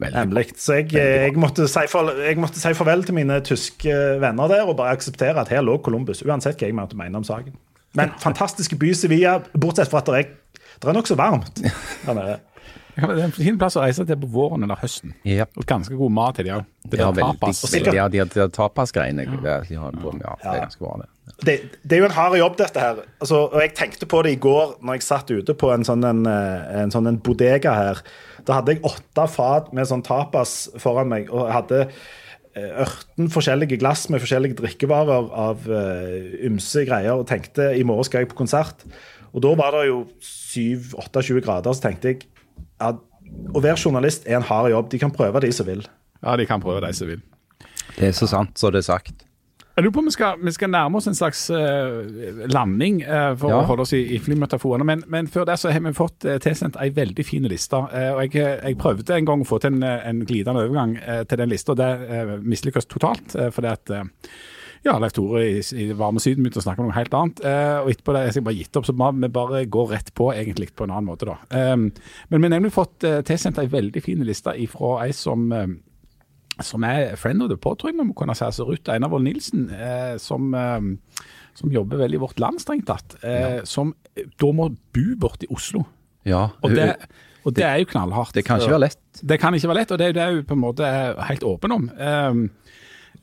Nemlig. 0.00 0.50
Så 0.60 0.78
jeg, 0.80 0.88
jeg, 0.96 1.34
måtte 1.40 1.66
si 1.68 1.84
for, 1.88 2.08
jeg 2.20 2.36
måtte 2.40 2.60
si 2.60 2.72
farvel 2.76 3.04
til 3.04 3.16
mine 3.16 3.38
tyske 3.44 3.92
venner 4.20 4.48
der 4.48 4.64
og 4.68 4.76
bare 4.76 4.96
akseptere 4.96 5.40
at 5.40 5.52
her 5.52 5.60
lå 5.64 5.78
Columbus, 5.84 6.20
uansett 6.24 6.56
hva 6.60 6.68
jeg 6.68 6.76
måtte 6.76 6.96
mene 6.96 7.16
om 7.20 7.24
saken. 7.24 7.52
Men 7.96 8.12
fantastiske 8.22 8.76
by 8.80 8.92
Sevilla, 8.96 9.38
bortsett 9.56 9.90
fra 9.92 10.02
at 10.02 10.10
det 10.12 10.20
er, 10.20 10.34
det 10.82 10.90
er 10.92 10.96
nokså 10.98 11.16
varmt 11.18 11.62
der 11.62 12.14
nede. 12.14 12.36
Ja, 12.96 13.06
Det 13.12 13.18
er 13.20 13.26
en 13.26 13.32
fin 13.36 13.58
plass 13.60 13.74
å 13.76 13.82
reise 13.84 14.06
til 14.08 14.16
på 14.22 14.28
våren 14.32 14.62
eller 14.64 14.78
høsten. 14.80 15.10
Ja. 15.28 15.44
Og 15.60 15.66
ganske 15.68 15.92
god 15.98 16.14
mat 16.16 16.38
til 16.38 16.46
de 16.48 16.54
òg. 16.54 16.62
Det 16.88 17.00
Ja, 17.02 17.10
der 17.12 17.26
tapas. 17.26 17.60
ja, 17.74 18.06
de, 18.08 18.22
de 18.24 18.46
tapas-greiene. 18.56 19.26
Ja. 19.44 19.58
De 19.68 19.76
har 19.82 19.92
på, 20.00 20.14
ja, 20.22 20.32
det 20.40 20.48
er 20.54 20.62
ganske 20.62 20.80
bra, 20.80 20.94
det. 21.02 21.10
Det, 21.44 21.56
det 21.84 21.96
er 21.96 22.00
jo 22.00 22.06
en 22.08 22.14
hard 22.16 22.38
jobb, 22.38 22.56
dette 22.56 22.80
her. 22.80 23.02
Altså, 23.20 23.42
og 23.50 23.60
jeg 23.60 23.74
tenkte 23.76 24.08
på 24.08 24.22
det 24.24 24.32
i 24.32 24.40
går 24.40 24.78
når 24.80 24.96
jeg 24.96 25.04
satt 25.04 25.30
ute 25.34 25.56
på 25.60 25.72
en 25.74 25.84
sånn, 25.84 26.06
en, 26.08 26.22
eh, 26.30 26.80
en 26.80 26.94
sånn 26.94 27.10
en 27.10 27.18
bodega 27.20 27.74
her. 27.76 28.00
Da 28.48 28.60
hadde 28.62 28.76
jeg 28.78 28.84
åtte 28.88 29.26
fat 29.28 29.72
med 29.76 29.90
sånn 29.90 30.04
tapas 30.06 30.70
foran 30.80 31.10
meg, 31.12 31.28
og 31.28 31.50
jeg 31.50 31.56
hadde 31.58 31.82
eh, 32.56 32.72
18 32.82 33.30
forskjellige 33.34 33.78
glass 33.82 34.06
med 34.12 34.22
forskjellige 34.24 34.58
drikkevarer 34.60 35.28
av 35.46 35.68
uh, 35.68 36.46
ymse 36.48 36.86
greier, 36.88 37.14
og 37.16 37.28
tenkte 37.30 37.70
i 37.76 37.84
morgen 37.86 38.08
skal 38.08 38.24
jeg 38.24 38.32
på 38.32 38.40
konsert. 38.40 38.86
Og 39.36 39.44
da 39.44 39.52
var 39.58 39.76
det 39.76 39.86
jo 39.90 40.02
7-28 40.24 41.44
grader, 41.44 41.76
så 41.76 41.88
tenkte 41.88 42.14
jeg 42.14 42.24
at 42.80 43.02
å 43.52 43.60
være 43.60 43.78
journalist 43.80 44.24
er 44.26 44.38
en 44.38 44.48
hard 44.48 44.70
jobb. 44.72 44.90
De 44.92 45.00
kan 45.02 45.12
prøve, 45.12 45.42
de 45.44 45.52
som 45.52 45.68
vil. 45.68 45.84
Ja, 46.22 46.36
de 46.38 46.46
kan 46.48 46.62
prøve 46.62 46.80
de 46.86 46.92
som 46.96 47.10
vil. 47.10 47.22
Det 47.96 48.10
er 48.10 48.16
så 48.16 48.28
sant 48.30 48.56
så 48.58 48.70
det 48.72 48.82
er 48.84 48.88
sagt. 48.88 49.25
Jeg 49.76 49.84
lurer 49.84 49.92
på 49.92 50.00
om 50.00 50.06
vi 50.08 50.14
skal, 50.14 50.38
vi 50.40 50.52
skal 50.56 50.70
nærme 50.72 50.96
oss 50.96 51.06
en 51.10 51.14
slags 51.18 51.42
uh, 51.52 52.46
landing, 52.48 53.02
uh, 53.04 53.34
for 53.36 53.52
Ja. 53.52 53.58
å 53.60 53.66
holde 53.68 53.84
oss 53.84 53.92
i, 53.92 54.00
i 54.16 54.18
flymetaforene. 54.24 54.86
Men, 54.88 55.02
men 55.12 55.28
før 55.28 55.44
det 55.50 55.58
så 55.60 55.68
har 55.68 55.84
vi 55.84 55.92
fått 55.92 56.24
uh, 56.24 56.38
tilsendt 56.40 56.78
ei 56.80 56.88
veldig 56.96 57.26
fin 57.28 57.44
liste. 57.44 57.76
Eh, 57.92 58.08
og 58.16 58.22
jeg, 58.24 58.56
jeg 58.62 58.78
prøvde 58.80 59.18
en 59.18 59.28
gang 59.28 59.44
å 59.44 59.48
få 59.48 59.58
til 59.60 59.74
en, 59.76 59.82
eh, 59.84 60.08
en 60.08 60.24
glidende 60.24 60.64
overgang 60.64 60.96
eh, 60.96 61.24
til 61.28 61.42
den 61.42 61.52
lista. 61.52 61.76
Det 61.76 61.90
uh, 62.08 62.36
mislykkes 62.40 62.88
totalt. 62.88 63.36
Fordi 63.52 63.68
at 63.68 63.92
ja, 64.86 64.94
Leif 65.02 65.12
Tore 65.16 65.42
i, 65.44 65.60
i 65.82 65.86
Varme 65.98 66.20
Syden 66.22 66.44
begynte 66.44 66.60
å 66.60 66.64
snakke 66.64 66.80
om 66.82 66.88
noe 66.90 66.96
helt 66.96 67.14
annet. 67.16 67.40
eh, 67.44 67.78
og 67.82 67.90
etterpå 67.90 68.14
det 68.14 68.24
jeg 68.30 68.44
bare 68.46 68.56
gitt 68.56 68.78
opp, 68.78 68.86
så 68.86 68.94
vi 68.96 69.28
bare 69.34 69.64
går 69.66 69.90
rett 69.92 70.12
på 70.14 70.30
egentlig 70.32 70.70
på 70.76 70.86
en 70.86 70.92
annen 70.94 71.08
måte, 71.10 71.26
da. 71.28 71.36
Um, 71.74 71.88
men 72.30 72.40
vi 72.40 72.46
har 72.48 72.54
nemlig 72.56 72.72
fått 72.74 73.04
uh, 73.04 73.18
tilsendt 73.26 73.58
ei 73.60 73.66
veldig 73.72 74.02
fin 74.04 74.22
liste 74.24 74.54
ifra 74.62 75.00
ei 75.04 75.12
som 75.16 75.48
um, 75.52 75.76
som 76.64 76.84
er 76.84 77.16
friend 77.20 77.42
of 77.42 77.48
the 77.50 77.56
pod, 77.56 77.78
tror 77.78 77.90
jeg 77.90 77.98
vi 77.98 78.04
må 78.08 78.14
kunne 78.16 78.34
si. 78.34 78.44
Altså 78.44 78.64
Ruth 78.68 78.88
Einar 78.92 79.08
Vold 79.12 79.24
Nilsen, 79.26 79.66
eh, 79.70 80.16
som, 80.22 80.54
eh, 80.54 80.80
som 81.54 81.70
jobber 81.72 81.96
veldig 82.00 82.14
i 82.16 82.22
vårt 82.22 82.40
land, 82.40 82.60
strengt 82.60 82.86
tatt. 82.86 83.16
Eh, 83.24 83.60
Som 83.64 83.94
da 84.40 84.52
må 84.52 84.70
bo 84.94 85.06
borte 85.20 85.44
i 85.44 85.52
Oslo. 85.54 85.84
Ja, 86.24 86.48
Og 86.62 86.70
det, 86.74 86.96
og 87.44 87.54
det 87.54 87.64
er 87.64 87.76
jo 87.78 87.84
knallhardt. 87.92 88.32
det 88.34 88.44
kan 88.44 88.58
ikke 88.60 88.70
være 88.72 88.80
lett. 88.88 88.98
Det 89.22 89.38
kan 89.40 89.54
ikke 89.54 89.68
være 89.68 89.76
lett, 89.82 89.92
og 89.92 89.98
det 89.98 90.16
er 90.16 90.30
jo 90.32 90.42
på 90.42 90.56
en 90.56 90.60
måte 90.64 90.88
helt 91.28 91.44
åpen 91.44 91.72
om. 91.72 91.90
Um, 92.00 92.50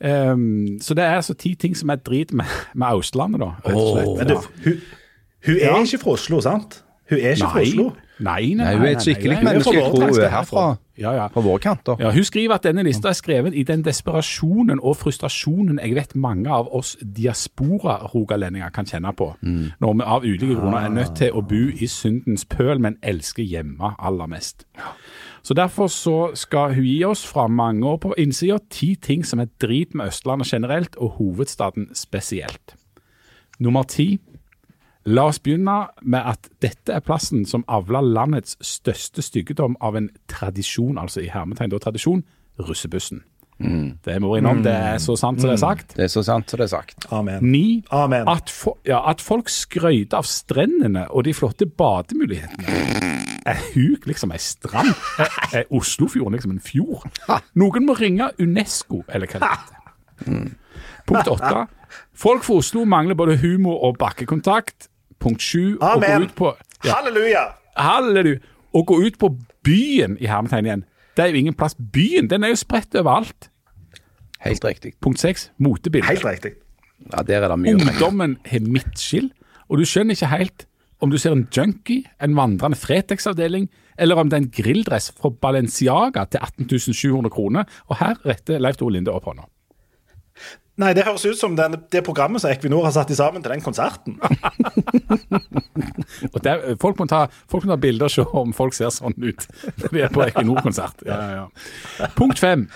um, 0.00 0.78
så 0.80 0.94
det 0.94 1.04
er 1.04 1.16
altså 1.18 1.34
ti 1.36 1.54
ting 1.54 1.76
som 1.76 1.90
er 1.90 1.96
drit 1.96 2.32
med, 2.32 2.46
med 2.74 2.98
Østlandet, 2.98 3.40
da. 3.40 3.50
rett 3.66 3.76
og 3.76 3.90
slett. 3.98 4.18
Men 4.18 4.26
du, 4.26 4.34
hun, 4.64 4.80
hun 5.46 5.54
er 5.56 5.60
Ja. 5.66 5.76
ikke 5.82 5.98
fra 6.02 6.10
Oslo, 6.16 6.40
sant? 6.40 6.80
Hun 7.10 7.18
er 7.18 7.34
ikke 7.36 7.50
fra 7.50 7.60
Nei. 7.60 7.68
Oslo. 7.68 7.90
Nei, 8.18 8.54
nei, 8.54 8.64
Nei, 8.64 8.74
hun 8.76 8.86
er 8.86 8.92
et 8.94 9.02
skikkelig 9.02 9.40
menneske. 9.42 9.72
Jeg 9.74 9.90
tror 9.90 10.04
hun 10.06 10.20
er 10.22 10.30
herfra. 10.30 10.64
Ja, 10.98 11.10
ja. 11.16 11.26
Fra 11.34 11.42
våre 11.42 11.58
kanter. 11.58 11.96
Ja, 11.98 12.12
hun 12.14 12.24
skriver 12.24 12.54
at 12.54 12.62
denne 12.62 12.84
lista 12.86 13.10
er 13.10 13.16
skrevet 13.18 13.56
i 13.58 13.64
den 13.66 13.82
desperasjonen 13.82 14.78
og 14.78 14.96
frustrasjonen 15.00 15.80
jeg 15.82 15.96
vet 15.96 16.14
mange 16.14 16.50
av 16.54 16.68
oss 16.70 16.94
diaspora-rogalendinger 17.02 18.70
kan 18.74 18.86
kjenne 18.86 19.10
på, 19.18 19.32
når 19.42 19.96
vi 19.98 20.06
av 20.06 20.22
ulike 20.28 20.54
grunner 20.54 20.86
er 20.86 20.94
nødt 20.94 21.16
til 21.18 21.34
å 21.34 21.42
bo 21.42 21.64
i 21.74 21.88
syndens 21.90 22.46
pøl, 22.46 22.78
men 22.78 23.00
elsker 23.02 23.42
hjemme 23.42 23.94
aller 23.98 24.30
mest. 24.30 24.66
Så 25.42 25.54
Derfor 25.54 25.90
så 25.92 26.30
skal 26.34 26.74
hun 26.74 26.86
gi 26.86 27.02
oss 27.04 27.26
fra 27.26 27.48
mange 27.48 27.86
år 27.86 27.98
på 28.00 28.14
innsida 28.18 28.58
ti 28.70 28.94
ting 28.94 29.26
som 29.26 29.42
er 29.42 29.50
drit 29.60 29.94
med 29.94 30.06
Østlandet 30.06 30.48
generelt, 30.52 30.96
og 30.96 31.18
hovedstaden 31.18 31.90
spesielt. 31.94 32.76
Nummer 33.58 33.82
ti. 33.82 34.18
La 35.04 35.26
oss 35.28 35.38
begynne 35.44 35.76
med 36.00 36.24
at 36.24 36.48
dette 36.64 36.94
er 36.94 37.04
plassen 37.04 37.44
som 37.44 37.64
avla 37.68 38.00
landets 38.00 38.56
største 38.64 39.20
styggedom 39.24 39.76
av 39.84 39.98
en 40.00 40.08
tradisjon, 40.32 40.96
altså 40.96 41.20
i 41.20 41.28
hermetegn 41.28 41.72
da 41.74 41.80
tradisjon, 41.82 42.24
russebussen. 42.64 43.20
Det 44.04 44.16
må 44.18 44.32
vi 44.32 44.40
innom, 44.40 44.62
det 44.64 44.72
er 44.72 44.96
så 44.98 45.14
sant 45.16 45.38
som 45.40 45.48
det 45.48 45.54
er 45.54 45.60
sagt. 45.62 45.92
Det 45.94 46.06
er 46.06 46.10
så 46.10 46.24
sant 46.26 46.50
som 46.50 46.58
det 46.58 46.66
er 46.66 46.72
sagt. 46.72 47.06
Amen. 47.14 47.44
Ni, 47.52 47.84
Amen. 47.94 48.26
at, 48.28 48.50
fo 48.50 48.74
ja, 48.88 48.98
at 49.10 49.22
folk 49.22 49.52
skrøyter 49.52 50.18
av 50.18 50.26
strendene 50.26 51.04
og 51.10 51.28
de 51.28 51.36
flotte 51.36 51.68
bademulighetene. 51.68 53.12
Er 53.44 53.60
huk 53.74 54.08
liksom 54.08 54.32
ei 54.34 54.40
strand? 54.40 54.90
Er, 55.20 55.38
er 55.60 55.70
Oslofjorden 55.76 56.34
liksom 56.34 56.56
en 56.56 56.64
fjord? 56.64 57.04
Noen 57.60 57.86
må 57.86 57.94
ringe 58.00 58.32
Unesco, 58.40 59.04
eller 59.06 59.30
hva 59.30 59.44
det 59.44 59.52
heter. 59.52 60.50
Punkt 61.04 61.30
åtte. 61.36 61.66
Folk 62.16 62.42
fra 62.46 62.58
Oslo 62.58 62.84
mangler 62.88 63.14
både 63.18 63.36
humor 63.44 63.84
og 63.86 63.98
bakkekontakt. 64.00 64.88
Punkt 65.24 65.42
sju. 65.42 65.78
Amen. 65.80 66.28
ut 66.28 66.34
på 66.36 66.52
ja, 66.84 66.98
Halleluja! 66.98 67.46
Halleluja. 67.80 68.42
Å 68.74 68.82
gå 68.84 68.98
ut 69.06 69.16
på 69.18 69.30
byen 69.64 70.18
i 70.20 70.28
hermetegn 70.28 70.68
igjen. 70.68 70.84
Det 71.14 71.24
er 71.24 71.32
jo 71.32 71.40
ingen 71.40 71.56
plass. 71.56 71.76
Byen 71.78 72.28
den 72.30 72.44
er 72.44 72.52
jo 72.52 72.58
spredt 72.60 72.96
overalt. 72.98 73.48
Helt 74.44 74.66
riktig. 74.66 74.94
Punkt 75.00 75.22
seks. 75.22 75.48
Motebildet. 75.62 76.10
Helt 76.10 76.26
riktig. 76.26 76.56
Ja, 77.12 77.22
Der 77.22 77.42
er 77.42 77.48
det 77.48 77.58
mye. 77.62 77.74
Ungdommen 77.78 78.36
har 78.46 78.60
midtskill, 78.60 79.30
og 79.68 79.78
du 79.80 79.86
skjønner 79.88 80.16
ikke 80.18 80.32
helt 80.34 80.66
om 81.02 81.10
du 81.10 81.18
ser 81.18 81.34
en 81.36 81.46
junkie, 81.52 82.04
en 82.22 82.36
vandrende 82.36 82.78
Fretex-avdeling, 82.78 83.68
eller 84.00 84.16
om 84.16 84.30
det 84.30 84.36
er 84.36 84.42
en 84.44 84.52
grilldress 84.56 85.10
fra 85.18 85.30
Balenciaga 85.30 86.24
til 86.30 86.40
18 86.40 86.94
700 86.94 87.30
kroner. 87.34 87.64
Og 87.88 87.98
her 88.00 88.16
retter 88.24 88.62
Leif 88.62 88.78
Tore 88.80 88.96
Linde 88.96 89.12
opp 89.12 89.28
hånda. 89.28 89.44
Nei, 90.80 90.90
det 90.96 91.04
høres 91.06 91.22
ut 91.22 91.38
som 91.38 91.54
den, 91.54 91.76
det 91.94 92.02
programmet 92.02 92.42
som 92.42 92.50
Equinor 92.50 92.82
har 92.88 92.94
satt 92.96 93.12
i 93.14 93.16
sammen 93.18 93.44
til 93.44 93.52
den 93.52 93.62
konserten. 93.62 94.16
Der, 96.44 96.74
folk, 96.82 96.98
må 96.98 97.06
ta, 97.10 97.24
folk 97.50 97.64
må 97.64 97.74
ta 97.74 97.78
bilder 97.80 98.08
og 98.08 98.12
se 98.12 98.24
om 98.36 98.50
folk 98.56 98.74
ser 98.76 98.90
sånn 98.94 99.14
ut 99.22 99.46
når 99.80 99.94
de 99.94 100.02
er 100.02 100.10
på 100.12 100.24
Equinor-konsert. 100.26 101.04
Ja, 101.06 101.18
ja, 101.20 101.44
ja. 101.44 102.08
Punkt 102.18 102.42
fem. 102.42 102.66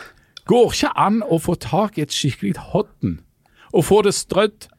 Går 0.48 0.72
ikke 0.72 0.92
an 0.96 1.20
å 1.26 1.40
få 1.42 1.58
tak 1.60 1.98
i 1.98 2.06
et 2.06 2.14
skikkelig 2.14 2.54
hodden. 2.70 3.18
Og 3.74 3.84
få 3.90 4.00
det 4.06 4.14
strødd 4.16 4.70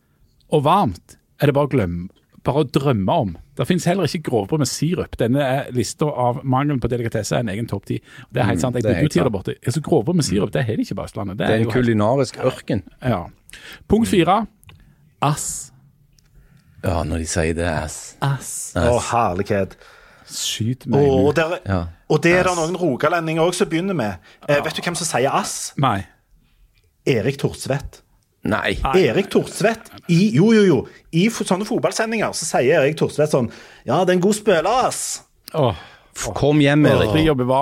og 0.55 0.63
varmt 0.65 1.19
er 1.39 1.51
det 1.51 1.55
bare 1.57 1.69
å 1.69 1.73
glemme. 1.75 2.07
Bare 2.47 2.63
å 2.63 2.69
drømme 2.71 3.19
om. 3.25 3.35
Det 3.59 3.67
finnes 3.67 3.85
heller 3.89 4.07
ikke 4.07 4.23
grovbrød 4.29 4.61
med 4.63 4.69
sirup. 4.71 5.17
Denne 5.19 5.43
er 5.43 5.71
lista 5.75 6.07
av 6.07 6.39
mangelen 6.47 6.79
på 6.79 6.87
delikatesse 6.87 7.35
er 7.35 7.43
en 7.43 7.49
egen 7.51 7.67
topp 7.67 7.85
ti. 7.89 7.97
Det 8.31 8.39
er 8.39 8.47
helt 8.47 8.61
sant. 8.63 8.75
Jeg 8.79 8.83
det 8.87 8.93
er 8.95 9.01
jo 9.03 9.09
tid 9.11 9.25
der 9.27 9.33
borte. 9.35 9.55
Altså, 9.65 9.81
grovbrød 9.83 10.15
med 10.15 10.23
sirup 10.23 10.53
det 10.55 10.63
har 10.65 10.75
de 10.79 10.85
ikke 10.87 10.95
på 10.95 11.03
Østlandet. 11.09 11.37
Det 11.37 11.45
er 11.49 11.53
en 11.57 11.65
helt- 11.65 11.73
kulinarisk 11.75 12.39
ørken. 12.39 12.83
ja. 13.03 13.25
Punkt 13.89 14.07
fire. 14.07 14.45
Ass. 15.21 15.71
Ja, 16.83 17.03
når 17.03 17.17
de 17.17 17.25
sier 17.27 17.53
det, 17.57 17.65
ass. 17.67 18.15
Ass. 18.21 18.51
Å, 18.79 18.99
herlighet. 19.11 19.75
Skyt 20.29 20.85
meg 20.87 21.01
Og, 21.09 21.35
der, 21.35 21.57
Ja. 21.65 21.79
og 22.09 22.21
det 22.23 22.31
er 22.37 22.43
det 22.43 22.55
noen 22.55 22.77
rogalendinger 22.77 23.41
òg 23.43 23.53
som 23.57 23.67
begynner 23.67 23.93
med. 23.95 24.15
Eh, 24.47 24.61
vet 24.63 24.75
du 24.77 24.81
hvem 24.81 24.95
som 24.95 25.05
sier 25.09 25.29
ass? 25.33 25.73
Nei. 25.77 26.05
Erik 27.05 27.37
Thorstvedt. 27.41 28.01
Nei. 28.47 28.77
Erik 28.95 29.27
Thorstvedt 29.33 29.89
i 30.07 30.29
Jo, 30.37 30.53
jo, 30.55 30.61
jo. 30.63 30.77
I 31.11 31.25
sånne 31.33 31.67
fotballsendinger 31.67 32.31
så 32.37 32.47
sier 32.47 32.79
Erik 32.79 32.95
Thorstvedt 32.99 33.33
sånn 33.35 33.49
Ja, 33.83 33.99
det 34.05 34.13
er 34.13 34.17
en 34.17 34.23
god 34.23 34.37
spøler, 34.37 34.69
ass. 34.87 35.01
Åh. 35.59 35.81
Kom 36.35 36.59
hjem, 36.63 36.85
Erik. 36.87 37.11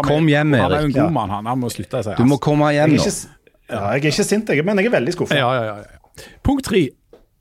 Kom 0.06 0.30
hjem, 0.30 0.54
Han 0.58 0.72
er 0.72 0.86
jo 0.86 0.90
en 0.92 0.96
god 0.96 1.14
mann, 1.14 1.34
han. 1.34 1.50
Han 1.50 1.62
må 1.62 1.72
slutte 1.74 2.02
å 2.02 2.06
si 2.06 2.16
Du 2.18 2.26
må 2.30 2.38
komme 2.42 2.70
hjem 2.76 2.96
nå. 2.98 3.04
ja, 3.04 3.82
jeg 3.98 4.06
er 4.06 4.12
ikke 4.12 4.26
sint, 4.26 4.50
jeg, 4.54 4.66
men 4.66 4.80
jeg 4.82 4.90
er 4.92 4.96
veldig 5.00 5.16
skuffa. 5.18 5.38
Ja, 5.38 5.50
ja, 5.58 5.66
ja, 5.66 5.78
ja. 5.84 6.28
Punkt 6.46 6.66
tre. 6.70 6.88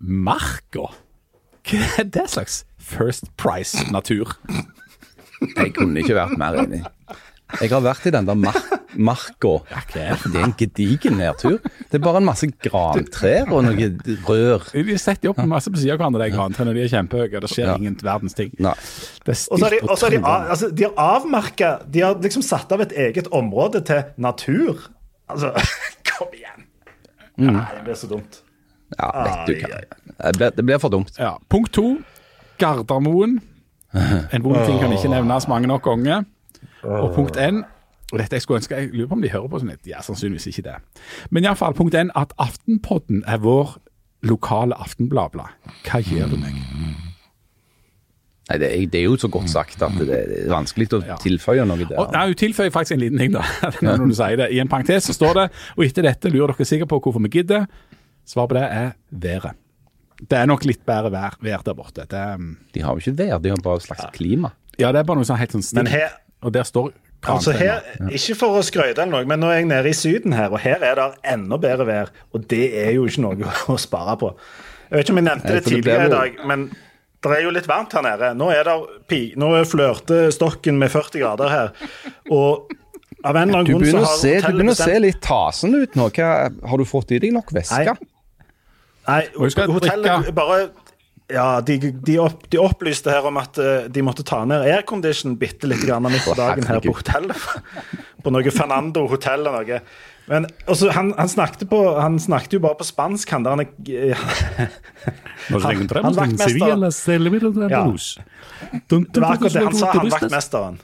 Marka. 0.01 0.91
Hva 1.67 1.87
er 2.03 2.09
det 2.17 2.27
slags 2.31 2.65
First 2.79 3.31
Price-natur? 3.41 4.37
Jeg 5.57 5.73
kunne 5.77 6.01
ikke 6.01 6.17
vært 6.17 6.37
mer 6.41 6.61
enig. 6.63 6.83
Jeg 7.61 7.71
har 7.73 7.83
vært 7.85 8.07
i 8.09 8.13
den 8.15 8.29
der 8.29 8.39
mar 8.39 8.57
marka. 8.99 9.53
Det 9.93 10.03
er 10.07 10.45
en 10.45 10.55
gedigen 10.59 11.17
nedtur. 11.21 11.59
Det 11.91 11.99
er 11.99 12.03
bare 12.05 12.21
en 12.23 12.27
masse 12.29 12.47
grantrær 12.63 13.51
og 13.53 13.65
noe 13.67 13.89
rør. 14.29 14.67
De 14.73 14.97
setter 14.99 15.31
opp 15.33 15.41
masse 15.49 15.71
på 15.73 15.77
siden 15.81 15.95
av 15.97 16.01
hverandre, 16.01 16.25
de 16.31 16.37
grantrærne. 16.37 16.75
De 16.77 16.85
er 16.85 16.93
kjempehøye, 16.93 17.41
det 17.41 17.51
skjer 17.53 17.67
Ja. 17.71 17.77
ingen 17.77 17.97
verdens 18.03 18.35
ting. 18.35 18.53
Nei. 18.59 18.75
Det 19.25 19.35
er 19.35 19.39
Og 19.53 19.59
så 19.59 19.65
har 19.65 19.71
de, 19.71 19.77
stilt 19.77 19.87
på 19.87 19.93
og 19.93 19.99
så 19.99 20.07
har 20.07 20.11
de, 20.11 20.23
av- 20.25 20.51
altså, 20.51 20.71
de 20.75 20.83
har 20.85 20.95
avmerka 20.97 21.71
De 21.91 22.01
har 22.01 22.15
liksom 22.15 22.43
satt 22.43 22.73
av 22.73 22.81
et 22.81 22.93
eget 22.93 23.29
område 23.33 23.85
til 23.85 24.03
natur. 24.17 24.79
Altså, 25.29 25.53
kom 26.11 26.29
igjen! 26.33 26.65
Nei, 27.37 27.67
det 27.75 27.85
blir 27.85 27.95
så 27.95 28.07
dumt. 28.09 28.43
Ja, 28.99 29.11
vet 29.25 29.47
du 29.49 29.67
hva. 29.67 29.81
Det 30.31 30.37
blir, 30.39 30.51
det 30.57 30.65
blir 30.65 30.79
for 30.79 30.89
dumt. 30.89 31.11
Ja. 31.19 31.35
Punkt 31.51 31.73
to. 31.73 31.99
Gardermoen. 32.59 33.41
En 34.33 34.43
vond 34.45 34.57
ting 34.67 34.79
kan 34.81 34.93
ikke 34.93 35.09
nevnes 35.11 35.47
mange 35.49 35.67
nok 35.69 35.83
ganger. 35.85 36.25
Og 36.85 37.15
punkt 37.17 37.37
én 37.41 37.63
og 38.13 38.19
dette 38.21 38.37
jeg 38.39 38.43
skulle 38.43 38.61
ønske, 38.63 38.77
jeg 38.79 38.93
lurer 38.93 39.09
på 39.11 39.17
om 39.19 39.23
de 39.23 39.31
hører 39.33 39.49
på 39.51 39.59
sånn 39.61 39.73
litt. 39.73 39.87
Ja, 39.91 39.99
sannsynligvis 40.07 40.47
ikke 40.53 40.63
det. 40.69 40.77
Men 41.31 41.45
iallfall 41.49 41.75
punkt 41.75 41.95
én 41.99 42.11
at 42.15 42.33
Aftenpodden 42.39 43.25
er 43.27 43.39
vår 43.43 43.77
lokale 44.23 44.75
Aftenbladblad. 44.79 45.51
Hva 45.89 46.01
gjør 46.07 46.31
du 46.31 46.37
meg? 46.41 46.55
Nei, 48.47 48.59
det 48.63 48.69
er, 48.71 48.83
det 48.93 49.01
er 49.01 49.05
jo 49.09 49.17
så 49.19 49.27
godt 49.33 49.51
sagt 49.51 49.81
at 49.83 49.95
det 49.99 50.17
er 50.23 50.51
vanskelig 50.53 50.87
å 50.95 51.01
Ja. 51.03 51.17
tilføye 51.19 51.65
noe 51.67 51.83
Og, 51.83 51.89
der. 51.89 52.13
nei, 52.15 52.27
Hun 52.31 52.35
tilføyer 52.39 52.71
faktisk 52.71 52.93
en 52.95 53.01
liten 53.01 53.19
ting, 53.19 53.33
da. 53.35 53.43
når 53.83 54.07
du 54.07 54.15
sier 54.15 54.37
det. 54.39 54.53
I 54.55 54.61
en 54.63 54.69
parentes 54.71 55.03
så 55.11 55.13
står 55.17 55.35
det 55.35 55.47
Og 55.77 55.83
etter 55.85 56.03
dette 56.07 56.31
lurer 56.31 56.55
dere 56.55 56.65
sikkert 56.69 56.89
på 56.93 57.01
hvorfor 57.03 57.21
vi 57.27 57.29
gidder. 57.41 57.67
Svaret 58.25 58.49
på 58.49 58.55
det 58.55 58.63
er 58.71 58.93
været. 59.11 59.57
Det 60.31 60.39
er 60.39 60.47
nok 60.47 60.63
litt 60.65 60.87
bedre 60.87 61.11
vær, 61.13 61.35
vær 61.43 61.63
der 61.67 61.75
borte. 61.75 62.07
Det, 62.07 62.13
er- 62.15 62.39
De 62.73 62.81
har 62.87 62.95
jo 62.95 63.03
ikke 63.03 63.19
vær, 63.19 63.39
de 63.43 63.49
har 63.51 63.57
bare 63.63 63.77
et 63.77 63.83
slags 63.83 64.07
klima. 64.15 64.53
ja, 64.79 64.93
det 64.93 65.01
er 65.01 65.05
bare 65.05 65.17
noe 65.17 65.25
sånn 65.27 65.39
helt 65.39 65.51
sånn 65.53 65.87
her 65.89 66.11
Og 66.43 66.53
der 66.53 66.63
står 66.63 66.93
Altså 67.27 67.53
her, 67.57 67.81
Ikke 68.15 68.37
for 68.39 68.59
å 68.59 68.63
skryte, 68.63 69.03
eller 69.03 69.11
noe, 69.11 69.27
men 69.29 69.41
nå 69.43 69.49
er 69.51 69.61
jeg 69.63 69.69
nede 69.71 69.91
i 69.91 69.97
Syden 69.97 70.35
her, 70.37 70.53
og 70.53 70.61
her 70.63 70.85
er 70.85 70.99
det 70.99 71.07
enda 71.33 71.59
bedre 71.59 71.87
vær. 71.89 72.13
Og 72.37 72.45
det 72.51 72.69
er 72.79 72.93
jo 72.95 73.07
ikke 73.09 73.25
noe 73.25 73.53
å 73.75 73.79
spare 73.81 74.17
på. 74.21 74.33
Jeg 74.87 74.99
vet 74.99 75.07
ikke 75.07 75.17
om 75.17 75.23
jeg 75.23 75.29
nevnte 75.29 75.55
det 75.57 75.65
tidligere 75.67 76.07
i 76.07 76.13
dag, 76.13 76.43
men 76.47 76.69
det 77.27 77.33
er 77.35 77.43
jo 77.43 77.53
litt 77.57 77.67
varmt 77.67 77.95
her 77.97 78.05
nede. 78.07 78.33
Nå 78.39 78.51
er 78.55 78.69
det 78.69 79.21
nå 79.41 79.53
flørter 79.67 80.29
stokken 80.35 80.79
med 80.79 80.93
40 80.93 81.23
grader 81.25 81.51
her. 81.51 81.73
Og 82.31 82.69
av 83.27 83.35
en 83.35 83.49
eller 83.49 83.63
annen 83.65 83.71
grunn 83.73 83.89
så 83.91 84.05
har 84.05 84.21
se, 84.21 84.35
du 84.45 84.53
begynner 84.53 84.77
å 84.77 84.79
se 84.79 84.99
litt 85.03 85.19
tasen 85.25 85.75
ut 85.75 85.97
nå. 85.99 86.11
Hva, 86.15 86.29
har 86.71 86.79
du 86.79 86.87
fått 86.87 87.17
i 87.17 87.21
deg 87.23 87.35
nok 87.35 87.51
væske? 87.57 87.97
Nei. 87.97 88.13
Nei, 89.07 89.23
hotellet 89.39 90.31
bare 90.35 90.67
ja, 91.33 91.61
de, 91.61 91.79
de, 91.91 92.19
opp, 92.23 92.45
de 92.53 92.59
opplyste 92.63 93.11
her 93.11 93.27
om 93.27 93.39
at 93.41 93.59
eh, 93.59 93.87
de 93.91 94.03
måtte 94.07 94.23
ta 94.27 94.45
ned 94.47 94.63
aircondition 94.67 95.35
bitte 95.41 95.67
litt 95.67 95.83
grann 95.87 96.07
midt 96.07 96.23
på 96.27 96.37
dagen 96.39 96.67
her 96.69 96.79
på 96.85 96.95
hotellet. 96.95 97.49
På 98.23 98.33
noe 98.35 98.53
Fernando 98.55 99.07
hotell 99.11 99.43
eller 99.47 99.65
noe. 99.67 99.81
Men 100.27 100.47
også, 100.67 100.91
han, 100.95 101.13
han, 101.19 101.29
snakket 101.31 101.69
på, 101.71 101.81
han 102.03 102.19
snakket 102.23 102.57
jo 102.59 102.63
bare 102.65 102.79
på 102.79 102.87
spansk, 102.87 103.31
han 103.35 103.45
der 103.47 103.55
han, 103.55 103.67
Han- 105.51 105.67
encontramos 105.71 106.17
han 106.19 106.19
han 106.19 106.35
han 106.35 106.37
de 106.39 106.59
Ja. 107.71 107.83
Det 108.91 109.21
var 109.23 109.37
akkurat 109.37 109.53
det 109.53 109.65
han 109.67 109.79
sa, 109.79 109.93
han 109.95 110.11
vaktmesteren. 110.11 110.81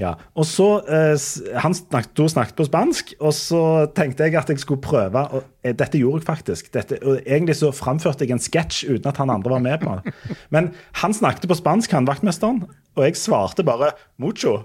Ja. 0.00 0.16
Og 0.34 0.46
så 0.46 0.66
eh, 0.90 1.14
Han 1.62 1.74
snakket, 1.74 2.18
hun 2.18 2.28
snakket 2.28 2.56
på 2.58 2.66
spansk, 2.66 3.12
og 3.20 3.34
så 3.36 3.60
tenkte 3.94 4.26
jeg 4.26 4.34
at 4.38 4.50
jeg 4.50 4.62
skulle 4.62 4.82
prøve. 4.82 5.22
Og 5.30 5.44
eh, 5.62 5.74
dette 5.76 6.00
gjorde 6.00 6.22
jeg 6.22 6.26
faktisk. 6.26 6.72
Dette, 6.74 6.98
og 7.02 7.20
egentlig 7.22 7.56
så 7.60 7.70
framførte 7.74 8.26
jeg 8.26 8.34
en 8.34 8.42
sketsj 8.42 8.88
uten 8.90 9.10
at 9.12 9.20
han 9.22 9.30
andre 9.30 9.54
var 9.54 9.62
med 9.62 9.78
på 9.84 9.94
det. 10.00 10.14
Men 10.54 10.72
han 11.02 11.14
snakket 11.14 11.46
på 11.50 11.58
spansk, 11.58 11.94
han 11.94 12.10
vaktmesteren, 12.10 12.64
og 12.96 13.04
jeg 13.06 13.16
svarte 13.16 13.64
bare 13.66 13.92
'mucho'. 14.18 14.64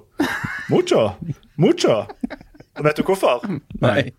Mucho. 0.69 1.11
Mucho. 1.57 2.05
Og 2.75 2.83
vet 2.85 2.97
du 2.97 3.03
hvorfor? 3.03 3.45
Nei. 3.81 4.11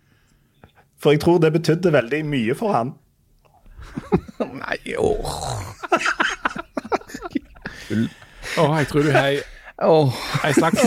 For 1.00 1.10
jeg 1.10 1.20
tror 1.20 1.38
det 1.38 1.52
betydde 1.52 1.92
veldig 1.92 2.24
mye 2.28 2.54
for 2.54 2.72
han. 2.72 2.94
Nei, 4.38 4.94
åh. 4.98 5.38
Oh, 8.58 8.76
jeg 8.78 8.86
tror 8.90 9.02
du 9.02 9.10
har 9.10 9.40
Åh, 9.82 10.12
En 10.44 10.54
slags 10.54 10.82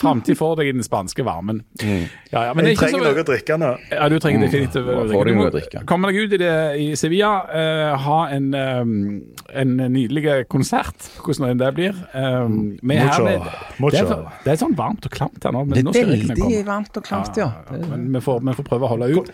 framtid 0.00 0.36
for 0.36 0.56
deg 0.58 0.68
i 0.68 0.72
den 0.76 0.84
spanske 0.84 1.24
varmen. 1.24 1.62
Ja, 1.80 2.42
ja, 2.48 2.54
men 2.54 2.66
er 2.66 2.68
Jeg 2.74 2.78
trenger 2.78 2.98
så- 2.98 3.14
noe 3.14 3.22
å 3.22 3.26
drikke 3.30 3.56
nå. 3.58 3.70
Ja, 3.90 4.08
du 4.12 4.18
trenger 4.20 4.40
definitivt 4.44 4.84
Mm. 4.84 4.90
å 4.92 5.06
må 5.08 5.24
noe 5.24 5.46
å 5.48 5.52
drikke. 5.54 5.84
Komme 5.86 6.10
deg 6.12 6.16
ut 6.20 6.32
i 6.32 6.36
det 6.42 6.52
i 6.80 6.94
Sevilla, 6.96 7.30
uh, 7.48 7.96
ha 7.96 8.18
en, 8.28 8.54
um, 8.54 9.22
en 9.54 9.76
nydelig 9.76 10.46
konsert, 10.48 11.08
hvordan 11.24 11.56
det 11.58 11.74
blir. 11.74 11.94
Um, 12.14 12.78
er 12.84 13.08
her 13.08 13.40
Mucho. 13.80 13.90
det, 13.90 14.00
er, 14.02 14.32
det 14.44 14.52
er 14.52 14.60
sånn 14.66 14.76
varmt 14.76 15.06
og 15.06 15.12
klamt 15.12 15.42
her 15.42 15.52
nå. 15.52 15.64
Men 15.66 15.84
det 15.92 15.96
er 15.96 16.06
veldig 16.06 16.64
varmt 16.66 16.96
og 16.96 17.04
klamt, 17.04 17.36
ja. 17.36 17.50
Men 17.70 18.12
vi 18.12 18.20
får, 18.20 18.40
vi 18.44 18.52
får 18.52 18.64
prøve 18.68 18.82
å 18.84 18.88
holde 18.88 19.16
ut. 19.16 19.30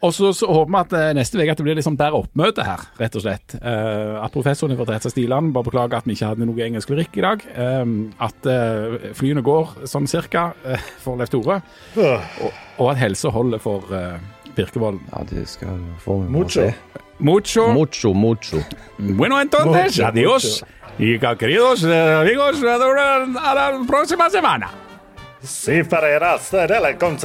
Og 0.00 0.14
så, 0.14 0.32
så 0.36 0.46
håper 0.46 0.70
vi 0.72 0.78
at 0.80 0.94
eh, 0.98 1.10
neste 1.16 1.40
uke 1.40 1.64
blir 1.64 1.78
liksom 1.78 1.96
der 1.98 2.14
oppmøte 2.16 2.64
her, 2.66 2.84
rett 3.00 3.18
og 3.18 3.24
slett. 3.24 3.56
Uh, 3.58 4.18
at 4.22 4.34
professoren 4.34 4.74
har 4.74 4.80
fått 4.80 4.92
rett 4.94 5.06
seg 5.06 5.14
stilen. 5.14 5.52
Bare 5.54 5.66
beklager 5.66 5.98
at 6.00 6.08
vi 6.08 6.16
ikke 6.16 6.32
hadde 6.32 6.48
noe 6.48 6.64
engelsk 6.64 6.92
lyrikk 6.92 7.18
i 7.18 7.24
dag. 7.24 7.44
Eh, 7.50 7.84
at 8.28 8.48
uh, 8.48 9.10
flyene 9.18 9.44
går 9.46 9.88
sånn 9.90 10.08
cirka 10.10 10.50
for 11.02 11.18
Leif 11.20 11.32
Tore. 11.34 11.60
Og, 11.98 12.50
og 12.78 12.90
at 12.92 13.02
helse 13.02 13.32
holder 13.34 13.62
for 13.62 13.86
uh, 13.92 14.16
Birkevold. 14.56 15.00
Ja, 15.12 15.24
det 15.30 15.46
skal 15.50 15.80
få 16.02 16.20
Mucho. 16.28 16.68
Mucho. 17.18 17.68
Mucho, 17.74 18.12
mucho. 18.14 18.62
Bueno, 18.98 19.40
entonces, 19.40 19.98
Mucho, 19.98 20.06
adiós. 20.06 20.64
Y 20.98 21.18
queridos 21.18 21.84
amigos, 21.84 22.62
a 22.62 23.54
la 23.54 23.80
próxima 23.86 24.30
semana. 24.30 24.70
Si 25.40 25.84
Ferreras 25.84 26.50
de 26.50 26.80
la 26.80 26.92
Guns 26.92 27.24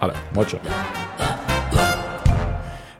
Ha 0.00 0.06
det. 0.06 0.16
Mucho. 0.36 0.58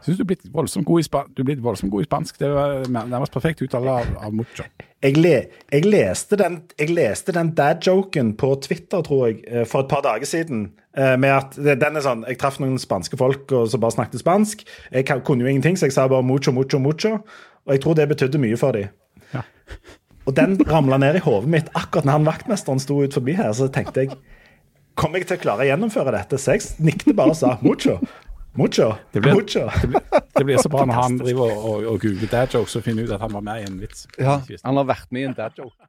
Syns 0.03 0.16
du 0.16 0.22
er 0.24 0.28
blitt 0.30 0.46
voldsomt 0.55 0.86
god 0.88 1.03
i, 1.03 1.05
spa 1.05 1.20
voldsomt 1.62 1.92
god 1.92 2.03
i 2.03 2.07
spansk. 2.09 2.38
Det 2.40 2.49
var 2.55 2.86
nærmest 2.88 3.34
perfekt 3.34 3.61
uttale 3.62 3.92
av, 4.01 4.09
av 4.24 4.32
mucho. 4.34 4.64
Jeg, 5.05 5.18
le, 5.20 5.34
jeg, 5.70 5.84
leste 5.84 6.38
den, 6.40 6.62
jeg 6.80 6.94
den 7.34 7.53
dad-joken 7.55 8.32
på 8.40 8.55
Twitter, 8.64 9.03
tror 9.05 9.26
jeg, 9.28 9.42
eh, 9.46 9.66
for 9.68 9.84
et 9.84 9.92
par 9.92 10.03
dager 10.07 10.26
siden. 10.26 10.70
eh, 10.96 11.14
Med 11.20 11.30
at 11.30 11.59
den 11.59 12.01
er 12.01 12.03
sånn, 12.03 12.24
Jeg 12.26 12.38
traff 12.40 12.59
noen 12.59 12.78
spanske 12.80 13.20
folk 13.20 13.53
og 13.53 13.68
så 13.68 13.78
bare 13.78 13.94
snakket 13.99 14.24
spansk. 14.24 14.64
Jeg 14.90 15.07
kunne 15.07 15.44
jo 15.44 15.53
ingenting, 15.53 15.76
så 15.76 15.86
jeg 15.86 15.92
sa 15.92 16.09
bare 16.09 16.22
mucho, 16.24 16.53
mucho, 16.53 16.78
mucho. 16.78 17.18
Og 17.66 17.76
jeg 17.76 17.84
tror 17.84 17.94
det 17.94 18.09
betydde 18.09 18.40
mye 18.40 18.57
for 18.57 18.72
dem. 18.72 18.88
Ja. 19.34 19.44
Og 20.26 20.34
den 20.36 20.57
ramla 20.66 20.96
ned 20.99 21.20
i 21.20 21.24
hodet 21.24 21.49
mitt 21.53 21.68
akkurat 21.74 22.05
når 22.09 22.12
han 22.16 22.26
vaktmesteren 22.26 22.80
sto 22.80 23.03
ut 23.05 23.14
forbi 23.14 23.36
her. 23.36 23.53
Så 23.53 23.68
tenkte 23.68 24.07
jeg 24.07 24.16
Kommer 24.99 25.20
jeg 25.22 25.28
til 25.30 25.38
å 25.38 25.42
klare 25.42 25.64
å 25.64 25.68
gjennomføre 25.68 26.12
dette? 26.16 26.38
Så 26.42 26.57
jeg 26.57 26.64
nikket 26.82 27.14
bare 27.18 27.34
og 27.34 27.38
sa 27.38 27.53
mucho. 27.62 27.99
Mucho. 28.59 28.88
Det 29.14 29.20
blir- 29.22 29.36
mucho. 29.38 29.62
Det 30.34 30.44
blir 30.46 30.59
så 30.59 30.70
bra 30.72 30.84
når 30.88 30.96
han 30.99 31.18
driver 31.20 31.53
og, 31.53 31.66
og, 31.70 31.84
og 31.92 32.01
googler 32.03 32.30
dad 32.32 32.55
jokes 32.57 32.74
og 32.80 32.82
finner 32.86 33.07
ut 33.07 33.12
at 33.14 33.22
han 33.22 33.32
var 33.36 33.44
med 33.46 33.62
i 33.62 33.66
en 33.68 33.78
vits. 33.82 34.07
Ja, 34.18 34.40
han 34.64 34.80
har 34.80 34.88
vært 34.88 35.12
med 35.14 35.22
i 35.22 35.28
en 35.30 35.36
dad 35.38 35.55
joke. 35.59 35.86